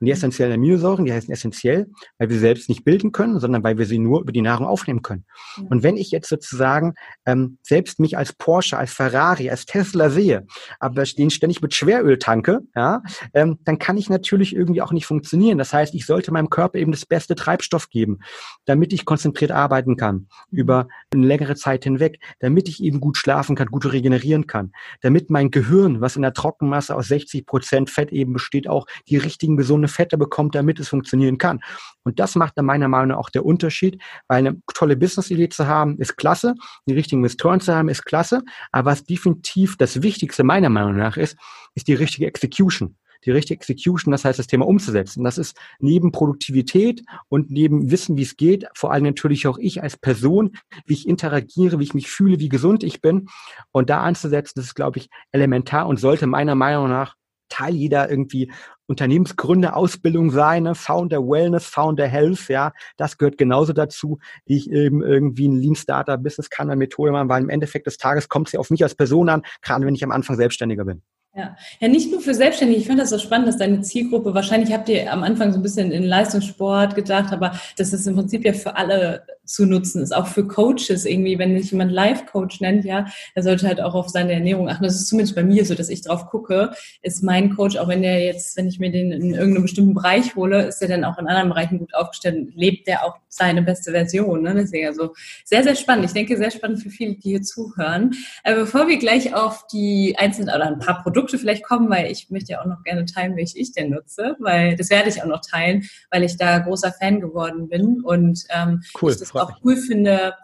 Und 0.00 0.06
die 0.06 0.12
mhm. 0.12 0.16
essentiellen 0.16 0.54
Aminosäuren, 0.54 1.04
die 1.04 1.12
heißen 1.12 1.32
essentiell, 1.32 1.88
weil 2.18 2.30
wir 2.30 2.38
selbst 2.38 2.68
nicht 2.68 2.84
bilden 2.84 3.12
können, 3.12 3.40
sondern 3.40 3.62
weil 3.62 3.78
wir 3.78 3.86
sie 3.86 3.98
nur 3.98 4.20
über 4.20 4.32
die 4.32 4.42
Nahrung 4.42 4.66
aufnehmen 4.66 5.02
können. 5.02 5.24
Ja. 5.56 5.64
Und 5.70 5.82
wenn 5.82 5.96
ich 5.96 6.10
jetzt 6.10 6.28
sozusagen 6.28 6.94
ähm, 7.26 7.58
selbst 7.62 8.00
mich 8.00 8.16
als 8.16 8.32
Porsche, 8.32 8.78
als 8.78 8.92
Ferrari, 8.92 9.50
als 9.50 9.66
Tesla 9.66 10.10
sehe, 10.10 10.46
aber 10.80 11.04
den 11.04 11.30
ständig 11.30 11.62
mit 11.62 11.74
Schweröl 11.74 12.18
tanke, 12.18 12.60
ja, 12.74 13.02
ähm, 13.34 13.58
dann 13.64 13.78
kann 13.78 13.96
ich 13.96 14.10
natürlich 14.10 14.54
irgendwie 14.54 14.82
auch 14.82 14.92
nicht 14.92 15.06
funktionieren. 15.06 15.58
Das 15.58 15.72
heißt, 15.72 15.94
ich 15.94 16.06
sollte 16.06 16.32
meinem 16.32 16.50
Körper 16.50 16.78
eben 16.78 16.92
das 16.92 17.06
beste 17.06 17.34
Treibstoff 17.34 17.88
geben, 17.88 18.20
damit 18.64 18.92
ich 18.92 19.04
konzentriert 19.04 19.50
arbeiten 19.50 19.96
kann 19.96 20.28
über 20.50 20.88
eine 21.12 21.26
längere 21.26 21.54
Zeit 21.54 21.84
hinweg, 21.84 22.20
damit 22.40 22.68
ich 22.68 22.82
eben 22.82 23.00
gut 23.00 23.16
schlafen 23.16 23.56
kann, 23.56 23.68
gut 23.68 23.90
regenerieren 23.92 24.46
kann, 24.46 24.72
damit 25.00 25.30
mein 25.30 25.50
Gehirn, 25.50 26.00
was 26.00 26.16
in 26.16 26.22
der 26.22 26.32
Trockenmasse 26.32 26.94
aus 26.94 27.08
60 27.08 27.46
Prozent 27.46 27.90
Fett 27.90 28.12
eben 28.12 28.32
besteht, 28.32 28.68
auch 28.68 28.86
die 29.08 29.16
richtigen 29.16 29.56
gesunde 29.56 29.88
Fette 29.88 30.18
bekommt, 30.18 30.54
damit 30.54 30.78
es 30.80 30.88
funktionieren 30.88 31.38
kann. 31.38 31.60
Und 32.04 32.18
das 32.18 32.34
macht 32.34 32.58
dann 32.58 32.66
meiner 32.66 32.88
Meinung 32.88 33.08
nach 33.08 33.16
auch 33.16 33.30
der 33.30 33.44
Unterschied, 33.44 34.00
weil 34.28 34.38
eine 34.38 34.60
tolle 34.74 34.96
Business-Idee 34.96 35.48
zu 35.48 35.66
haben, 35.66 35.98
ist 35.98 36.16
klasse, 36.16 36.54
die 36.86 36.94
richtigen 36.94 37.20
Investoren 37.20 37.60
zu 37.60 37.74
haben, 37.74 37.88
ist 37.88 38.04
klasse, 38.04 38.42
aber 38.72 38.90
was 38.90 39.04
definitiv 39.04 39.76
das 39.76 40.02
Wichtigste 40.02 40.44
meiner 40.44 40.68
Meinung 40.68 40.96
nach 40.96 41.16
ist, 41.16 41.36
ist 41.74 41.88
die 41.88 41.94
richtige 41.94 42.26
Execution 42.26 42.96
die 43.24 43.30
richtige 43.30 43.58
Execution, 43.58 44.12
das 44.12 44.24
heißt 44.24 44.38
das 44.38 44.46
Thema 44.46 44.66
umzusetzen. 44.66 45.24
Das 45.24 45.38
ist 45.38 45.56
neben 45.78 46.12
Produktivität 46.12 47.02
und 47.28 47.50
neben 47.50 47.90
Wissen, 47.90 48.16
wie 48.16 48.22
es 48.22 48.36
geht, 48.36 48.66
vor 48.74 48.92
allem 48.92 49.04
natürlich 49.04 49.46
auch 49.46 49.58
ich 49.58 49.82
als 49.82 49.96
Person, 49.96 50.52
wie 50.86 50.94
ich 50.94 51.08
interagiere, 51.08 51.78
wie 51.78 51.84
ich 51.84 51.94
mich 51.94 52.10
fühle, 52.10 52.40
wie 52.40 52.48
gesund 52.48 52.82
ich 52.82 53.00
bin. 53.00 53.28
Und 53.70 53.90
da 53.90 54.02
anzusetzen, 54.02 54.54
das 54.56 54.66
ist, 54.66 54.74
glaube 54.74 54.98
ich, 54.98 55.08
elementar 55.30 55.86
und 55.86 55.98
sollte 55.98 56.26
meiner 56.26 56.54
Meinung 56.54 56.88
nach 56.88 57.16
Teil 57.52 57.74
jeder 57.74 58.08
irgendwie 58.08 58.50
Unternehmensgründe 58.86 59.74
Ausbildung 59.76 60.30
sein, 60.30 60.64
ne? 60.64 60.74
Founder 60.74 61.20
Wellness, 61.20 61.66
Founder 61.66 62.06
Health, 62.06 62.48
ja, 62.48 62.72
das 62.96 63.18
gehört 63.18 63.38
genauso 63.38 63.72
dazu, 63.72 64.18
wie 64.46 64.56
ich 64.56 64.70
eben 64.70 65.02
irgendwie 65.02 65.48
ein 65.48 65.60
Lean 65.60 65.74
Starter 65.74 66.16
Business 66.16 66.50
kann, 66.50 66.70
eine 66.70 66.78
Methode 66.78 67.12
machen, 67.12 67.28
weil 67.28 67.42
im 67.42 67.50
Endeffekt 67.50 67.86
des 67.86 67.98
Tages 67.98 68.28
kommt 68.28 68.48
es 68.48 68.52
ja 68.52 68.60
auf 68.60 68.70
mich 68.70 68.82
als 68.82 68.94
Person 68.94 69.28
an, 69.28 69.42
gerade 69.60 69.86
wenn 69.86 69.94
ich 69.94 70.02
am 70.02 70.12
Anfang 70.12 70.36
Selbstständiger 70.36 70.84
bin. 70.84 71.02
Ja. 71.34 71.56
ja, 71.80 71.88
nicht 71.88 72.10
nur 72.10 72.20
für 72.20 72.34
Selbstständige. 72.34 72.78
Ich 72.78 72.86
finde 72.86 73.02
das 73.02 73.10
so 73.10 73.18
spannend, 73.18 73.48
dass 73.48 73.56
deine 73.56 73.80
Zielgruppe, 73.80 74.34
wahrscheinlich 74.34 74.70
habt 74.70 74.90
ihr 74.90 75.10
am 75.10 75.22
Anfang 75.22 75.50
so 75.50 75.58
ein 75.58 75.62
bisschen 75.62 75.90
in 75.90 76.04
Leistungssport 76.04 76.94
gedacht, 76.94 77.32
aber 77.32 77.58
das 77.78 77.94
ist 77.94 78.06
im 78.06 78.16
Prinzip 78.16 78.44
ja 78.44 78.52
für 78.52 78.76
alle 78.76 79.24
zu 79.52 79.66
nutzen 79.66 80.02
ist, 80.02 80.14
auch 80.14 80.26
für 80.26 80.46
Coaches 80.46 81.04
irgendwie, 81.04 81.38
wenn 81.38 81.60
sich 81.60 81.70
jemand 81.70 81.92
Life-Coach 81.92 82.60
nennt, 82.60 82.84
ja, 82.84 83.06
er 83.34 83.42
sollte 83.42 83.66
halt 83.66 83.80
auch 83.80 83.94
auf 83.94 84.08
seine 84.08 84.32
Ernährung 84.32 84.68
achten. 84.68 84.84
Das 84.84 84.94
ist 84.94 85.08
zumindest 85.08 85.36
bei 85.36 85.42
mir 85.42 85.64
so, 85.64 85.74
dass 85.74 85.88
ich 85.88 86.02
drauf 86.02 86.26
gucke, 86.26 86.72
ist 87.02 87.22
mein 87.22 87.54
Coach, 87.54 87.76
auch 87.76 87.88
wenn 87.88 88.02
der 88.02 88.20
jetzt, 88.20 88.56
wenn 88.56 88.66
ich 88.66 88.78
mir 88.78 88.90
den 88.90 89.12
in 89.12 89.34
irgendeinem 89.34 89.62
bestimmten 89.62 89.94
Bereich 89.94 90.34
hole, 90.34 90.64
ist 90.66 90.80
er 90.82 90.88
dann 90.88 91.04
auch 91.04 91.18
in 91.18 91.26
anderen 91.26 91.50
Bereichen 91.50 91.78
gut 91.78 91.94
aufgestellt, 91.94 92.48
lebt 92.54 92.86
der 92.86 93.04
auch 93.04 93.16
seine 93.28 93.62
beste 93.62 93.92
Version, 93.92 94.42
ne? 94.42 94.54
Deswegen 94.54 94.88
also 94.88 95.14
sehr, 95.44 95.62
sehr 95.62 95.74
spannend. 95.74 96.04
Ich 96.04 96.12
denke, 96.12 96.36
sehr 96.36 96.50
spannend 96.50 96.82
für 96.82 96.90
viele, 96.90 97.14
die 97.14 97.30
hier 97.30 97.42
zuhören. 97.42 98.12
Aber 98.44 98.56
bevor 98.56 98.88
wir 98.88 98.98
gleich 98.98 99.34
auf 99.34 99.66
die 99.68 100.14
einzelnen 100.18 100.54
oder 100.54 100.66
ein 100.66 100.78
paar 100.78 101.02
Produkte 101.02 101.38
vielleicht 101.38 101.64
kommen, 101.64 101.88
weil 101.88 102.10
ich 102.10 102.30
möchte 102.30 102.52
ja 102.52 102.60
auch 102.60 102.66
noch 102.66 102.82
gerne 102.82 103.06
teilen, 103.06 103.36
welche 103.36 103.58
ich 103.58 103.72
denn 103.72 103.90
nutze, 103.90 104.36
weil 104.38 104.76
das 104.76 104.90
werde 104.90 105.08
ich 105.08 105.22
auch 105.22 105.26
noch 105.26 105.40
teilen, 105.40 105.88
weil 106.10 106.24
ich 106.24 106.36
da 106.36 106.58
großer 106.58 106.92
Fan 106.92 107.20
geworden 107.20 107.68
bin 107.68 108.02
und 108.02 108.44
ähm, 108.50 108.82
cool 109.00 109.12
auch 109.42 109.52
cool 109.64 109.76
finde 109.76 110.34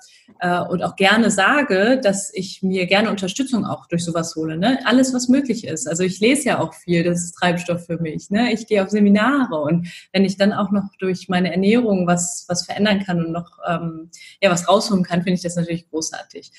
äh, 0.40 0.60
und 0.60 0.82
auch 0.82 0.96
gerne 0.96 1.30
sage, 1.30 2.00
dass 2.02 2.32
ich 2.34 2.62
mir 2.62 2.86
gerne 2.86 3.10
Unterstützung 3.10 3.64
auch 3.64 3.86
durch 3.86 4.04
sowas 4.04 4.34
hole. 4.36 4.56
Ne? 4.56 4.78
Alles, 4.84 5.14
was 5.14 5.28
möglich 5.28 5.66
ist. 5.66 5.88
Also 5.88 6.02
ich 6.02 6.20
lese 6.20 6.44
ja 6.44 6.60
auch 6.60 6.74
viel, 6.74 7.02
das 7.04 7.24
ist 7.24 7.32
Treibstoff 7.32 7.86
für 7.86 7.98
mich. 7.98 8.30
Ne? 8.30 8.52
Ich 8.52 8.66
gehe 8.66 8.82
auf 8.82 8.90
Seminare 8.90 9.56
und 9.60 9.88
wenn 10.12 10.24
ich 10.24 10.36
dann 10.36 10.52
auch 10.52 10.70
noch 10.70 10.84
durch 10.98 11.28
meine 11.28 11.50
Ernährung 11.50 12.06
was, 12.06 12.44
was 12.48 12.66
verändern 12.66 13.04
kann 13.04 13.24
und 13.24 13.32
noch 13.32 13.58
ähm, 13.66 14.10
ja, 14.42 14.50
was 14.50 14.68
rausholen 14.68 15.04
kann, 15.04 15.22
finde 15.22 15.34
ich 15.34 15.42
das 15.42 15.56
natürlich 15.56 15.88
großartig. 15.90 16.52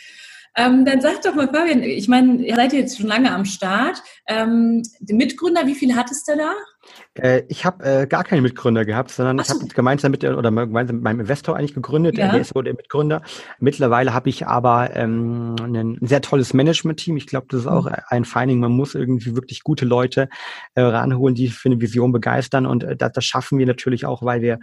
Ähm, 0.56 0.84
dann 0.84 0.99
sag 0.99 1.21
doch 1.21 1.36
mal, 1.36 1.47
Fabian, 1.47 1.84
ich 1.84 2.08
meine, 2.08 2.43
ihr 2.43 2.56
seid 2.56 2.73
jetzt 2.73 2.97
schon 2.97 3.08
lange 3.08 3.32
am 3.32 3.45
Start. 3.45 4.02
Ähm, 4.28 4.82
Mitgründer, 5.08 5.67
wie 5.67 5.75
viele 5.75 5.95
hattest 5.95 6.28
du 6.28 6.36
da? 6.36 6.54
Äh, 7.15 7.43
ich 7.47 7.65
habe 7.65 7.84
äh, 7.84 8.08
gar 8.08 8.23
keine 8.23 8.41
Mitgründer 8.41 8.86
gehabt, 8.86 9.12
sondern 9.12 9.38
so. 9.39 9.43
ich 9.43 9.62
habe 9.62 9.73
gemeinsam 9.73 10.12
mit 10.12 10.23
oder 10.23 10.52
gemeinsam 10.52 10.97
mit 10.97 11.04
meinem 11.04 11.19
Investor 11.21 11.56
eigentlich 11.56 11.73
gegründet. 11.73 12.17
Ja. 12.17 12.32
Der 12.32 12.41
ist 12.41 12.56
wohl 12.56 12.63
der 12.63 12.73
Mitgründer. 12.73 13.21
Mittlerweile 13.60 14.13
habe 14.13 14.30
ich 14.30 14.47
aber 14.47 14.95
ähm, 14.95 15.56
ein 15.60 15.97
sehr 16.02 16.21
tolles 16.21 16.54
Management-Team. 16.54 17.17
Ich 17.17 17.28
glaube, 17.28 17.47
das 17.49 17.62
ist 17.62 17.67
auch 17.67 17.86
mhm. 17.86 17.95
ein 18.08 18.25
Finding. 18.25 18.60
Man 18.60 18.71
muss 18.71 18.95
irgendwie 18.95 19.36
wirklich 19.36 19.63
gute 19.63 19.86
Leute 19.86 20.30
äh, 20.75 20.82
ranholen, 20.82 21.36
die 21.36 21.49
für 21.49 21.69
eine 21.69 21.82
Vision 21.82 22.12
begeistern. 22.12 22.65
Und 22.65 22.84
äh, 22.84 22.95
das, 22.95 23.12
das 23.13 23.25
schaffen 23.25 23.60
wir 23.60 23.65
natürlich 23.65 24.06
auch, 24.06 24.23
weil 24.23 24.41
wir 24.41 24.60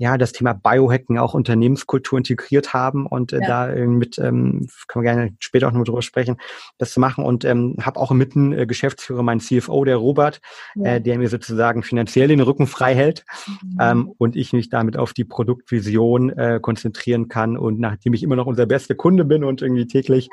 ja, 0.00 0.16
das 0.16 0.32
Thema 0.32 0.54
Biohacken 0.54 1.18
auch 1.18 1.34
Unternehmenskultur 1.34 2.16
integriert 2.16 2.72
haben 2.72 3.04
und 3.04 3.34
äh, 3.34 3.40
ja. 3.42 3.66
da 3.66 3.86
mit, 3.86 4.18
ähm, 4.18 4.66
können 4.88 5.04
wir 5.04 5.12
gerne 5.12 5.34
später 5.40 5.68
auch 5.68 5.72
noch 5.72 5.84
drüber 5.84 6.00
sprechen, 6.00 6.38
das 6.78 6.92
zu 6.92 7.00
machen 7.00 7.22
und 7.22 7.44
ähm, 7.44 7.76
habe 7.82 8.00
auch 8.00 8.10
mitten 8.12 8.54
äh, 8.54 8.64
Geschäftsführer, 8.64 9.22
mein 9.22 9.40
CFO, 9.40 9.84
der 9.84 9.96
Robert, 9.96 10.40
ja. 10.74 10.94
äh, 10.94 11.00
der 11.02 11.18
mir 11.18 11.28
sozusagen 11.28 11.82
finanziell 11.82 12.28
den 12.28 12.40
Rücken 12.40 12.66
frei 12.66 12.94
hält 12.94 13.26
mhm. 13.46 13.78
ähm, 13.78 14.14
und 14.16 14.36
ich 14.36 14.54
mich 14.54 14.70
damit 14.70 14.96
auf 14.96 15.12
die 15.12 15.24
Produktvision 15.24 16.30
äh, 16.30 16.60
konzentrieren 16.62 17.28
kann 17.28 17.58
und 17.58 17.78
nachdem 17.78 18.14
ich 18.14 18.22
immer 18.22 18.36
noch 18.36 18.46
unser 18.46 18.64
bester 18.64 18.94
Kunde 18.94 19.26
bin 19.26 19.44
und 19.44 19.60
irgendwie 19.60 19.86
täglich 19.86 20.30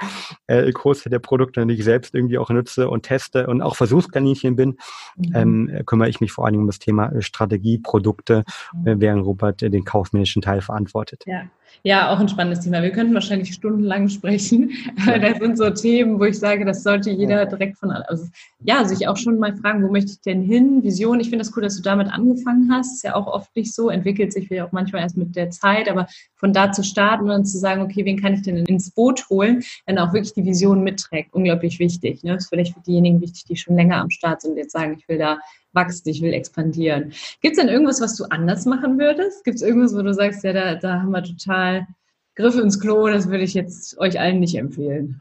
äh, 0.47 0.71
Großteil 0.71 1.11
der 1.11 1.19
Produkte, 1.19 1.65
die 1.67 1.73
ich 1.73 1.83
selbst 1.83 2.15
irgendwie 2.15 2.37
auch 2.37 2.49
nutze 2.49 2.89
und 2.89 3.03
teste 3.03 3.47
und 3.47 3.61
auch 3.61 3.75
Versuchskaninchen 3.75 4.55
bin, 4.55 4.77
mhm. 5.17 5.35
ähm, 5.35 5.81
kümmere 5.85 6.07
ich 6.07 6.21
mich 6.21 6.31
vor 6.31 6.45
allen 6.45 6.53
Dingen 6.53 6.63
um 6.63 6.67
das 6.67 6.79
Thema 6.79 7.11
äh, 7.11 7.21
Strategie, 7.21 7.79
Produkte, 7.79 8.45
mhm. 8.73 8.87
äh, 8.87 9.01
während 9.01 9.25
Robert 9.25 9.56
dort 9.61 9.73
den 9.73 9.85
kaufmännischen 9.85 10.41
Teil 10.41 10.61
verantwortet. 10.61 11.23
Ja. 11.25 11.43
Ja, 11.83 12.11
auch 12.11 12.19
ein 12.19 12.29
spannendes 12.29 12.63
Thema. 12.63 12.81
Wir 12.81 12.91
könnten 12.91 13.13
wahrscheinlich 13.13 13.53
stundenlang 13.53 14.09
sprechen. 14.09 14.71
Ja. 15.05 15.19
Das 15.19 15.37
sind 15.37 15.57
so 15.57 15.69
Themen, 15.69 16.19
wo 16.19 16.25
ich 16.25 16.37
sage, 16.37 16.65
das 16.65 16.83
sollte 16.83 17.11
jeder 17.11 17.45
direkt 17.45 17.77
von, 17.77 17.91
also 17.91 18.25
ja, 18.59 18.83
sich 18.83 19.07
auch 19.07 19.15
schon 19.15 19.39
mal 19.39 19.55
fragen, 19.55 19.83
wo 19.83 19.91
möchte 19.91 20.11
ich 20.11 20.21
denn 20.21 20.41
hin? 20.41 20.83
Vision. 20.83 21.19
Ich 21.19 21.29
finde 21.29 21.45
das 21.45 21.55
cool, 21.55 21.63
dass 21.63 21.77
du 21.77 21.81
damit 21.81 22.07
angefangen 22.11 22.69
hast. 22.71 22.95
Ist 22.95 23.03
ja 23.03 23.15
auch 23.15 23.27
oft 23.27 23.55
nicht 23.55 23.73
so, 23.73 23.89
entwickelt 23.89 24.33
sich 24.33 24.47
vielleicht 24.47 24.67
auch 24.67 24.71
manchmal 24.71 25.03
erst 25.03 25.15
mit 25.15 25.35
der 25.35 25.49
Zeit, 25.49 25.89
aber 25.89 26.07
von 26.35 26.51
da 26.51 26.71
zu 26.71 26.83
starten 26.83 27.25
und 27.25 27.29
dann 27.29 27.45
zu 27.45 27.57
sagen, 27.57 27.81
okay, 27.81 28.03
wen 28.05 28.19
kann 28.19 28.33
ich 28.33 28.41
denn 28.41 28.57
ins 28.65 28.91
Boot 28.91 29.29
holen, 29.29 29.63
wenn 29.85 29.97
auch 29.97 30.13
wirklich 30.13 30.33
die 30.33 30.45
Vision 30.45 30.83
mitträgt, 30.83 31.33
unglaublich 31.33 31.79
wichtig. 31.79 32.23
Ne? 32.23 32.33
Das 32.33 32.45
ist 32.45 32.49
vielleicht 32.49 32.73
für 32.73 32.81
diejenigen 32.81 33.21
wichtig, 33.21 33.45
die 33.45 33.55
schon 33.55 33.75
länger 33.75 33.97
am 33.97 34.09
Start 34.09 34.41
sind 34.41 34.51
und 34.51 34.57
jetzt 34.57 34.73
sagen, 34.73 34.97
ich 34.97 35.07
will 35.07 35.19
da 35.19 35.37
wachsen, 35.77 36.09
ich 36.09 36.21
will 36.21 36.33
expandieren. 36.33 37.13
Gibt 37.41 37.55
es 37.55 37.63
denn 37.63 37.69
irgendwas, 37.69 38.01
was 38.01 38.17
du 38.17 38.25
anders 38.25 38.65
machen 38.65 38.99
würdest? 38.99 39.45
Gibt 39.45 39.55
es 39.55 39.61
irgendwas, 39.61 39.95
wo 39.95 40.01
du 40.01 40.13
sagst, 40.13 40.43
ja, 40.43 40.51
da, 40.51 40.75
da 40.75 41.01
haben 41.01 41.11
wir 41.11 41.23
total 41.23 41.87
Griff 42.35 42.57
ins 42.57 42.79
Klo, 42.79 43.07
das 43.07 43.29
würde 43.29 43.43
ich 43.43 43.53
jetzt 43.53 43.97
euch 43.97 44.19
allen 44.19 44.39
nicht 44.39 44.55
empfehlen? 44.55 45.19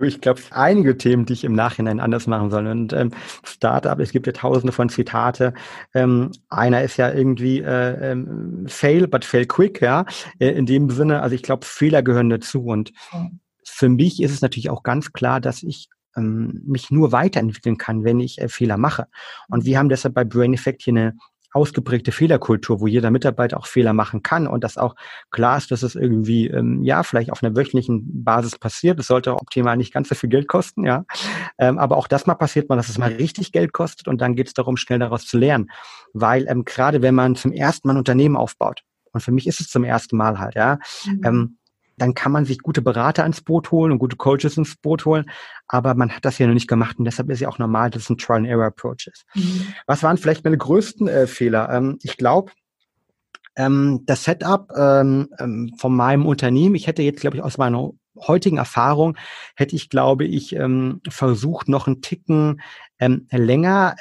Ich 0.00 0.20
glaube, 0.20 0.40
einige 0.50 0.96
Themen, 0.96 1.26
die 1.26 1.32
ich 1.34 1.44
im 1.44 1.54
Nachhinein 1.54 2.00
anders 2.00 2.26
machen 2.26 2.50
soll. 2.50 2.66
Und 2.66 2.92
ähm, 2.92 3.10
Startup, 3.44 3.98
es 4.00 4.10
gibt 4.10 4.26
ja 4.26 4.32
tausende 4.32 4.72
von 4.72 4.88
Zitate. 4.88 5.54
Ähm, 5.94 6.32
einer 6.48 6.82
ist 6.82 6.96
ja 6.96 7.12
irgendwie 7.12 7.60
äh, 7.60 8.12
ähm, 8.12 8.64
fail, 8.66 9.06
but 9.06 9.24
fail 9.24 9.46
quick, 9.46 9.80
ja. 9.80 10.04
Äh, 10.38 10.50
in 10.50 10.66
dem 10.66 10.90
Sinne, 10.90 11.22
also 11.22 11.34
ich 11.36 11.42
glaube, 11.42 11.66
Fehler 11.66 12.02
gehören 12.02 12.30
dazu. 12.30 12.64
Und 12.64 12.92
für 13.64 13.88
mich 13.88 14.20
ist 14.22 14.32
es 14.32 14.42
natürlich 14.42 14.70
auch 14.70 14.82
ganz 14.82 15.12
klar, 15.12 15.40
dass 15.40 15.62
ich 15.62 15.88
ähm, 16.16 16.62
mich 16.64 16.90
nur 16.90 17.12
weiterentwickeln 17.12 17.78
kann, 17.78 18.04
wenn 18.04 18.20
ich 18.20 18.40
äh, 18.40 18.48
Fehler 18.48 18.76
mache. 18.76 19.06
Und 19.48 19.64
wir 19.64 19.78
haben 19.78 19.88
deshalb 19.88 20.14
bei 20.14 20.24
Brain 20.24 20.54
Effect 20.54 20.82
hier 20.82 20.94
eine 20.94 21.16
ausgeprägte 21.52 22.12
Fehlerkultur, 22.12 22.80
wo 22.80 22.86
jeder 22.86 23.10
Mitarbeiter 23.10 23.58
auch 23.58 23.66
Fehler 23.66 23.92
machen 23.92 24.22
kann 24.22 24.46
und 24.46 24.64
das 24.64 24.78
auch 24.78 24.94
klar 25.30 25.58
ist, 25.58 25.70
dass 25.70 25.82
es 25.82 25.94
irgendwie 25.94 26.48
ähm, 26.48 26.82
ja 26.82 27.02
vielleicht 27.02 27.30
auf 27.30 27.42
einer 27.42 27.54
wöchentlichen 27.54 28.24
Basis 28.24 28.58
passiert. 28.58 28.98
Es 28.98 29.06
sollte 29.06 29.34
optimal 29.34 29.76
nicht 29.76 29.92
ganz 29.92 30.08
so 30.08 30.14
viel 30.14 30.30
Geld 30.30 30.48
kosten, 30.48 30.84
ja. 30.84 31.04
Ähm, 31.58 31.78
aber 31.78 31.96
auch 31.96 32.08
das 32.08 32.26
mal 32.26 32.34
passiert 32.34 32.68
mal, 32.68 32.76
dass 32.76 32.88
es 32.88 32.98
mal 32.98 33.12
richtig 33.12 33.52
Geld 33.52 33.72
kostet 33.72 34.08
und 34.08 34.20
dann 34.20 34.34
geht 34.34 34.48
es 34.48 34.54
darum, 34.54 34.76
schnell 34.76 34.98
daraus 34.98 35.26
zu 35.26 35.38
lernen. 35.38 35.70
Weil 36.14 36.46
ähm, 36.48 36.64
gerade 36.64 37.02
wenn 37.02 37.14
man 37.14 37.36
zum 37.36 37.52
ersten 37.52 37.86
Mal 37.86 37.94
ein 37.94 37.98
Unternehmen 37.98 38.36
aufbaut, 38.36 38.82
und 39.12 39.20
für 39.20 39.32
mich 39.32 39.46
ist 39.46 39.60
es 39.60 39.68
zum 39.68 39.84
ersten 39.84 40.16
Mal 40.16 40.38
halt, 40.38 40.54
ja, 40.54 40.78
mhm. 41.04 41.20
ähm, 41.24 41.58
dann 41.96 42.14
kann 42.14 42.32
man 42.32 42.44
sich 42.44 42.58
gute 42.58 42.82
Berater 42.82 43.24
ins 43.24 43.40
Boot 43.40 43.70
holen 43.70 43.92
und 43.92 43.98
gute 43.98 44.16
Coaches 44.16 44.56
ins 44.56 44.76
Boot 44.76 45.04
holen. 45.04 45.26
Aber 45.68 45.94
man 45.94 46.10
hat 46.10 46.24
das 46.24 46.38
ja 46.38 46.46
noch 46.46 46.54
nicht 46.54 46.68
gemacht 46.68 46.98
und 46.98 47.04
deshalb 47.04 47.30
ist 47.30 47.40
ja 47.40 47.48
auch 47.48 47.58
normal, 47.58 47.90
dass 47.90 48.04
es 48.04 48.10
ein 48.10 48.18
Trial-and-Error-Approach 48.18 49.08
ist. 49.12 49.24
Mhm. 49.34 49.74
Was 49.86 50.02
waren 50.02 50.16
vielleicht 50.16 50.44
meine 50.44 50.58
größten 50.58 51.08
äh, 51.08 51.26
Fehler? 51.26 51.70
Ähm, 51.70 51.98
ich 52.02 52.16
glaube, 52.16 52.52
ähm, 53.56 54.02
das 54.06 54.24
Setup 54.24 54.70
ähm, 54.76 55.28
ähm, 55.38 55.74
von 55.78 55.94
meinem 55.94 56.26
Unternehmen, 56.26 56.74
ich 56.74 56.86
hätte 56.86 57.02
jetzt, 57.02 57.20
glaube 57.20 57.36
ich, 57.36 57.42
aus 57.42 57.58
meiner 57.58 57.90
heutigen 58.26 58.58
Erfahrung 58.58 59.16
hätte 59.56 59.74
ich, 59.74 59.88
glaube 59.88 60.24
ich, 60.24 60.54
ähm, 60.54 61.00
versucht, 61.08 61.68
noch 61.68 61.86
einen 61.86 62.02
Ticken 62.02 62.60
ähm, 62.98 63.26
länger 63.30 63.96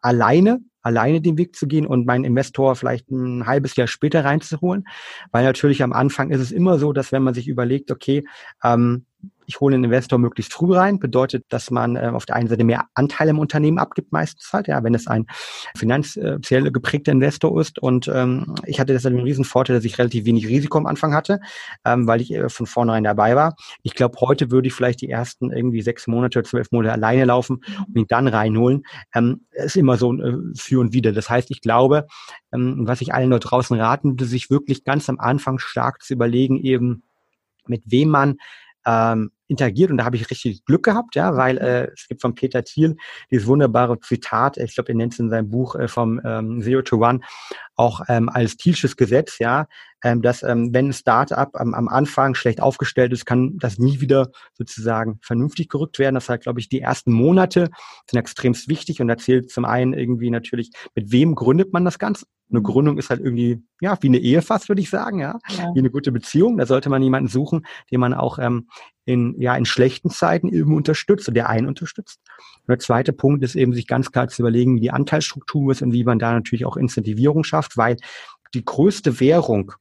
alleine 0.00 0.60
alleine 0.86 1.20
den 1.20 1.36
Weg 1.36 1.56
zu 1.56 1.66
gehen 1.66 1.84
und 1.84 2.06
meinen 2.06 2.24
Investor 2.24 2.76
vielleicht 2.76 3.10
ein 3.10 3.44
halbes 3.44 3.74
Jahr 3.74 3.88
später 3.88 4.24
reinzuholen. 4.24 4.84
Weil 5.32 5.44
natürlich 5.44 5.82
am 5.82 5.92
Anfang 5.92 6.30
ist 6.30 6.40
es 6.40 6.52
immer 6.52 6.78
so, 6.78 6.92
dass 6.92 7.10
wenn 7.10 7.24
man 7.24 7.34
sich 7.34 7.48
überlegt, 7.48 7.90
okay, 7.90 8.24
ähm, 8.62 9.04
ich 9.46 9.60
hole 9.60 9.74
einen 9.74 9.84
Investor 9.84 10.18
möglichst 10.18 10.52
früh 10.52 10.74
rein, 10.74 10.98
bedeutet, 10.98 11.44
dass 11.48 11.70
man 11.70 11.96
äh, 11.96 12.10
auf 12.12 12.26
der 12.26 12.36
einen 12.36 12.48
Seite 12.48 12.64
mehr 12.64 12.86
Anteile 12.94 13.30
im 13.30 13.38
Unternehmen 13.38 13.78
abgibt, 13.78 14.12
meistens 14.12 14.52
halt, 14.52 14.66
ja, 14.66 14.82
wenn 14.82 14.94
es 14.94 15.06
ein 15.06 15.26
finanziell 15.76 16.70
geprägter 16.72 17.12
Investor 17.12 17.58
ist. 17.60 17.78
Und 17.78 18.08
ähm, 18.08 18.54
ich 18.64 18.80
hatte 18.80 18.92
deshalb 18.92 19.14
einen 19.14 19.24
riesen 19.24 19.44
Vorteil, 19.44 19.76
dass 19.76 19.84
ich 19.84 19.98
relativ 19.98 20.24
wenig 20.24 20.48
Risiko 20.48 20.78
am 20.78 20.86
Anfang 20.86 21.14
hatte, 21.14 21.40
ähm, 21.84 22.06
weil 22.06 22.20
ich 22.20 22.32
äh, 22.32 22.48
von 22.48 22.66
vornherein 22.66 23.04
dabei 23.04 23.36
war. 23.36 23.54
Ich 23.82 23.94
glaube, 23.94 24.18
heute 24.20 24.50
würde 24.50 24.68
ich 24.68 24.74
vielleicht 24.74 25.00
die 25.00 25.10
ersten 25.10 25.52
irgendwie 25.52 25.82
sechs 25.82 26.06
Monate, 26.06 26.42
zwölf 26.42 26.72
Monate 26.72 26.92
alleine 26.92 27.24
laufen 27.24 27.62
und 27.86 27.96
ihn 27.96 28.06
dann 28.08 28.28
reinholen. 28.28 28.82
Ähm, 29.14 29.46
ist 29.52 29.76
immer 29.76 29.96
so 29.96 30.12
äh, 30.12 30.36
für 30.56 30.80
und 30.80 30.92
wieder. 30.92 31.12
Das 31.12 31.30
heißt, 31.30 31.50
ich 31.50 31.60
glaube, 31.60 32.06
ähm, 32.52 32.82
was 32.86 33.00
ich 33.00 33.14
allen 33.14 33.30
dort 33.30 33.50
draußen 33.50 33.78
raten 33.78 34.10
würde, 34.10 34.24
sich 34.24 34.50
wirklich 34.50 34.84
ganz 34.84 35.08
am 35.08 35.20
Anfang 35.20 35.58
stark 35.58 36.02
zu 36.02 36.14
überlegen, 36.14 36.56
eben 36.58 37.04
mit 37.68 37.82
wem 37.86 38.08
man 38.08 38.36
ähm, 38.86 39.32
interagiert 39.48 39.90
und 39.90 39.98
da 39.98 40.04
habe 40.04 40.16
ich 40.16 40.30
richtig 40.30 40.64
Glück 40.64 40.84
gehabt, 40.84 41.14
ja, 41.14 41.36
weil 41.36 41.58
äh, 41.58 41.90
es 41.92 42.08
gibt 42.08 42.20
von 42.22 42.34
Peter 42.34 42.64
Thiel 42.64 42.96
dieses 43.30 43.46
wunderbare 43.46 44.00
Zitat, 44.00 44.56
ich 44.56 44.74
glaube, 44.74 44.90
er 44.90 44.96
nennt 44.96 45.12
es 45.12 45.18
in 45.18 45.30
seinem 45.30 45.50
Buch 45.50 45.74
äh, 45.74 45.88
vom 45.88 46.20
ähm, 46.24 46.62
Zero 46.62 46.82
to 46.82 46.96
One 46.96 47.20
auch 47.74 48.00
ähm, 48.08 48.28
als 48.28 48.56
Thielsches 48.56 48.96
Gesetz, 48.96 49.38
ja, 49.38 49.66
ähm, 50.02 50.22
dass 50.22 50.42
ähm, 50.42 50.72
wenn 50.72 50.88
ein 50.88 50.92
Startup 50.92 51.48
am, 51.54 51.74
am 51.74 51.88
Anfang 51.88 52.34
schlecht 52.34 52.60
aufgestellt 52.60 53.12
ist, 53.12 53.26
kann 53.26 53.58
das 53.58 53.78
nie 53.78 54.00
wieder 54.00 54.30
sozusagen 54.54 55.18
vernünftig 55.22 55.68
gerückt 55.68 55.98
werden. 55.98 56.14
Das 56.14 56.28
heißt, 56.28 56.42
glaube 56.42 56.60
ich, 56.60 56.68
die 56.68 56.80
ersten 56.80 57.12
Monate 57.12 57.70
sind 58.10 58.18
extremst 58.18 58.68
wichtig 58.68 59.00
und 59.00 59.08
da 59.08 59.16
zählt 59.16 59.50
zum 59.50 59.64
einen 59.64 59.92
irgendwie 59.92 60.30
natürlich, 60.30 60.70
mit 60.94 61.12
wem 61.12 61.34
gründet 61.34 61.72
man 61.72 61.84
das 61.84 61.98
Ganze? 61.98 62.26
Eine. 62.50 62.62
Gründung 62.62 62.98
ist 62.98 63.10
halt 63.10 63.20
irgendwie, 63.20 63.62
ja, 63.80 63.96
wie 64.00 64.08
eine 64.08 64.18
Ehe 64.18 64.42
fast, 64.42 64.68
würde 64.68 64.80
ich 64.80 64.90
sagen, 64.90 65.18
ja? 65.18 65.38
ja. 65.48 65.74
Wie 65.74 65.78
eine 65.78 65.90
gute 65.90 66.12
Beziehung. 66.12 66.58
Da 66.58 66.66
sollte 66.66 66.88
man 66.88 67.02
jemanden 67.02 67.28
suchen, 67.28 67.66
den 67.90 68.00
man 68.00 68.14
auch 68.14 68.38
ähm, 68.38 68.68
in, 69.04 69.40
ja, 69.40 69.56
in 69.56 69.64
schlechten 69.64 70.10
Zeiten 70.10 70.48
eben 70.48 70.74
unterstützt 70.74 71.28
und 71.28 71.34
der 71.34 71.48
einen 71.48 71.66
unterstützt. 71.66 72.20
Und 72.62 72.68
der 72.68 72.78
zweite 72.78 73.12
Punkt 73.12 73.42
ist 73.42 73.54
eben, 73.54 73.72
sich 73.72 73.86
ganz 73.86 74.12
klar 74.12 74.28
zu 74.28 74.42
überlegen, 74.42 74.76
wie 74.76 74.80
die 74.80 74.90
Anteilsstruktur 74.90 75.72
ist 75.72 75.82
und 75.82 75.92
wie 75.92 76.04
man 76.04 76.18
da 76.18 76.32
natürlich 76.32 76.64
auch 76.64 76.76
Incentivierung 76.76 77.44
schafft, 77.44 77.76
weil 77.76 77.96
die 78.54 78.64
größte 78.64 79.20
Währung 79.20 79.72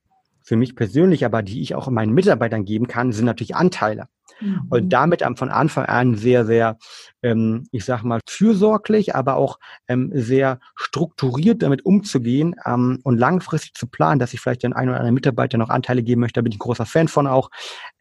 für 0.45 0.55
mich 0.55 0.75
persönlich, 0.75 1.25
aber 1.25 1.41
die 1.41 1.61
ich 1.61 1.75
auch 1.75 1.89
meinen 1.89 2.13
Mitarbeitern 2.13 2.65
geben 2.65 2.87
kann, 2.87 3.11
sind 3.11 3.25
natürlich 3.25 3.55
Anteile. 3.55 4.07
Mhm. 4.39 4.67
Und 4.69 4.89
damit 4.89 5.23
von 5.37 5.49
Anfang 5.49 5.85
an 5.85 6.15
sehr, 6.15 6.45
sehr, 6.45 6.77
ähm, 7.23 7.67
ich 7.71 7.85
sag 7.85 8.03
mal, 8.03 8.19
fürsorglich, 8.27 9.15
aber 9.15 9.35
auch 9.35 9.59
ähm, 9.87 10.11
sehr 10.13 10.59
strukturiert 10.75 11.61
damit 11.61 11.85
umzugehen 11.85 12.55
ähm, 12.65 12.99
und 13.03 13.17
langfristig 13.17 13.73
zu 13.73 13.87
planen, 13.87 14.19
dass 14.19 14.33
ich 14.33 14.41
vielleicht 14.41 14.63
den 14.63 14.73
einen 14.73 14.89
oder 14.89 14.99
anderen 14.99 15.15
Mitarbeiter 15.15 15.57
noch 15.57 15.69
Anteile 15.69 16.03
geben 16.03 16.21
möchte, 16.21 16.39
da 16.39 16.41
bin 16.41 16.51
ich 16.51 16.57
ein 16.57 16.59
großer 16.59 16.85
Fan 16.85 17.07
von 17.07 17.27
auch, 17.27 17.49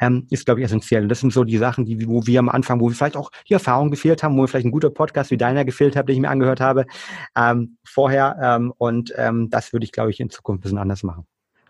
ähm, 0.00 0.26
ist, 0.30 0.44
glaube 0.44 0.61
ich, 0.61 0.66
essentiell. 0.66 1.04
Und 1.04 1.09
das 1.09 1.20
sind 1.20 1.33
so 1.33 1.44
die 1.44 1.59
Sachen, 1.59 1.85
die, 1.85 2.07
wo 2.07 2.26
wir 2.26 2.38
am 2.38 2.48
Anfang, 2.48 2.80
wo 2.80 2.88
wir 2.88 2.94
vielleicht 2.94 3.16
auch 3.16 3.30
die 3.48 3.54
Erfahrung 3.54 3.90
gefehlt 3.90 4.22
haben, 4.22 4.37
wo 4.37 4.42
wir 4.42 4.48
vielleicht 4.48 4.66
ein 4.66 4.72
guter 4.72 4.90
Podcast 4.90 5.30
wie 5.30 5.38
deiner 5.38 5.64
gefehlt 5.64 5.96
hat, 5.96 6.09
den 6.09 6.16
ich 6.16 6.20
mir 6.20 6.30
angehört 6.30 6.61
habe, 6.61 6.87
ähm, 7.37 7.78
vorher. 7.85 8.37
Ähm, 8.42 8.72
und 8.76 9.12
ähm, 9.16 9.50
das 9.50 9.72
würde 9.72 9.85
ich, 9.85 9.92
glaube 9.92 10.11
ich, 10.11 10.20
in 10.20 10.30
Zukunft 10.30 10.61
ein 10.61 10.62
bisschen 10.62 10.78
anders 10.78 11.02
machen. 11.02 11.26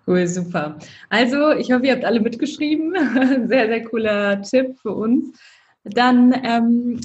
Cool, 0.06 0.26
super. 0.26 0.78
Also, 1.08 1.52
ich 1.52 1.72
hoffe, 1.72 1.86
ihr 1.86 1.92
habt 1.92 2.04
alle 2.04 2.20
mitgeschrieben. 2.20 2.94
sehr, 3.48 3.66
sehr 3.66 3.84
cooler 3.84 4.42
Tipp 4.42 4.76
für 4.80 4.92
uns. 4.92 5.38
Dann 5.84 6.34
ähm, 6.44 7.00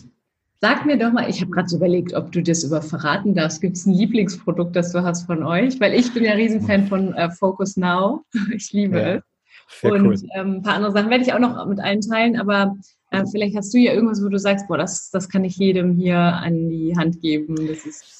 sag 0.61 0.85
mir 0.85 0.97
doch 0.97 1.11
mal, 1.11 1.29
ich 1.29 1.41
habe 1.41 1.51
gerade 1.51 1.69
so 1.69 1.77
überlegt, 1.77 2.13
ob 2.13 2.31
du 2.31 2.41
das 2.41 2.63
über 2.63 2.81
verraten 2.81 3.33
darfst. 3.33 3.61
Gibt 3.61 3.77
es 3.77 3.85
ein 3.85 3.93
Lieblingsprodukt, 3.93 4.75
das 4.75 4.91
du 4.91 5.03
hast 5.03 5.25
von 5.25 5.43
euch? 5.43 5.79
Weil 5.79 5.93
ich 5.93 6.13
bin 6.13 6.25
ja 6.25 6.33
Riesenfan 6.33 6.87
von 6.87 7.13
äh, 7.13 7.29
Focus 7.31 7.77
Now. 7.77 8.25
ich 8.53 8.71
liebe 8.73 8.99
ja, 8.99 9.15
es. 9.15 9.23
Und 9.83 10.05
cool. 10.05 10.15
ähm, 10.33 10.55
ein 10.55 10.61
paar 10.63 10.75
andere 10.75 10.91
Sachen 10.91 11.09
werde 11.09 11.23
ich 11.23 11.33
auch 11.33 11.39
noch 11.39 11.65
mit 11.67 11.79
allen 11.79 12.01
teilen, 12.01 12.39
aber 12.39 12.75
äh, 13.11 13.23
vielleicht 13.31 13.55
hast 13.55 13.73
du 13.73 13.77
ja 13.77 13.93
irgendwas, 13.93 14.23
wo 14.23 14.27
du 14.27 14.39
sagst, 14.39 14.67
boah, 14.67 14.77
das, 14.77 15.11
das 15.11 15.29
kann 15.29 15.43
ich 15.43 15.57
jedem 15.57 15.95
hier 15.95 16.17
an 16.17 16.69
die 16.69 16.95
Hand 16.97 17.21
geben. 17.21 17.55
Das 17.67 17.85
ist 17.85 18.18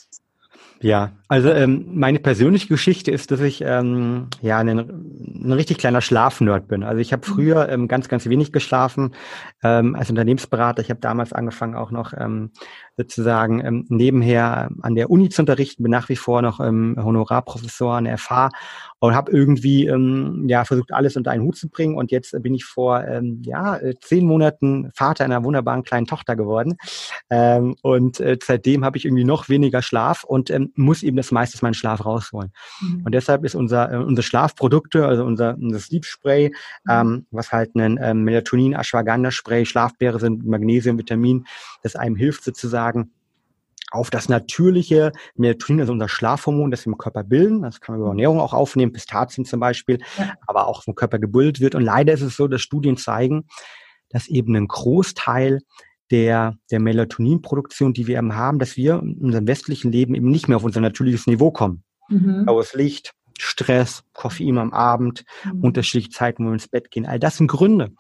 ja, 0.82 1.12
also 1.28 1.50
ähm, 1.52 1.88
meine 1.94 2.20
persönliche 2.20 2.70
Geschichte 2.70 3.12
ist, 3.12 3.32
dass 3.32 3.42
ich 3.42 3.62
ähm, 3.66 4.28
ja 4.42 4.60
ein, 4.60 4.70
ein 4.70 5.52
richtig 5.52 5.78
kleiner 5.78 6.00
Schlafnerd 6.00 6.70
bin. 6.70 6.84
Also 6.84 7.00
ich 7.00 7.12
habe 7.12 7.28
mhm. 7.28 7.34
früher 7.34 7.70
ähm, 7.70 7.90
ganz, 7.90 8.08
ganz 8.08 8.26
wenig 8.28 8.54
geschlafen 8.54 9.14
ähm, 9.62 9.96
als 9.96 10.10
Unternehmensberater. 10.10 10.82
Ich 10.82 10.90
habe 10.90 11.02
damals 11.02 11.34
angefangen 11.34 11.76
auch 11.76 11.92
noch 11.92 12.14
ähm, 12.18 12.52
sozusagen 12.96 13.64
ähm, 13.64 13.86
nebenher 13.90 14.70
an 14.82 14.96
der 14.96 15.10
Uni 15.10 15.28
zu 15.30 15.42
unterrichten, 15.42 15.84
bin 15.84 15.92
nach 15.92 16.08
wie 16.08 16.16
vor 16.16 16.42
noch 16.42 16.62
ähm, 16.62 16.96
Honorarprofessor 16.98 17.96
an 17.96 18.06
der 18.06 18.18
FH 18.18 18.50
und 19.00 19.16
habe 19.16 19.32
irgendwie 19.32 19.88
ähm, 19.88 20.46
ja 20.48 20.66
versucht 20.66 20.94
alles 20.94 21.16
unter 21.16 21.32
einen 21.32 21.44
Hut 21.44 21.58
zu 21.58 21.70
bringen 21.70 21.96
und 21.96 22.12
jetzt 22.12 22.36
bin 22.42 22.54
ich 22.54 22.66
vor 22.66 23.04
ähm, 23.06 23.42
ja 23.46 23.78
äh, 23.78 23.96
zehn 24.00 24.26
Monaten 24.26 24.92
Vater 24.94 25.26
einer 25.26 25.44
wunderbaren 25.44 25.84
kleinen 25.84 26.06
Tochter 26.06 26.36
geworden 26.36 26.78
ähm, 27.30 27.76
und 27.82 28.20
äh, 28.20 28.38
seitdem 28.44 28.84
habe 28.84 28.98
ich 28.98 29.06
irgendwie 29.06 29.24
noch 29.24 29.50
weniger 29.50 29.82
Schlaf 29.82 30.24
und 30.24 30.50
ähm, 30.50 30.72
muss 30.76 31.04
eben 31.04 31.18
das 31.18 31.32
meiste 31.32 31.58
meinen 31.62 31.74
Schlaf 31.74 32.06
rausholen 32.06 32.52
mhm. 32.82 33.04
und 33.06 33.14
deshalb 33.14 33.46
ist 33.46 33.56
unser 33.56 33.92
äh, 33.92 33.98
unsere 33.98 34.24
Schlafprodukte 34.24 35.06
also 35.06 35.24
unser, 35.24 35.56
unser 35.56 35.80
Sleep 35.80 36.06
Spray 36.06 36.50
mhm. 36.84 36.92
ähm, 36.92 37.26
was 37.32 37.52
halt 37.52 37.76
ein 37.76 38.00
ähm, 38.02 38.24
Melatonin 38.24 38.74
Ashwagandha 38.74 39.32
Spray 39.32 39.66
Schlafbeere 39.66 40.20
sind 40.20 40.46
Magnesium 40.46 40.98
Vitamin 40.98 41.46
das 41.84 41.96
einem 41.96 42.16
hilft 42.16 42.44
sozusagen 42.44 43.12
auf 43.92 44.10
das 44.10 44.30
natürliche 44.30 45.12
Melatonin, 45.36 45.82
also 45.82 45.94
unser 45.94 46.10
Schlafhormon, 46.10 46.72
das 46.72 46.86
wir 46.86 46.94
im 46.94 46.98
Körper 46.98 47.24
bilden. 47.24 47.62
Das 47.62 47.82
kann 47.82 47.94
man 47.94 48.02
über 48.02 48.10
Ernährung 48.10 48.40
auch 48.40 48.54
aufnehmen, 48.54 48.94
Pistazien 48.94 49.46
zum 49.46 49.60
Beispiel, 49.60 50.00
ja. 50.18 50.34
aber 50.46 50.68
auch 50.68 50.84
vom 50.84 50.96
Körper 50.96 51.20
gebildet 51.20 51.60
wird. 51.60 51.76
Und 51.76 51.82
leider 51.82 52.14
ist 52.14 52.22
es 52.22 52.36
so, 52.36 52.48
dass 52.48 52.62
Studien 52.62 52.98
zeigen, 52.98 53.48
dass 54.10 54.28
eben 54.28 54.56
ein 54.56 54.68
Großteil 54.68 55.62
der, 56.12 56.56
der 56.72 56.80
Melatoninproduktion, 56.80 57.94
die 57.94 58.08
wir 58.08 58.18
eben 58.18 58.36
haben, 58.36 58.60
dass 58.60 58.78
wir 58.78 59.00
in 59.00 59.18
unserem 59.18 59.48
westlichen 59.48 59.92
Leben 59.92 60.16
eben 60.16 60.30
nicht 60.30 60.48
mehr 60.48 60.58
auf 60.58 60.64
unser 60.64 60.82
natürliches 60.82 61.28
Niveau 61.28 61.52
kommen. 61.52 61.84
Mhm. 62.10 62.46
Blaues 62.46 62.74
Licht, 62.74 63.14
Stress, 63.38 64.04
Koffein 64.14 64.58
am 64.58 64.74
Abend, 64.74 65.24
mhm. 65.46 65.62
unterschiedliche 65.62 66.10
Zeiten, 66.10 66.44
wo 66.44 66.50
wir 66.50 66.54
ins 66.54 66.68
Bett 66.68 66.92
gehen. 66.92 67.06
All 67.06 67.20
das 67.20 67.38
sind 67.38 67.48
Gründe. 67.48 67.92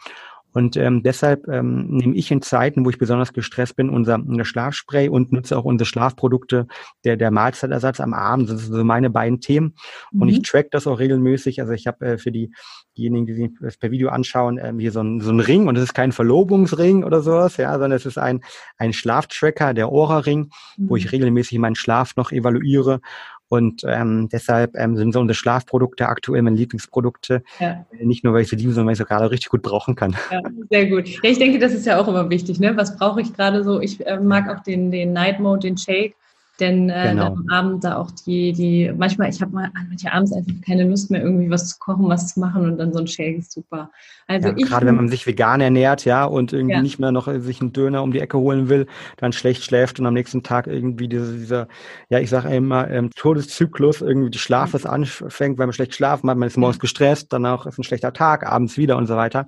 Und 0.54 0.78
ähm, 0.78 1.04
deshalb 1.04 1.48
ähm, 1.48 1.88
nehme 1.88 2.16
ich 2.16 2.32
in 2.32 2.42
Zeiten, 2.42 2.86
wo 2.86 2.90
ich 2.90 2.98
besonders 2.98 3.34
gestresst 3.34 3.76
bin, 3.76 3.90
unser, 3.90 4.16
unser 4.16 4.46
Schlafspray 4.46 5.10
und 5.10 5.32
nutze 5.32 5.58
auch 5.58 5.66
unsere 5.66 5.86
Schlafprodukte, 5.86 6.68
der, 7.06 7.18
der 7.18 7.32
Mahlzeitersatz 7.32 8.00
am 8.00 8.14
Abend. 8.14 8.50
Das 8.50 8.62
sind 8.62 8.74
so 8.74 8.84
meine 8.84 9.10
beiden 9.10 9.42
Themen. 9.42 9.76
Mhm. 10.12 10.22
Und 10.22 10.30
ich 10.30 10.40
mhm. 10.40 10.44
track 10.44 10.72
das 10.72 10.88
auch 10.88 11.00
regelmäßig. 11.00 11.62
Also 11.62 11.74
ich 11.74 11.88
habe 11.88 12.06
äh, 12.06 12.18
für 12.18 12.32
die, 12.32 12.52
diejenigen, 12.98 13.26
die 13.26 13.34
sich 13.34 13.50
das 13.62 13.78
per 13.78 13.92
Video 13.92 14.10
anschauen, 14.10 14.60
ähm, 14.62 14.80
hier 14.80 14.92
so 14.92 15.02
ein, 15.02 15.22
so 15.22 15.32
ein 15.32 15.40
Ring. 15.40 15.68
Und 15.68 15.78
es 15.78 15.84
ist 15.84 15.94
kein 15.94 16.12
Verlobungsring 16.12 17.04
oder 17.04 17.22
sowas, 17.22 17.58
ja, 17.58 17.72
sondern 17.74 17.92
es 17.94 18.06
ist 18.06 18.18
ein, 18.18 18.42
ein 18.78 18.94
Schlaftracker, 18.94 19.74
der 19.74 19.88
Aura-Ring, 19.88 20.50
mhm. 20.78 20.90
wo 20.90 20.96
ich 20.96 21.06
mhm. 21.06 21.10
regelmäßig 21.12 21.60
meinen 21.60 21.76
Schlaf 21.76 22.16
noch 22.16 22.32
evaluiere 22.32 23.02
und 23.50 23.84
ähm, 23.86 24.30
deshalb 24.32 24.76
ähm, 24.76 24.96
sind 24.96 25.12
so 25.12 25.20
unsere 25.20 25.36
Schlafprodukte 25.36 26.08
aktuell 26.08 26.42
meine 26.44 26.56
Lieblingsprodukte. 26.56 27.44
Ja. 27.60 27.86
Nicht 28.00 28.24
nur, 28.24 28.34
weil 28.34 28.44
ich 28.44 28.50
sie 28.50 28.56
liebe, 28.56 28.72
sondern 28.72 28.88
weil 28.88 28.94
ich 28.94 29.00
sie 29.00 29.06
gerade 29.06 29.32
richtig 29.32 29.50
gut 29.50 29.64
brauchen 29.64 29.96
kann. 29.96 30.16
Ja, 30.32 30.42
sehr 30.70 30.86
gut. 30.88 31.10
Ja, 31.10 31.30
ich 31.30 31.40
denke, 31.40 31.60
das 31.60 31.74
ist 31.74 31.86
ja 31.86 32.00
auch 32.00 32.08
immer 32.08 32.30
wichtig. 32.30 32.60
Ne? 32.60 32.78
Was 32.78 32.96
brauche 32.98 33.22
ich 33.22 33.34
gerade 33.34 33.64
so? 33.64 33.82
Ich 33.82 34.06
äh, 34.06 34.20
mag 34.20 34.48
auch 34.50 34.64
den, 34.64 34.92
den 34.92 35.14
Night 35.14 35.40
Mode, 35.40 35.62
den 35.62 35.78
Shake. 35.78 36.16
Denn 36.60 36.90
äh, 36.90 37.10
genau. 37.12 37.28
am 37.28 37.46
Abend 37.50 37.84
da 37.84 37.96
auch 37.96 38.12
die, 38.12 38.52
die, 38.52 38.92
manchmal, 38.96 39.30
ich 39.30 39.42
habe 39.42 39.54
mal 39.54 39.72
manche 39.74 40.12
abends 40.12 40.34
einfach 40.34 40.54
keine 40.66 40.84
Lust 40.84 41.10
mehr, 41.10 41.22
irgendwie 41.22 41.50
was 41.50 41.70
zu 41.70 41.80
kochen, 41.80 42.10
was 42.10 42.34
zu 42.34 42.40
machen 42.40 42.64
und 42.66 42.78
dann 42.78 42.92
so 42.92 43.00
ein 43.00 43.08
Shake 43.08 43.38
ist 43.38 43.52
super. 43.52 43.92
Also 44.28 44.50
ja, 44.50 44.54
ich, 44.58 44.66
gerade 44.66 44.86
wenn 44.86 44.96
man 44.96 45.10
sich 45.10 45.26
vegan 45.26 45.62
ernährt, 45.62 46.06
ja, 46.06 46.26
und 46.26 46.52
irgendwie 46.52 46.76
ja. 46.76 46.82
nicht 46.82 47.00
mehr 47.00 47.12
noch 47.12 47.28
sich 47.40 47.62
einen 47.62 47.72
Döner 47.72 48.04
um 48.04 48.12
die 48.12 48.20
Ecke 48.20 48.38
holen 48.38 48.68
will, 48.70 48.88
dann 49.18 49.32
schlecht 49.32 49.64
schläft 49.64 50.00
und 50.00 50.06
am 50.06 50.14
nächsten 50.14 50.44
Tag 50.44 50.68
irgendwie 50.68 51.08
diese, 51.08 51.38
dieser, 51.38 51.68
ja, 52.10 52.20
ich 52.20 52.30
sage 52.30 52.54
immer, 52.54 52.90
ähm, 52.90 53.10
Todeszyklus, 53.16 54.02
irgendwie 54.02 54.30
die 54.30 54.40
Schlafes 54.40 54.86
anfängt, 54.86 55.58
weil 55.58 55.68
man 55.68 55.74
schlecht 55.74 55.96
schlafen 55.96 56.30
hat, 56.30 56.38
man 56.38 56.48
ist 56.48 56.58
morgens 56.58 56.80
gestresst, 56.80 57.32
danach 57.32 57.66
ist 57.66 57.80
ein 57.80 57.84
schlechter 57.84 58.14
Tag, 58.14 58.46
abends 58.46 58.78
wieder 58.78 58.98
und 58.98 59.08
so 59.08 59.16
weiter. 59.16 59.48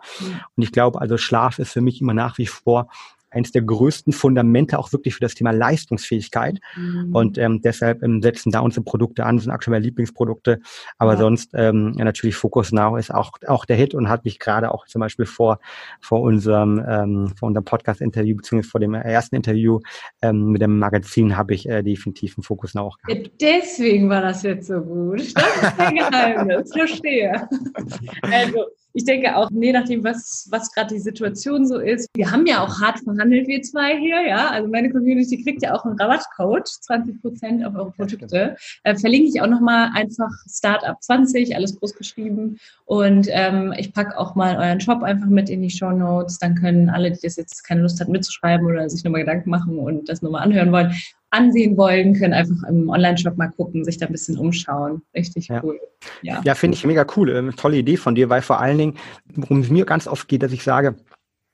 Und 0.56 0.63
ich 0.63 0.71
glaube, 0.71 1.02
also 1.02 1.17
Schlaf 1.17 1.60
ist 1.60 1.74
für 1.74 1.82
mich 1.82 2.02
immer 2.02 2.13
nach 2.13 2.38
wie 2.38 2.47
vor 2.47 2.88
eines 3.32 3.52
der 3.52 3.63
größten 3.63 4.13
Fundamente 4.13 4.78
auch 4.78 4.91
wirklich 4.94 5.15
für 5.15 5.22
das 5.22 5.34
Thema 5.34 5.52
Leistungsfähigkeit. 5.52 6.60
Mhm. 6.76 7.15
Und 7.15 7.38
ähm, 7.38 7.62
deshalb 7.62 8.04
ähm, 8.04 8.22
setzen 8.22 8.52
da 8.52 8.60
unsere 8.60 8.84
Produkte 8.84 9.26
an, 9.26 9.39
sind 9.39 9.52
aktuell 9.52 9.82
Lieblingsprodukte. 9.82 10.60
Aber 10.98 11.13
ja. 11.13 11.20
sonst 11.20 11.52
ähm, 11.54 11.94
ja, 11.98 12.06
natürlich 12.06 12.36
Focus 12.36 12.72
Now 12.72 12.98
ist 12.98 13.13
auch, 13.13 13.32
auch 13.48 13.65
der 13.65 13.78
Hit 13.78 13.94
und 13.94 14.10
hat 14.10 14.26
mich 14.26 14.39
gerade 14.39 14.72
auch 14.72 14.86
zum 14.86 15.00
Beispiel 15.00 15.26
vor, 15.26 15.60
vor 16.02 16.22
unserem, 16.22 16.84
ähm, 16.88 17.34
vor 17.38 17.48
unserem 17.48 17.65
Podcast-Interview, 17.65 18.36
beziehungsweise 18.36 18.70
vor 18.70 18.80
dem 18.80 18.94
ersten 18.94 19.36
Interview 19.36 19.80
ähm, 20.22 20.52
mit 20.52 20.62
dem 20.62 20.78
Magazin 20.78 21.38
habe 21.38 21.54
ich 21.54 21.67
äh, 21.67 21.82
definitiv 21.84 22.38
einen 22.38 22.44
Focus 22.44 22.74
Now 22.74 22.82
auch 22.84 22.98
gehabt. 22.98 23.32
Deswegen 23.39 24.10
war 24.10 24.22
das 24.22 24.44
jetzt 24.44 24.67
so 24.67 24.82
gut. 24.82 25.20
Das 25.20 25.28
ist 25.28 25.80
ein 25.80 25.96
Geheimnis, 25.96 26.72
verstehe. 26.74 27.48
Also, 28.22 28.65
ich 28.93 29.06
denke 29.06 29.36
auch, 29.36 29.49
je 29.51 29.71
nachdem, 29.71 30.04
was, 30.04 30.47
was 30.51 30.71
gerade 30.71 30.93
die 30.93 30.99
Situation 30.99 31.67
so 31.67 31.80
ist. 31.80 32.08
Wir 32.15 32.32
haben 32.32 32.45
ja 32.45 32.63
auch 32.63 32.80
hart 32.80 32.99
verhandelt, 32.99 33.47
wir 33.47 33.62
zwei 33.62 33.97
hier, 33.97 34.21
ja. 34.27 34.49
Also 34.49 34.67
meine 34.67 34.91
Community 34.91 35.43
kriegt 35.43 35.62
ja 35.63 35.73
auch 35.73 35.86
einen 35.86 35.99
Rabattcode, 35.99 36.67
20 36.67 37.21
Prozent 37.21 37.65
auf 37.65 37.75
eure 37.75 37.91
Produkte. 37.91 38.56
Äh, 38.84 38.95
verlinke 38.95 39.30
ich 39.30 39.41
auch 39.41 39.47
nochmal 39.47 39.89
einfach 39.93 40.32
Startup 40.49 41.01
20, 41.01 41.56
alles 41.56 41.80
groß 41.80 41.95
geschrieben. 41.95 42.58
Und 42.86 43.27
ähm, 43.30 43.73
ich 43.77 43.93
packe 43.93 44.17
auch 44.17 44.36
mal 44.36 44.58
euren 44.58 44.82
Shop 44.82 45.04
einfach 45.04 45.27
mit 45.27 45.49
in 45.49 45.62
die 45.62 45.69
Show 45.69 45.91
Notes. 45.91 46.38
Dann 46.39 46.56
können 46.56 46.89
alle, 46.89 47.12
die 47.12 47.19
das 47.21 47.38
jetzt 47.38 47.63
keine 47.63 47.82
Lust 47.82 47.99
hatten 47.99 48.12
mitzuschreiben 48.12 48.65
oder 48.65 48.89
sich 48.89 49.04
nochmal 49.04 49.21
Gedanken 49.21 49.49
machen 49.49 49.77
und 49.77 50.10
das 50.10 50.21
nochmal 50.21 50.43
anhören 50.43 50.71
wollen, 50.71 50.93
ansehen 51.32 51.78
wollen, 51.78 52.13
können 52.13 52.34
einfach 52.34 52.67
im 52.70 52.89
Online-Shop 52.89 53.38
mal 53.38 53.50
gucken, 53.50 53.84
sich 53.84 53.98
da 53.98 54.06
ein 54.06 54.12
bisschen 54.12 54.38
umschauen. 54.38 55.02
Richtig 55.15 55.48
ja. 55.48 55.62
cool. 55.63 55.80
Ja, 56.22 56.41
ja 56.44 56.56
finde 56.56 56.76
ich 56.76 56.86
mega 56.86 57.06
cool. 57.15 57.30
Ähm, 57.30 57.56
tolle 57.56 57.78
Idee 57.78 57.98
von 57.98 58.15
dir, 58.15 58.30
weil 58.30 58.41
vor 58.41 58.60
allen 58.60 58.78
Dingen, 58.78 58.98
worum 59.36 59.62
es 59.62 59.70
mir 59.70 59.86
ganz 59.86 60.08
oft 60.08 60.28
geht, 60.28 60.44
dass 60.44 60.52
ich 60.52 60.63
sage, 60.63 60.96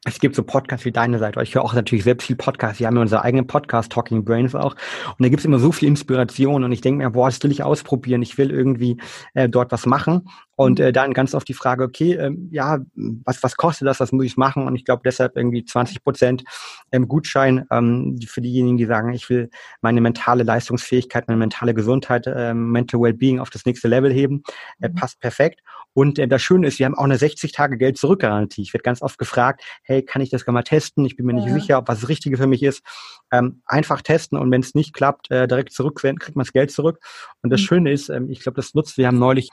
es 0.06 0.20
gibt 0.20 0.36
so 0.36 0.44
Podcasts 0.44 0.86
wie 0.86 0.92
deine 0.92 1.20
Seite. 1.20 1.42
Ich 1.42 1.54
höre 1.54 1.64
auch 1.64 1.74
natürlich 1.74 2.06
selbst 2.06 2.28
viel 2.28 2.36
Podcasts. 2.36 2.80
Wir 2.80 2.88
haben 2.88 2.96
ja 2.96 3.02
unseren 3.02 3.22
eigenen 3.22 3.46
Podcast, 3.46 3.92
Talking 3.92 4.24
Brains 4.24 4.56
auch. 4.56 4.74
Und 4.74 5.24
da 5.24 5.28
gibt 5.28 5.42
es 5.42 5.46
immer 5.46 5.60
so 5.60 5.72
viel 5.72 5.88
Inspiration. 5.88 6.64
Und 6.64 6.72
ich 6.72 6.82
denke 6.82 7.04
mir, 7.04 7.12
boah, 7.12 7.28
das 7.28 7.44
will 7.44 7.52
ich 7.52 7.64
ausprobieren. 7.64 8.22
Ich 8.22 8.38
will 8.38 8.52
irgendwie 8.52 8.98
äh, 9.34 9.50
dort 9.50 9.72
was 9.72 9.86
machen. 9.86 10.30
Und 10.58 10.80
äh, 10.80 10.92
dann 10.92 11.14
ganz 11.14 11.36
oft 11.36 11.48
die 11.48 11.54
Frage, 11.54 11.84
okay, 11.84 12.14
ähm, 12.14 12.50
ja, 12.52 12.80
was, 12.96 13.44
was 13.44 13.58
kostet 13.58 13.88
das, 13.88 14.00
was 14.00 14.12
muss 14.12 14.26
ich 14.26 14.38
machen? 14.38 14.66
Und 14.66 14.76
ich 14.76 14.86
glaube 14.86 15.04
deshalb 15.06 15.38
irgendwie 15.38 15.64
20 15.64 16.04
Prozent 16.04 16.44
ähm, 16.92 17.08
Gutschein 17.08 17.66
ähm, 17.70 18.20
für 18.26 18.42
diejenigen, 18.42 18.76
die 18.78 18.86
sagen, 18.86 19.14
ich 19.14 19.30
will 19.30 19.52
meine 19.82 20.02
mentale 20.02 20.42
Leistungsfähigkeit, 20.44 21.28
meine 21.28 21.38
mentale 21.38 21.76
Gesundheit, 21.76 22.26
ähm, 22.28 22.72
Mental 22.72 23.00
Wellbeing 23.00 23.40
auf 23.40 23.52
das 23.52 23.68
nächste 23.68 23.88
Level 23.88 24.12
heben. 24.12 24.42
Äh, 24.80 24.90
passt 24.90 25.20
perfekt. 25.20 25.62
Und 25.94 26.18
äh, 26.18 26.28
das 26.28 26.42
Schöne 26.42 26.66
ist, 26.66 26.80
wir 26.80 26.88
haben 26.88 26.96
auch 26.96 27.04
eine 27.04 27.20
60 27.20 27.52
Tage 27.52 27.78
Geld 27.78 28.00
zurück 28.00 28.22
Garantie. 28.22 28.64
Ich 28.64 28.74
werde 28.74 28.82
ganz 28.82 29.04
oft 29.04 29.20
gefragt, 29.20 29.64
hey, 29.84 30.02
kann 30.02 30.24
ich 30.24 30.32
das 30.32 30.44
gar 30.44 30.54
mal 30.54 30.64
testen? 30.64 31.06
Ich 31.06 31.16
bin 31.16 31.28
mir 31.28 31.34
nicht 31.34 31.50
sicher, 31.50 31.78
ob 31.78 31.88
was 31.88 32.00
das 32.00 32.10
Richtige 32.10 32.36
für 32.36 32.48
mich 32.48 32.64
ist. 32.64 32.84
Ähm, 33.32 33.62
einfach 33.68 34.02
testen 34.02 34.40
und 34.40 34.50
wenn 34.50 34.62
es 34.62 34.74
nicht 34.74 34.94
klappt, 34.94 35.30
äh, 35.30 35.48
direkt 35.48 35.72
zurücksenden, 35.72 36.18
kriegt 36.18 36.36
man 36.36 36.46
das 36.46 36.54
Geld 36.54 36.72
zurück. 36.72 37.00
Und 37.44 37.52
das 37.52 37.62
mhm. 37.62 37.66
Schöne 37.66 37.92
ist, 37.92 38.10
ähm, 38.10 38.32
ich 38.32 38.40
glaube, 38.40 38.56
das 38.56 38.74
nutzt, 38.74 38.98
wir 38.98 39.06
haben 39.06 39.20
neulich 39.20 39.50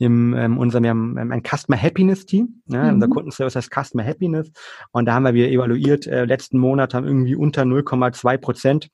im 0.00 0.34
ähm, 0.34 0.56
unserem 0.56 0.82
wir 0.82 0.90
haben 0.90 1.18
ein 1.18 1.42
Customer 1.42 1.80
Happiness 1.80 2.24
Team. 2.24 2.62
Ja, 2.66 2.84
mhm. 2.84 2.94
Unser 2.94 3.08
Kundenservice 3.08 3.56
heißt 3.56 3.70
Customer 3.70 4.04
Happiness. 4.04 4.50
Und 4.92 5.04
da 5.04 5.14
haben 5.14 5.24
wir, 5.24 5.34
wir 5.34 5.50
evaluiert, 5.50 6.06
äh, 6.06 6.24
letzten 6.24 6.58
Monat 6.58 6.94
haben 6.94 7.06
irgendwie 7.06 7.34
unter 7.34 7.62
0,2 7.62 8.38
Prozent 8.38 8.88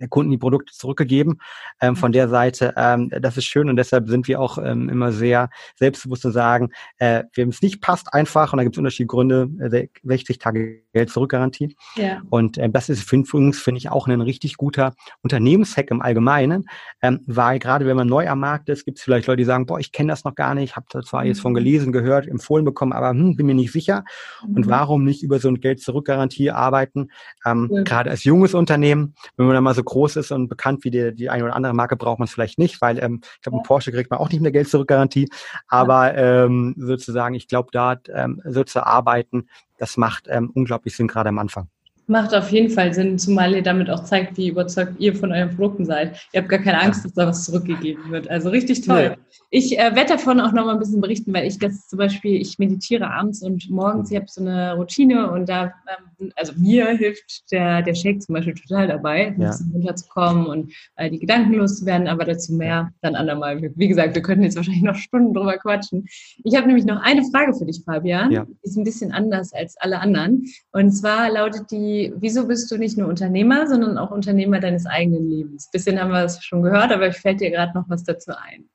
der 0.00 0.08
Kunden 0.08 0.30
die 0.30 0.38
Produkte 0.38 0.72
zurückgegeben. 0.72 1.40
Ähm, 1.80 1.96
von 1.96 2.12
der 2.12 2.28
Seite, 2.28 2.74
ähm, 2.76 3.10
das 3.10 3.36
ist 3.36 3.44
schön 3.44 3.68
und 3.68 3.76
deshalb 3.76 4.08
sind 4.08 4.28
wir 4.28 4.40
auch 4.40 4.58
ähm, 4.58 4.88
immer 4.88 5.12
sehr 5.12 5.50
selbstbewusst 5.76 6.22
zu 6.22 6.30
sagen, 6.30 6.70
äh, 6.98 7.24
wem 7.34 7.48
es 7.48 7.62
nicht 7.62 7.80
passt, 7.80 8.12
einfach, 8.12 8.52
und 8.52 8.58
da 8.58 8.64
gibt 8.64 8.76
es 8.76 8.78
unterschiedliche 8.78 9.06
Gründe, 9.06 9.48
äh, 9.60 9.88
60 10.02 10.38
Tage 10.38 10.82
Geld 10.92 11.10
zurückgarantie. 11.10 11.76
Ja. 11.96 12.22
Und 12.30 12.58
äh, 12.58 12.68
das 12.68 12.88
ist 12.88 13.08
für 13.08 13.16
uns, 13.36 13.60
finde 13.60 13.78
ich, 13.78 13.90
auch 13.90 14.08
ein 14.08 14.20
richtig 14.20 14.56
guter 14.56 14.94
Unternehmenshack 15.22 15.90
im 15.90 16.02
Allgemeinen, 16.02 16.66
ähm, 17.02 17.20
weil 17.26 17.58
gerade 17.58 17.86
wenn 17.86 17.96
man 17.96 18.08
neu 18.08 18.28
am 18.28 18.40
Markt 18.40 18.68
ist, 18.68 18.84
gibt 18.84 18.98
es 18.98 19.04
vielleicht 19.04 19.26
Leute, 19.26 19.38
die 19.38 19.44
sagen, 19.44 19.66
boah, 19.66 19.78
ich 19.78 19.92
kenne 19.92 20.10
das 20.10 20.24
noch 20.24 20.34
gar 20.34 20.54
nicht, 20.54 20.76
habe 20.76 20.86
zwar 21.04 21.22
mhm. 21.22 21.28
jetzt 21.28 21.40
von 21.40 21.54
gelesen, 21.54 21.92
gehört, 21.92 22.26
empfohlen 22.26 22.64
bekommen, 22.64 22.92
aber 22.92 23.10
hm, 23.10 23.36
bin 23.36 23.46
mir 23.46 23.54
nicht 23.54 23.72
sicher. 23.72 24.04
Mhm. 24.46 24.56
Und 24.56 24.68
warum 24.68 25.04
nicht 25.04 25.22
über 25.22 25.38
so 25.38 25.48
ein 25.48 25.60
Geld-Zurückgarantie 25.60 26.50
arbeiten? 26.50 27.10
Ähm, 27.44 27.68
ja. 27.72 27.82
Gerade 27.82 28.10
als 28.10 28.24
junges 28.24 28.54
Unternehmen, 28.54 29.14
wenn 29.36 29.46
man 29.46 29.54
da 29.54 29.60
mal 29.60 29.74
so 29.74 29.84
groß 29.88 30.16
ist 30.16 30.30
und 30.30 30.48
bekannt 30.48 30.84
wie 30.84 30.90
die, 30.90 31.14
die 31.14 31.30
eine 31.30 31.44
oder 31.44 31.56
andere 31.56 31.74
Marke, 31.74 31.96
braucht 31.96 32.18
man 32.18 32.26
es 32.26 32.32
vielleicht 32.32 32.58
nicht, 32.58 32.80
weil 32.80 32.98
ähm, 33.02 33.20
ich 33.22 33.42
glaube, 33.42 33.58
ein 33.58 33.62
Porsche 33.62 33.90
kriegt 33.90 34.10
man 34.10 34.20
auch 34.20 34.30
nicht 34.30 34.40
mehr 34.40 34.52
Geld 34.52 34.68
zurück 34.68 34.88
Garantie. 34.88 35.28
Aber 35.66 36.14
ähm, 36.14 36.74
sozusagen, 36.78 37.34
ich 37.34 37.48
glaube, 37.48 37.70
dort 37.72 38.08
ähm, 38.14 38.42
so 38.44 38.64
zu 38.64 38.86
arbeiten, 38.86 39.48
das 39.78 39.96
macht 39.96 40.26
ähm, 40.28 40.50
unglaublich 40.54 40.94
Sinn, 40.94 41.08
gerade 41.08 41.30
am 41.30 41.38
Anfang. 41.38 41.68
Macht 42.08 42.34
auf 42.34 42.50
jeden 42.50 42.70
Fall 42.70 42.94
Sinn, 42.94 43.18
zumal 43.18 43.54
ihr 43.54 43.62
damit 43.62 43.90
auch 43.90 44.02
zeigt, 44.02 44.38
wie 44.38 44.48
überzeugt 44.48 44.98
ihr 44.98 45.14
von 45.14 45.30
euren 45.30 45.54
Produkten 45.54 45.84
seid. 45.84 46.18
Ihr 46.32 46.40
habt 46.40 46.48
gar 46.48 46.58
keine 46.58 46.80
Angst, 46.80 47.04
dass 47.04 47.12
da 47.12 47.26
was 47.26 47.44
zurückgegeben 47.44 48.10
wird. 48.10 48.30
Also 48.30 48.48
richtig 48.48 48.80
toll. 48.80 49.10
Nee. 49.10 49.38
Ich 49.50 49.78
äh, 49.78 49.94
werde 49.94 50.14
davon 50.14 50.40
auch 50.40 50.52
noch 50.52 50.66
mal 50.66 50.72
ein 50.72 50.78
bisschen 50.78 51.00
berichten, 51.00 51.32
weil 51.32 51.46
ich 51.46 51.58
das 51.58 51.88
zum 51.88 51.98
Beispiel, 51.98 52.40
ich 52.40 52.58
meditiere 52.58 53.10
abends 53.10 53.42
und 53.42 53.68
morgens, 53.70 54.10
ich 54.10 54.16
habe 54.16 54.26
so 54.28 54.42
eine 54.42 54.74
Routine 54.74 55.30
und 55.30 55.48
da, 55.48 55.72
ähm, 56.18 56.32
also 56.36 56.52
mir 56.56 56.86
hilft 56.88 57.50
der, 57.50 57.82
der 57.82 57.94
Shake 57.94 58.22
zum 58.22 58.34
Beispiel 58.34 58.54
total 58.54 58.88
dabei, 58.88 59.28
ein 59.28 59.40
ja. 59.40 59.48
bisschen 59.48 59.72
runterzukommen 59.72 60.46
und 60.46 60.72
äh, 60.96 61.10
die 61.10 61.18
Gedanken 61.18 61.54
loszuwerden, 61.54 62.08
aber 62.08 62.24
dazu 62.24 62.52
mehr 62.52 62.90
dann 63.00 63.14
andermal. 63.14 63.60
Wie 63.74 63.88
gesagt, 63.88 64.14
wir 64.14 64.22
könnten 64.22 64.44
jetzt 64.44 64.56
wahrscheinlich 64.56 64.82
noch 64.82 64.96
Stunden 64.96 65.32
drüber 65.32 65.56
quatschen. 65.56 66.06
Ich 66.44 66.54
habe 66.54 66.66
nämlich 66.66 66.84
noch 66.84 67.00
eine 67.02 67.22
Frage 67.30 67.54
für 67.54 67.64
dich, 67.64 67.82
Fabian. 67.84 68.30
Ja. 68.30 68.44
Die 68.44 68.56
ist 68.62 68.76
ein 68.76 68.84
bisschen 68.84 69.12
anders 69.12 69.52
als 69.54 69.76
alle 69.78 70.00
anderen. 70.00 70.44
Und 70.72 70.92
zwar 70.92 71.30
lautet 71.30 71.70
die, 71.70 71.97
wieso 72.16 72.46
bist 72.46 72.70
du 72.70 72.76
nicht 72.76 72.96
nur 72.98 73.08
Unternehmer, 73.08 73.66
sondern 73.66 73.98
auch 73.98 74.10
Unternehmer 74.10 74.60
deines 74.60 74.86
eigenen 74.86 75.28
Lebens? 75.28 75.70
Bisschen 75.70 76.00
haben 76.00 76.10
wir 76.10 76.24
es 76.24 76.42
schon 76.44 76.62
gehört, 76.62 76.92
aber 76.92 77.08
ich 77.08 77.16
fällt 77.16 77.40
dir 77.40 77.50
gerade 77.50 77.72
noch 77.74 77.88
was 77.88 78.04
dazu 78.04 78.32
ein. 78.36 78.68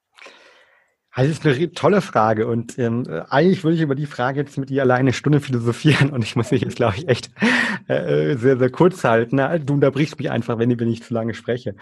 Das 1.16 1.28
ist 1.28 1.46
eine 1.46 1.72
tolle 1.74 2.02
Frage 2.02 2.48
und 2.48 2.80
ähm, 2.80 3.06
eigentlich 3.30 3.64
würde 3.64 3.76
ich 3.76 3.84
über 3.84 3.94
die 3.94 4.08
Frage 4.08 4.40
jetzt 4.40 4.58
mit 4.58 4.72
dir 4.72 4.82
alleine 4.82 5.02
eine 5.02 5.14
Stunde 5.14 5.42
philosophieren 5.42 6.10
und 6.10 6.24
ich 6.24 6.36
muss 6.36 6.50
mich 6.50 6.62
jetzt, 6.62 6.76
glaube 6.76 6.96
ich, 6.98 7.08
echt 7.08 7.30
äh, 7.88 8.36
sehr, 8.36 8.58
sehr 8.58 8.72
kurz 8.72 9.04
halten. 9.04 9.38
Du 9.64 9.74
unterbrichst 9.74 10.18
mich 10.18 10.32
einfach, 10.32 10.58
wenn 10.58 10.72
ich, 10.72 10.80
wenn 10.80 10.94
zu 10.96 11.14
lange 11.14 11.36
spreche. 11.36 11.76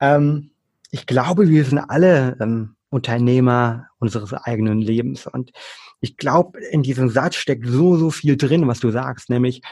Ähm, 0.00 0.50
ich 0.90 1.06
glaube, 1.06 1.48
wir 1.48 1.64
sind 1.64 1.78
alle 1.78 2.36
ähm, 2.40 2.74
Unternehmer 2.90 3.86
unseres 3.98 4.32
eigenen 4.32 4.80
Lebens 4.80 5.28
und 5.28 5.52
ich 6.00 6.16
glaube, 6.16 6.58
in 6.58 6.82
diesem 6.82 7.08
Satz 7.08 7.36
steckt 7.36 7.66
so, 7.66 7.96
so 7.96 8.10
viel 8.10 8.36
drin, 8.36 8.66
was 8.66 8.80
du 8.80 8.90
sagst, 8.90 9.30
nämlich 9.30 9.62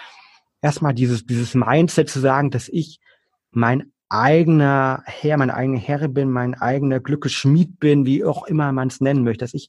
erstmal 0.65 0.95
dieses, 0.95 1.27
dieses 1.27 1.55
Mindset 1.55 2.09
zu 2.09 2.21
sagen, 2.21 2.51
dass 2.51 2.69
ich 2.71 2.99
mein 3.51 3.93
eigener 4.09 5.03
Herr, 5.05 5.37
mein 5.37 5.51
eigener 5.51 5.79
Herr 5.79 6.09
bin, 6.09 6.31
mein 6.31 6.55
eigener 6.55 7.01
Glückesschmied 7.01 7.79
bin, 7.79 8.07
wie 8.07 8.25
auch 8.25 8.47
immer 8.47 8.73
man 8.73 8.89
es 8.89 9.01
nennen 9.01 9.25
möchte, 9.25 9.45
dass 9.45 9.53
ich 9.53 9.69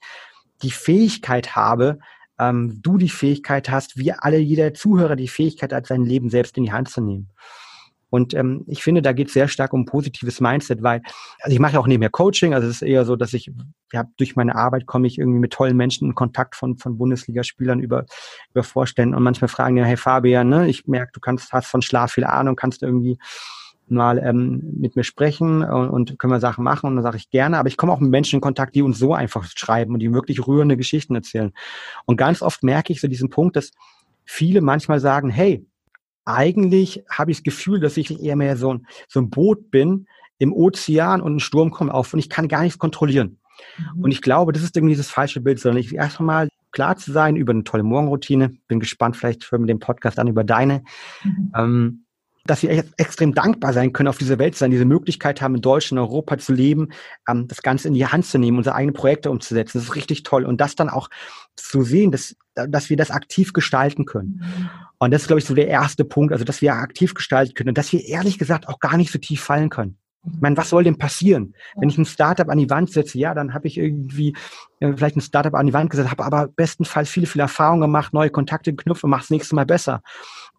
die 0.63 0.71
Fähigkeit 0.71 1.53
habe, 1.55 1.99
ähm, 2.39 2.79
du 2.81 2.97
die 2.97 3.10
Fähigkeit 3.10 3.69
hast, 3.69 3.97
wir 3.97 4.23
alle, 4.23 4.38
jeder 4.38 4.73
Zuhörer 4.73 5.17
die 5.17 5.27
Fähigkeit 5.27 5.73
hat, 5.73 5.86
sein 5.86 6.05
Leben 6.05 6.29
selbst 6.29 6.58
in 6.58 6.63
die 6.63 6.71
Hand 6.71 6.89
zu 6.89 7.01
nehmen. 7.01 7.29
Und 8.09 8.33
ähm, 8.33 8.63
ich 8.67 8.83
finde, 8.83 9.01
da 9.01 9.13
geht 9.13 9.27
es 9.27 9.33
sehr 9.33 9.47
stark 9.47 9.73
um 9.73 9.85
positives 9.85 10.39
Mindset, 10.39 10.83
weil, 10.83 11.01
also 11.41 11.53
ich 11.53 11.59
mache 11.59 11.73
ja 11.73 11.79
auch 11.79 11.87
nebenher 11.87 12.09
Coaching, 12.09 12.53
also 12.53 12.67
es 12.67 12.75
ist 12.77 12.81
eher 12.81 13.05
so, 13.05 13.15
dass 13.15 13.33
ich, 13.33 13.51
ja, 13.91 14.05
durch 14.17 14.35
meine 14.35 14.55
Arbeit 14.55 14.85
komme 14.85 15.07
ich 15.07 15.17
irgendwie 15.17 15.39
mit 15.39 15.53
tollen 15.53 15.75
Menschen 15.75 16.09
in 16.09 16.15
Kontakt 16.15 16.55
von, 16.55 16.77
von 16.77 16.97
Bundesligaspielern 16.97 17.79
über, 17.79 18.05
über 18.51 18.63
Vorständen 18.63 19.15
und 19.15 19.23
manchmal 19.23 19.49
fragen 19.49 19.77
ja, 19.77 19.83
hey 19.83 19.97
Fabian, 19.97 20.49
ne, 20.49 20.67
ich 20.67 20.87
merke, 20.87 21.11
du 21.13 21.19
kannst, 21.19 21.51
hast 21.51 21.67
von 21.67 21.81
Schlaf 21.81 22.13
viel 22.13 22.25
Ahnung, 22.25 22.55
kannst 22.55 22.83
irgendwie 22.83 23.17
mal 23.87 24.17
ähm, 24.17 24.61
mit 24.79 24.95
mir 24.95 25.03
sprechen 25.03 25.63
und, 25.63 25.89
und 25.89 26.19
können 26.19 26.33
wir 26.33 26.39
Sachen 26.39 26.63
machen 26.63 26.87
und 26.87 26.95
dann 26.95 27.03
sage 27.03 27.17
ich 27.17 27.29
gerne, 27.29 27.57
aber 27.57 27.67
ich 27.67 27.77
komme 27.77 27.91
auch 27.91 27.99
mit 27.99 28.09
Menschen 28.09 28.37
in 28.37 28.41
Kontakt, 28.41 28.75
die 28.75 28.81
uns 28.81 28.97
so 28.97 29.13
einfach 29.13 29.45
schreiben 29.55 29.93
und 29.93 29.99
die 29.99 30.13
wirklich 30.13 30.47
rührende 30.47 30.77
Geschichten 30.77 31.15
erzählen. 31.15 31.53
Und 32.05 32.17
ganz 32.17 32.41
oft 32.41 32.63
merke 32.63 32.93
ich 32.93 33.01
so 33.01 33.07
diesen 33.07 33.29
Punkt, 33.29 33.55
dass 33.55 33.71
viele 34.23 34.61
manchmal 34.61 34.99
sagen, 34.99 35.29
hey, 35.29 35.65
eigentlich 36.25 37.03
habe 37.09 37.31
ich 37.31 37.38
das 37.38 37.43
Gefühl, 37.43 37.79
dass 37.79 37.97
ich 37.97 38.19
eher 38.21 38.35
mehr 38.35 38.57
so 38.57 38.73
ein, 38.73 38.88
so 39.07 39.19
ein 39.19 39.29
Boot 39.29 39.71
bin 39.71 40.07
im 40.38 40.53
Ozean 40.53 41.21
und 41.21 41.35
ein 41.35 41.39
Sturm 41.39 41.71
kommt 41.71 41.91
auf 41.91 42.13
und 42.13 42.19
ich 42.19 42.29
kann 42.29 42.47
gar 42.47 42.63
nichts 42.63 42.79
kontrollieren. 42.79 43.39
Mhm. 43.77 44.03
Und 44.03 44.11
ich 44.11 44.21
glaube, 44.21 44.51
das 44.51 44.63
ist 44.63 44.75
irgendwie 44.75 44.95
das 44.95 45.09
falsche 45.09 45.41
Bild, 45.41 45.59
sondern 45.59 45.79
ich 45.79 45.93
erst 45.93 46.19
mal 46.19 46.49
klar 46.71 46.97
zu 46.97 47.11
sein 47.11 47.35
über 47.35 47.53
eine 47.53 47.63
tolle 47.63 47.83
Morgenroutine. 47.83 48.57
Bin 48.67 48.79
gespannt, 48.79 49.15
vielleicht 49.15 49.49
hören 49.51 49.61
wir 49.61 49.67
den 49.67 49.79
Podcast 49.79 50.19
an 50.19 50.27
über 50.27 50.43
deine. 50.43 50.83
Mhm. 51.23 51.51
Ähm, 51.55 52.01
dass 52.47 52.61
wir 52.61 52.85
extrem 52.97 53.33
dankbar 53.33 53.73
sein 53.73 53.91
können, 53.91 54.07
auf 54.07 54.19
dieser 54.19 54.38
Welt 54.38 54.53
zu 54.53 54.59
sein, 54.59 54.69
diese 54.69 54.85
Möglichkeit 54.85 55.41
haben, 55.41 55.55
in 55.55 55.61
Deutschland, 55.61 55.97
in 55.97 56.05
Europa 56.05 56.38
zu 56.38 56.53
leben, 56.53 56.89
ähm, 57.27 57.47
das 57.47 57.63
Ganze 57.63 57.88
in 57.88 57.95
die 57.95 58.05
Hand 58.05 58.25
zu 58.25 58.38
nehmen, 58.38 58.57
unsere 58.57 58.75
eigenen 58.75 58.93
Projekte 58.93 59.31
umzusetzen. 59.31 59.79
Das 59.79 59.88
ist 59.88 59.95
richtig 59.95 60.21
toll. 60.23 60.45
Und 60.45 60.61
das 60.61 60.75
dann 60.75 60.89
auch 60.89 61.09
zu 61.55 61.81
sehen, 61.81 62.11
dass, 62.11 62.35
dass 62.53 62.89
wir 62.91 62.97
das 62.97 63.09
aktiv 63.09 63.53
gestalten 63.53 64.05
können. 64.05 64.43
Mhm. 64.43 64.69
Und 64.99 65.12
das 65.12 65.23
ist, 65.23 65.27
glaube 65.27 65.39
ich, 65.39 65.45
so 65.45 65.53
der 65.53 65.67
erste 65.67 66.05
Punkt, 66.05 66.31
also 66.31 66.45
dass 66.45 66.62
wir 66.62 66.73
aktiv 66.73 67.13
gestalten 67.13 67.53
können 67.53 67.69
und 67.69 67.77
dass 67.77 67.91
wir 67.91 68.05
ehrlich 68.05 68.38
gesagt 68.38 68.67
auch 68.67 68.79
gar 68.79 68.97
nicht 68.97 69.12
so 69.12 69.19
tief 69.19 69.43
fallen 69.43 69.69
können. 69.69 69.97
Ich 70.34 70.41
meine, 70.41 70.58
was 70.58 70.69
soll 70.69 70.84
denn 70.84 70.97
passieren? 70.97 71.53
Wenn 71.75 71.89
ich 71.89 71.97
ein 71.97 72.05
Startup 72.05 72.49
an 72.49 72.58
die 72.58 72.69
Wand 72.69 72.91
setze, 72.91 73.19
ja, 73.19 73.36
dann 73.36 73.53
habe 73.53 73.67
ich 73.67 73.77
irgendwie 73.77 74.36
äh, 74.79 74.93
vielleicht 74.95 75.15
ein 75.17 75.21
Startup 75.21 75.53
an 75.53 75.67
die 75.67 75.73
Wand 75.73 75.91
gesetzt, 75.91 76.10
habe 76.10 76.25
aber 76.25 76.47
bestenfalls 76.47 77.10
viele, 77.10 77.27
viele 77.27 77.43
Erfahrungen 77.43 77.81
gemacht, 77.81 78.13
neue 78.13 78.31
Kontakte 78.31 78.73
geknüpft 78.73 79.03
und 79.03 79.12
mache 79.12 79.21
das 79.21 79.29
nächste 79.29 79.53
Mal 79.53 79.65
besser. 79.65 80.01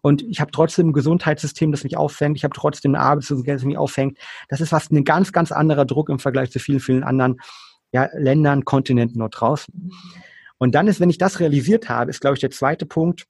Und 0.01 0.21
ich 0.23 0.39
habe 0.39 0.51
trotzdem 0.51 0.89
ein 0.89 0.93
Gesundheitssystem, 0.93 1.71
das 1.71 1.83
mich 1.83 1.97
auffängt. 1.97 2.37
Ich 2.37 2.45
habe 2.45 2.53
trotzdem 2.55 2.93
ein 2.93 3.01
Arbeitslosengeld, 3.01 3.59
das 3.59 3.65
mich 3.65 3.77
auffängt. 3.77 4.17
Das 4.47 4.61
ist 4.61 4.71
was 4.71 4.89
ein 4.89 5.03
ganz, 5.03 5.33
ganz 5.33 5.51
anderer 5.51 5.85
Druck 5.85 6.09
im 6.09 6.19
Vergleich 6.19 6.51
zu 6.51 6.59
vielen, 6.59 6.79
vielen 6.79 7.03
anderen 7.03 7.37
ja, 7.91 8.09
Ländern, 8.13 8.63
Kontinenten 8.63 9.19
dort 9.19 9.39
draußen. 9.39 9.91
Und 10.59 10.75
dann 10.75 10.87
ist, 10.87 10.99
wenn 10.99 11.09
ich 11.09 11.17
das 11.17 11.39
realisiert 11.39 11.89
habe, 11.89 12.09
ist, 12.09 12.21
glaube 12.21 12.35
ich, 12.35 12.41
der 12.41 12.51
zweite 12.51 12.85
Punkt, 12.85 13.25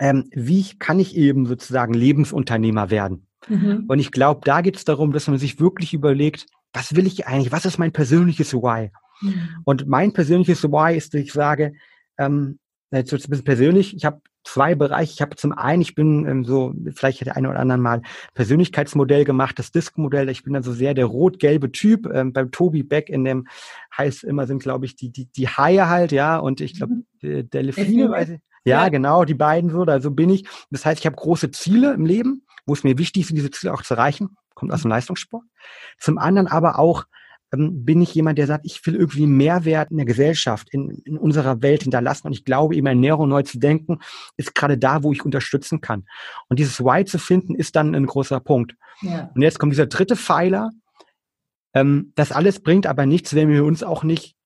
ähm, 0.00 0.28
wie 0.32 0.64
kann 0.78 0.98
ich 0.98 1.14
eben 1.14 1.46
sozusagen 1.46 1.94
Lebensunternehmer 1.94 2.90
werden? 2.90 3.26
Mhm. 3.48 3.84
Und 3.86 3.98
ich 3.98 4.10
glaube, 4.10 4.40
da 4.44 4.62
geht 4.62 4.76
es 4.76 4.84
darum, 4.84 5.12
dass 5.12 5.28
man 5.28 5.38
sich 5.38 5.60
wirklich 5.60 5.94
überlegt, 5.94 6.46
was 6.72 6.96
will 6.96 7.06
ich 7.06 7.26
eigentlich? 7.26 7.52
Was 7.52 7.66
ist 7.66 7.78
mein 7.78 7.92
persönliches 7.92 8.54
Why? 8.54 8.90
Mhm. 9.20 9.48
Und 9.64 9.86
mein 9.86 10.12
persönliches 10.12 10.64
Why 10.64 10.96
ist, 10.96 11.14
dass 11.14 11.20
ich 11.20 11.32
sage, 11.32 11.74
ähm, 12.18 12.58
jetzt 12.90 13.12
wird 13.12 13.24
ein 13.24 13.30
bisschen 13.30 13.44
persönlich. 13.44 13.96
Ich 13.96 14.04
habe 14.04 14.20
zwei 14.44 14.74
Bereiche. 14.74 15.12
Ich 15.12 15.22
habe 15.22 15.36
zum 15.36 15.52
einen, 15.52 15.82
ich 15.82 15.94
bin 15.94 16.26
ähm, 16.26 16.44
so, 16.44 16.74
vielleicht 16.94 17.20
hat 17.20 17.26
der 17.26 17.36
eine 17.36 17.50
oder 17.50 17.60
andere 17.60 17.78
mal 17.78 18.02
Persönlichkeitsmodell 18.34 19.24
gemacht, 19.24 19.58
das 19.58 19.70
Disk-Modell. 19.70 20.28
Ich 20.28 20.42
bin 20.42 20.54
dann 20.54 20.62
so 20.62 20.72
sehr 20.72 20.94
der 20.94 21.06
rot-gelbe 21.06 21.72
Typ. 21.72 22.06
Ähm, 22.12 22.32
beim 22.32 22.50
Tobi 22.50 22.82
Beck 22.82 23.08
in 23.08 23.24
dem 23.24 23.46
heißt 23.96 24.24
immer 24.24 24.46
sind, 24.46 24.62
glaube 24.62 24.86
ich, 24.86 24.96
die, 24.96 25.10
die, 25.10 25.26
die 25.26 25.48
Haie 25.48 25.88
halt, 25.88 26.12
ja. 26.12 26.38
Und 26.38 26.60
ich 26.60 26.76
glaube, 26.76 26.94
mhm. 27.22 27.50
Delfine, 27.50 28.10
weiß 28.10 28.30
ich. 28.30 28.40
Ja, 28.64 28.82
ja, 28.82 28.88
genau, 28.90 29.24
die 29.24 29.34
beiden 29.34 29.70
so, 29.70 29.84
da 29.84 30.00
so 30.00 30.10
bin 30.10 30.28
ich. 30.28 30.46
Das 30.70 30.84
heißt, 30.84 31.00
ich 31.00 31.06
habe 31.06 31.16
große 31.16 31.50
Ziele 31.50 31.94
im 31.94 32.04
Leben, 32.04 32.44
wo 32.66 32.74
es 32.74 32.84
mir 32.84 32.98
wichtig 32.98 33.22
ist, 33.22 33.30
diese 33.30 33.50
Ziele 33.50 33.72
auch 33.72 33.82
zu 33.82 33.94
erreichen. 33.94 34.36
Kommt 34.54 34.72
aus 34.72 34.82
dem 34.82 34.90
Leistungssport. 34.90 35.44
Zum 35.98 36.18
anderen 36.18 36.46
aber 36.46 36.78
auch 36.78 37.04
bin 37.50 38.00
ich 38.00 38.14
jemand, 38.14 38.38
der 38.38 38.46
sagt, 38.46 38.64
ich 38.64 38.84
will 38.86 38.94
irgendwie 38.94 39.26
Mehrwert 39.26 39.90
in 39.90 39.96
der 39.96 40.06
Gesellschaft, 40.06 40.68
in, 40.70 40.90
in 41.04 41.18
unserer 41.18 41.62
Welt 41.62 41.82
hinterlassen. 41.82 42.28
Und 42.28 42.32
ich 42.32 42.44
glaube, 42.44 42.76
eben 42.76 42.86
Ernährung 42.86 43.28
neu 43.28 43.42
zu 43.42 43.58
denken, 43.58 43.98
ist 44.36 44.54
gerade 44.54 44.78
da, 44.78 45.02
wo 45.02 45.12
ich 45.12 45.24
unterstützen 45.24 45.80
kann. 45.80 46.04
Und 46.48 46.58
dieses 46.58 46.80
Why 46.80 47.04
zu 47.04 47.18
finden, 47.18 47.54
ist 47.54 47.74
dann 47.74 47.94
ein 47.94 48.06
großer 48.06 48.40
Punkt. 48.40 48.76
Ja. 49.02 49.30
Und 49.34 49.42
jetzt 49.42 49.58
kommt 49.58 49.72
dieser 49.72 49.86
dritte 49.86 50.16
Pfeiler. 50.16 50.70
Ähm, 51.74 52.12
das 52.14 52.30
alles 52.30 52.60
bringt 52.62 52.86
aber 52.86 53.06
nichts, 53.06 53.34
wenn 53.34 53.48
wir 53.48 53.64
uns 53.64 53.82
auch 53.82 54.04
nicht 54.04 54.36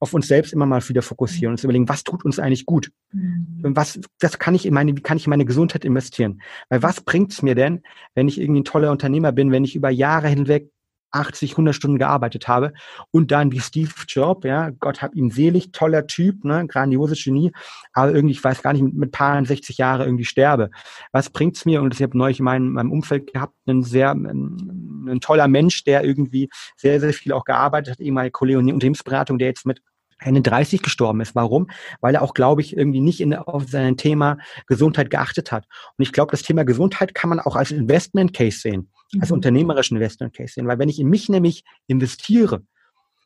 auf 0.00 0.12
uns 0.12 0.28
selbst 0.28 0.52
immer 0.52 0.66
mal 0.66 0.86
wieder 0.88 1.02
fokussieren 1.02 1.48
und 1.48 1.54
uns 1.54 1.64
überlegen, 1.64 1.88
was 1.88 2.04
tut 2.04 2.24
uns 2.24 2.38
eigentlich 2.38 2.66
gut? 2.66 2.90
Mhm. 3.12 3.74
Was, 3.74 3.98
das 4.18 4.38
kann 4.38 4.54
ich 4.54 4.66
in 4.66 4.74
meine, 4.74 4.94
wie 4.96 5.00
kann 5.00 5.16
ich 5.16 5.26
in 5.26 5.30
meine 5.30 5.46
Gesundheit 5.46 5.84
investieren? 5.84 6.42
Weil 6.68 6.82
was 6.82 7.00
bringt's 7.00 7.42
mir 7.42 7.54
denn, 7.54 7.82
wenn 8.14 8.28
ich 8.28 8.38
irgendwie 8.38 8.60
ein 8.60 8.66
toller 8.66 8.90
Unternehmer 8.90 9.32
bin, 9.32 9.50
wenn 9.50 9.64
ich 9.64 9.76
über 9.76 9.90
Jahre 9.90 10.28
hinweg 10.28 10.70
80, 11.14 11.52
100 11.52 11.74
Stunden 11.74 11.98
gearbeitet 11.98 12.48
habe 12.48 12.72
und 13.10 13.30
dann 13.30 13.52
wie 13.52 13.60
Steve 13.60 13.90
Jobs, 14.08 14.46
ja, 14.46 14.70
Gott 14.70 15.02
hab 15.02 15.14
ihn 15.14 15.30
selig, 15.30 15.72
toller 15.72 16.06
Typ, 16.06 16.44
ne, 16.44 16.66
grandiose 16.66 17.14
Genie, 17.14 17.52
aber 17.92 18.12
irgendwie, 18.12 18.32
ich 18.32 18.42
weiß 18.42 18.62
gar 18.62 18.72
nicht, 18.72 18.82
mit, 18.82 18.94
mit 18.94 19.12
paar 19.12 19.44
60 19.44 19.78
Jahre 19.78 20.04
irgendwie 20.04 20.24
sterbe. 20.24 20.70
Was 21.12 21.30
bringt's 21.30 21.64
mir? 21.64 21.82
Und 21.82 21.94
ich 21.94 22.02
habe 22.02 22.16
neulich 22.18 22.40
in 22.40 22.44
meinem, 22.44 22.72
meinem 22.72 22.92
Umfeld 22.92 23.32
gehabt, 23.32 23.54
einen 23.66 23.82
sehr, 23.82 24.10
ein, 24.10 25.06
ein 25.08 25.20
toller 25.20 25.48
Mensch, 25.48 25.84
der 25.84 26.04
irgendwie 26.04 26.48
sehr, 26.76 27.00
sehr 27.00 27.12
viel 27.12 27.32
auch 27.32 27.44
gearbeitet 27.44 27.92
hat, 27.92 28.00
ehemalige 28.00 28.32
Kollege 28.32 28.58
und 28.58 28.72
Unternehmensberatung, 28.72 29.38
der 29.38 29.48
jetzt 29.48 29.66
mit 29.66 29.80
Ende 30.20 30.42
30 30.42 30.82
gestorben 30.82 31.20
ist. 31.20 31.34
Warum? 31.34 31.68
Weil 32.00 32.14
er 32.14 32.22
auch, 32.22 32.34
glaube 32.34 32.62
ich, 32.62 32.76
irgendwie 32.76 33.00
nicht 33.00 33.20
in, 33.20 33.34
auf 33.34 33.64
sein 33.68 33.96
Thema 33.96 34.38
Gesundheit 34.66 35.10
geachtet 35.10 35.52
hat. 35.52 35.66
Und 35.96 36.02
ich 36.02 36.12
glaube, 36.12 36.30
das 36.30 36.42
Thema 36.42 36.64
Gesundheit 36.64 37.14
kann 37.14 37.30
man 37.30 37.40
auch 37.40 37.56
als 37.56 37.70
Investment 37.70 38.32
Case 38.32 38.58
sehen, 38.58 38.90
als 39.20 39.30
mhm. 39.30 39.36
unternehmerischen 39.36 39.96
Investment 39.96 40.34
Case 40.34 40.54
sehen. 40.54 40.66
Weil 40.66 40.78
wenn 40.78 40.88
ich 40.88 40.98
in 40.98 41.08
mich 41.08 41.28
nämlich 41.28 41.64
investiere, 41.86 42.62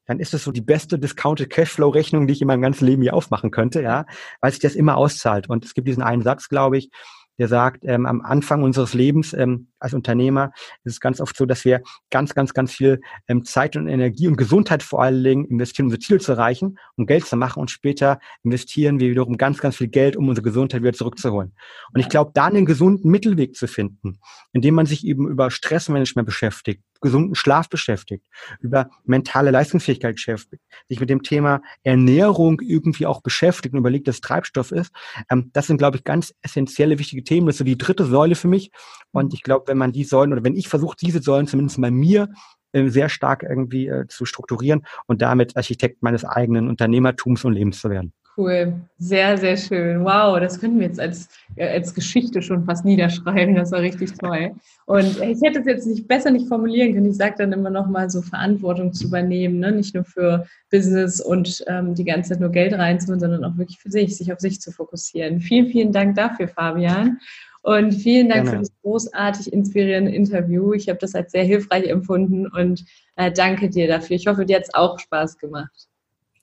dann 0.07 0.21
ist 0.21 0.33
das 0.33 0.43
so 0.43 0.53
die 0.53 0.63
beste 0.63 0.99
Discounted 0.99 1.51
Cashflow 1.51 1.91
Rechnung, 1.91 2.27
die 2.27 2.33
ich 2.33 2.41
in 2.41 2.47
meinem 2.47 2.63
ganzen 2.63 2.87
Leben 2.87 3.03
hier 3.03 3.15
aufmachen 3.15 3.51
könnte, 3.51 3.83
ja, 3.83 4.07
weil 4.41 4.51
sich 4.51 4.61
das 4.61 4.75
immer 4.75 4.97
auszahlt. 4.97 5.51
Und 5.51 5.65
es 5.65 5.75
gibt 5.75 5.87
diesen 5.87 6.03
einen 6.03 6.23
Satz, 6.23 6.49
glaube 6.49 6.79
ich, 6.79 6.91
der 7.39 7.49
sagt, 7.49 7.85
ähm, 7.85 8.07
am 8.07 8.21
Anfang 8.21 8.63
unseres 8.63 8.95
Lebens 8.95 9.33
ähm, 9.33 9.69
als 9.79 9.95
Unternehmer 9.95 10.53
ist 10.85 10.95
es 10.95 11.01
ganz 11.01 11.21
oft 11.21 11.37
so, 11.37 11.47
dass 11.47 11.65
wir 11.65 11.83
ganz, 12.11 12.35
ganz, 12.35 12.53
ganz 12.53 12.73
viel 12.73 13.01
ähm, 13.29 13.45
Zeit 13.45 13.77
und 13.77 13.89
Energie 13.89 14.27
und 14.29 14.37
Gesundheit 14.37 14.83
vor 14.83 15.03
allen 15.03 15.23
Dingen 15.23 15.45
investieren, 15.45 15.87
um 15.87 15.89
unsere 15.89 16.01
Ziele 16.01 16.19
zu 16.21 16.33
erreichen, 16.33 16.79
um 16.97 17.07
Geld 17.07 17.27
zu 17.27 17.37
machen 17.37 17.61
und 17.61 17.71
später 17.71 18.19
investieren 18.43 18.99
wir 19.01 19.11
wiederum 19.11 19.37
ganz, 19.37 19.59
ganz 19.59 19.77
viel 19.77 19.89
Geld, 19.89 20.17
um 20.17 20.29
unsere 20.29 20.45
Gesundheit 20.45 20.83
wieder 20.83 20.93
zurückzuholen. 20.93 21.55
Und 21.93 22.01
ich 22.01 22.09
glaube, 22.09 22.33
da 22.35 22.47
einen 22.47 22.67
gesunden 22.67 23.11
Mittelweg 23.11 23.55
zu 23.55 23.67
finden, 23.69 24.19
indem 24.53 24.75
man 24.75 24.87
sich 24.87 25.07
eben 25.07 25.29
über 25.29 25.51
Stressmanagement 25.51 26.27
beschäftigt, 26.27 26.83
gesunden 27.01 27.35
Schlaf 27.35 27.69
beschäftigt, 27.69 28.27
über 28.61 28.91
mentale 29.05 29.51
Leistungsfähigkeit 29.51 30.17
beschäftigt, 30.17 30.63
sich 30.89 31.01
mit 31.01 31.11
dem 31.11 31.23
Thema 31.23 31.61
Ernährung 31.83 32.61
irgendwie 32.61 33.07
auch 33.07 33.23
beschäftigt 33.23 33.75
und 33.75 33.81
überlegt, 33.81 34.09
dass 34.09 34.21
Treibstoff 34.21 34.73
ist. 34.73 34.93
Ähm, 35.31 35.51
das 35.53 35.67
sind, 35.67 35.79
glaube 35.79 35.97
ich, 35.97 36.05
ganz 36.05 36.35
essentielle, 36.43 36.99
wichtige 36.99 37.25
Themen. 37.25 37.47
Das 37.47 37.55
ist 37.55 37.59
so 37.59 37.65
die 37.65 37.79
dritte 37.79 38.05
Säule 38.05 38.35
für 38.35 38.49
mich. 38.49 38.71
Und 39.13 39.35
ich 39.35 39.43
glaube, 39.43 39.69
wenn 39.69 39.79
man 39.79 39.93
die 39.93 40.05
Säulen 40.05 40.33
oder 40.33 40.45
wenn 40.45 40.57
ich 40.57 40.69
versuche, 40.69 40.97
diese 41.01 41.23
Säulen 41.23 41.47
zumindest 41.47 41.81
bei 41.81 41.91
mir 41.91 42.29
äh, 42.73 42.89
sehr 42.89 43.09
stark 43.09 43.43
irgendwie 43.43 43.89
äh, 43.89 44.07
zu 44.09 44.27
strukturieren 44.27 44.85
und 45.07 45.23
damit 45.23 45.57
Architekt 45.57 46.03
meines 46.03 46.25
eigenen 46.25 46.69
Unternehmertums 46.69 47.45
und 47.45 47.55
Lebens 47.55 47.81
zu 47.81 47.91
werden. 47.91 48.13
Cool, 48.39 48.75
sehr, 48.99 49.37
sehr 49.37 49.57
schön. 49.57 50.05
Wow, 50.05 50.39
das 50.39 50.61
könnten 50.61 50.79
wir 50.79 50.87
jetzt 50.87 51.01
als, 51.01 51.29
äh, 51.57 51.71
als 51.71 51.93
Geschichte 51.93 52.41
schon 52.41 52.65
fast 52.65 52.85
niederschreiben. 52.85 53.57
Das 53.57 53.73
war 53.73 53.81
richtig 53.81 54.13
toll. 54.13 54.53
Und 54.87 55.21
ich 55.21 55.43
hätte 55.43 55.59
es 55.59 55.67
jetzt 55.67 55.89
nicht 55.89 56.07
besser 56.07 56.31
nicht 56.31 56.47
formulieren 56.47 56.95
können. 56.95 57.11
Ich 57.11 57.17
sage 57.17 57.35
dann 57.37 57.53
immer 57.53 57.71
noch 57.71 57.89
mal 57.89 58.09
so 58.09 58.23
Verantwortung 58.23 58.93
zu 58.93 59.09
übernehmen, 59.09 59.59
ne? 59.59 59.73
nicht 59.73 59.93
nur 59.93 60.05
für 60.05 60.47
Business 60.71 61.21
und 61.21 61.65
ähm, 61.67 61.97
die 61.97 62.05
ganze 62.05 62.31
Zeit 62.31 62.41
nur 62.41 62.51
Geld 62.51 62.75
reinzuholen, 62.75 63.19
sondern 63.19 63.43
auch 63.43 63.59
wirklich 63.59 63.81
für 63.81 63.91
sich, 63.91 64.17
sich 64.17 64.33
auf 64.33 64.39
sich 64.39 64.61
zu 64.61 64.71
fokussieren. 64.71 65.41
Vielen, 65.41 65.67
vielen 65.67 65.91
Dank 65.91 66.15
dafür, 66.15 66.47
Fabian. 66.47 67.19
Und 67.63 67.91
vielen 67.93 68.29
Dank 68.29 68.45
Gerne. 68.45 68.51
für 68.51 68.59
das 68.59 68.71
großartig 68.83 69.53
inspirierende 69.53 70.13
Interview. 70.13 70.75
Ich 70.75 70.89
habe 70.89 71.01
das 71.01 71.17
als 71.17 71.33
sehr 71.33 71.43
hilfreich 71.43 71.89
empfunden 71.89 72.47
und 72.47 72.85
äh, 73.17 73.33
danke 73.33 73.69
dir 73.69 73.89
dafür. 73.89 74.15
Ich 74.15 74.29
hoffe, 74.29 74.47
dir 74.47 74.59
hat 74.59 74.63
es 74.63 74.75
auch 74.75 75.01
Spaß 75.01 75.39
gemacht. 75.39 75.89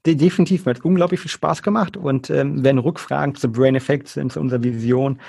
Definitiv, 0.05 0.65
mir 0.65 0.75
hat 0.75 0.85
unglaublich 0.85 1.19
viel 1.19 1.31
Spaß 1.31 1.63
gemacht. 1.63 1.97
Und 1.97 2.29
ähm, 2.29 2.63
wenn 2.63 2.77
Rückfragen 2.77 3.33
zu 3.35 3.51
Brain 3.51 3.75
Effect 3.75 4.07
sind, 4.07 4.31
zu 4.31 4.39
unserer 4.39 4.61
Vision, 4.63 5.19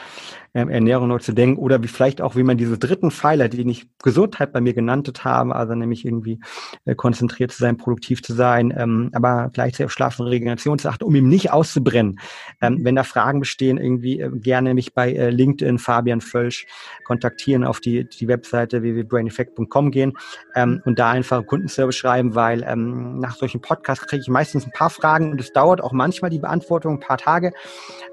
ähm, 0.56 0.70
Ernährung 0.70 1.08
neu 1.08 1.18
zu 1.18 1.32
denken 1.32 1.58
oder 1.58 1.82
wie 1.82 1.88
vielleicht 1.88 2.22
auch, 2.22 2.34
wie 2.34 2.42
man 2.42 2.56
diese 2.56 2.78
dritten 2.78 3.10
Pfeiler, 3.10 3.48
die 3.50 3.68
ich 3.70 3.86
Gesundheit 4.02 4.52
bei 4.54 4.62
mir 4.62 4.72
genannt 4.72 5.12
habe, 5.22 5.54
also 5.54 5.74
nämlich 5.74 6.06
irgendwie 6.06 6.40
äh, 6.86 6.94
konzentriert 6.94 7.52
zu 7.52 7.58
sein, 7.58 7.76
produktiv 7.76 8.22
zu 8.22 8.32
sein, 8.32 8.72
ähm, 8.74 9.10
aber 9.12 9.50
gleichzeitig 9.52 9.86
auf 9.86 9.92
Schlaf 9.92 10.18
und 10.18 10.28
Regeneration 10.28 10.78
zu 10.78 10.88
achten, 10.88 11.04
um 11.04 11.14
ihm 11.14 11.28
nicht 11.28 11.52
auszubrennen. 11.52 12.18
Ähm, 12.62 12.78
wenn 12.82 12.96
da 12.96 13.04
Fragen 13.04 13.40
bestehen, 13.40 13.76
irgendwie 13.76 14.20
äh, 14.20 14.30
gerne 14.32 14.72
mich 14.72 14.94
bei 14.94 15.12
äh, 15.12 15.28
LinkedIn 15.28 15.78
Fabian 15.78 16.22
Völsch 16.22 16.66
kontaktieren, 17.04 17.62
auf 17.62 17.80
die, 17.80 18.08
die 18.08 18.26
Webseite 18.26 18.80
www.braineffect.com 18.80 19.90
gehen 19.90 20.14
ähm, 20.54 20.80
und 20.86 20.98
da 20.98 21.10
einfach 21.10 21.44
Kundenservice 21.44 21.96
schreiben, 21.96 22.34
weil 22.34 22.64
ähm, 22.66 23.18
nach 23.18 23.36
solchen 23.36 23.60
Podcasts 23.60 24.06
kriege 24.06 24.22
ich 24.22 24.28
meistens 24.28 24.64
ein 24.64 24.72
paar 24.72 24.90
Fragen 24.90 25.32
und 25.32 25.40
es 25.40 25.52
dauert 25.52 25.82
auch 25.82 25.92
manchmal 25.92 26.30
die 26.30 26.38
Beantwortung 26.38 26.94
ein 26.94 27.00
paar 27.00 27.18
Tage, 27.18 27.52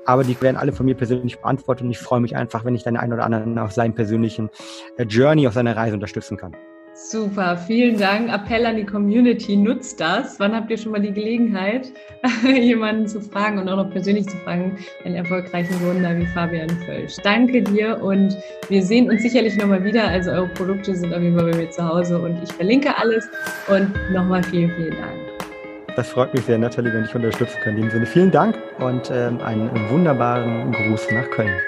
aber 0.06 0.26
die 0.26 0.40
werden 0.42 0.58
alle 0.58 0.74
von 0.74 0.86
mir 0.86 0.96
persönlich 0.96 1.40
beantwortet 1.40 1.86
und 1.86 1.92
ich 1.92 2.00
freue 2.00 2.20
mich 2.20 2.33
mich 2.34 2.40
einfach, 2.40 2.66
wenn 2.66 2.76
ich 2.76 2.84
den 2.84 2.98
einen 2.98 3.14
oder 3.14 3.24
anderen 3.24 3.58
auf 3.60 3.72
seinem 3.72 3.94
persönlichen 3.94 4.50
äh, 4.98 5.04
Journey, 5.04 5.48
auf 5.48 5.54
seiner 5.54 5.76
Reise 5.76 5.96
unterstützen 5.96 6.38
kann. 6.38 6.56
Super, 6.96 7.58
vielen 7.58 7.98
Dank. 7.98 8.32
Appell 8.32 8.68
an 8.68 8.76
die 8.76 8.86
Community, 8.86 9.56
nutzt 9.56 10.00
das. 10.00 10.40
Wann 10.40 10.56
habt 10.56 10.70
ihr 10.70 10.78
schon 10.78 10.92
mal 10.92 11.02
die 11.02 11.12
Gelegenheit, 11.12 11.92
jemanden 12.44 13.08
zu 13.08 13.20
fragen 13.20 13.58
und 13.58 13.68
auch 13.68 13.78
noch 13.78 13.90
persönlich 13.90 14.28
zu 14.28 14.38
fragen, 14.38 14.78
einen 15.04 15.16
erfolgreichen 15.16 15.74
Wunder 15.82 16.16
wie 16.16 16.26
Fabian 16.28 16.70
Völsch. 16.86 17.16
Danke 17.24 17.64
dir 17.64 18.00
und 18.00 18.38
wir 18.70 18.84
sehen 18.84 19.10
uns 19.10 19.24
sicherlich 19.24 19.58
nochmal 19.58 19.84
wieder. 19.84 20.08
Also 20.08 20.30
eure 20.32 20.48
Produkte 20.50 20.96
sind 20.96 21.12
auf 21.12 21.22
jeden 21.22 21.36
Fall 21.36 21.50
bei 21.50 21.58
mir 21.58 21.72
zu 21.72 21.84
Hause 21.84 22.20
und 22.20 22.38
ich 22.44 22.54
verlinke 22.54 22.96
alles 22.96 23.28
und 23.68 23.92
nochmal 24.12 24.44
vielen, 24.44 24.70
vielen 24.76 24.92
Dank. 24.92 25.96
Das 25.96 26.10
freut 26.10 26.32
mich 26.36 26.46
sehr, 26.46 26.60
Nathalie, 26.60 26.94
wenn 26.94 27.06
ich 27.06 27.16
unterstützen 27.16 27.58
kann. 27.64 27.76
In 27.76 27.82
dem 27.82 27.90
Sinne 27.90 28.06
vielen 28.06 28.30
Dank 28.30 28.56
und 28.80 29.10
ähm, 29.12 29.42
einen 29.42 29.72
wunderbaren 29.90 30.72
Gruß 30.72 31.08
nach 31.12 31.30
Köln. 31.32 31.60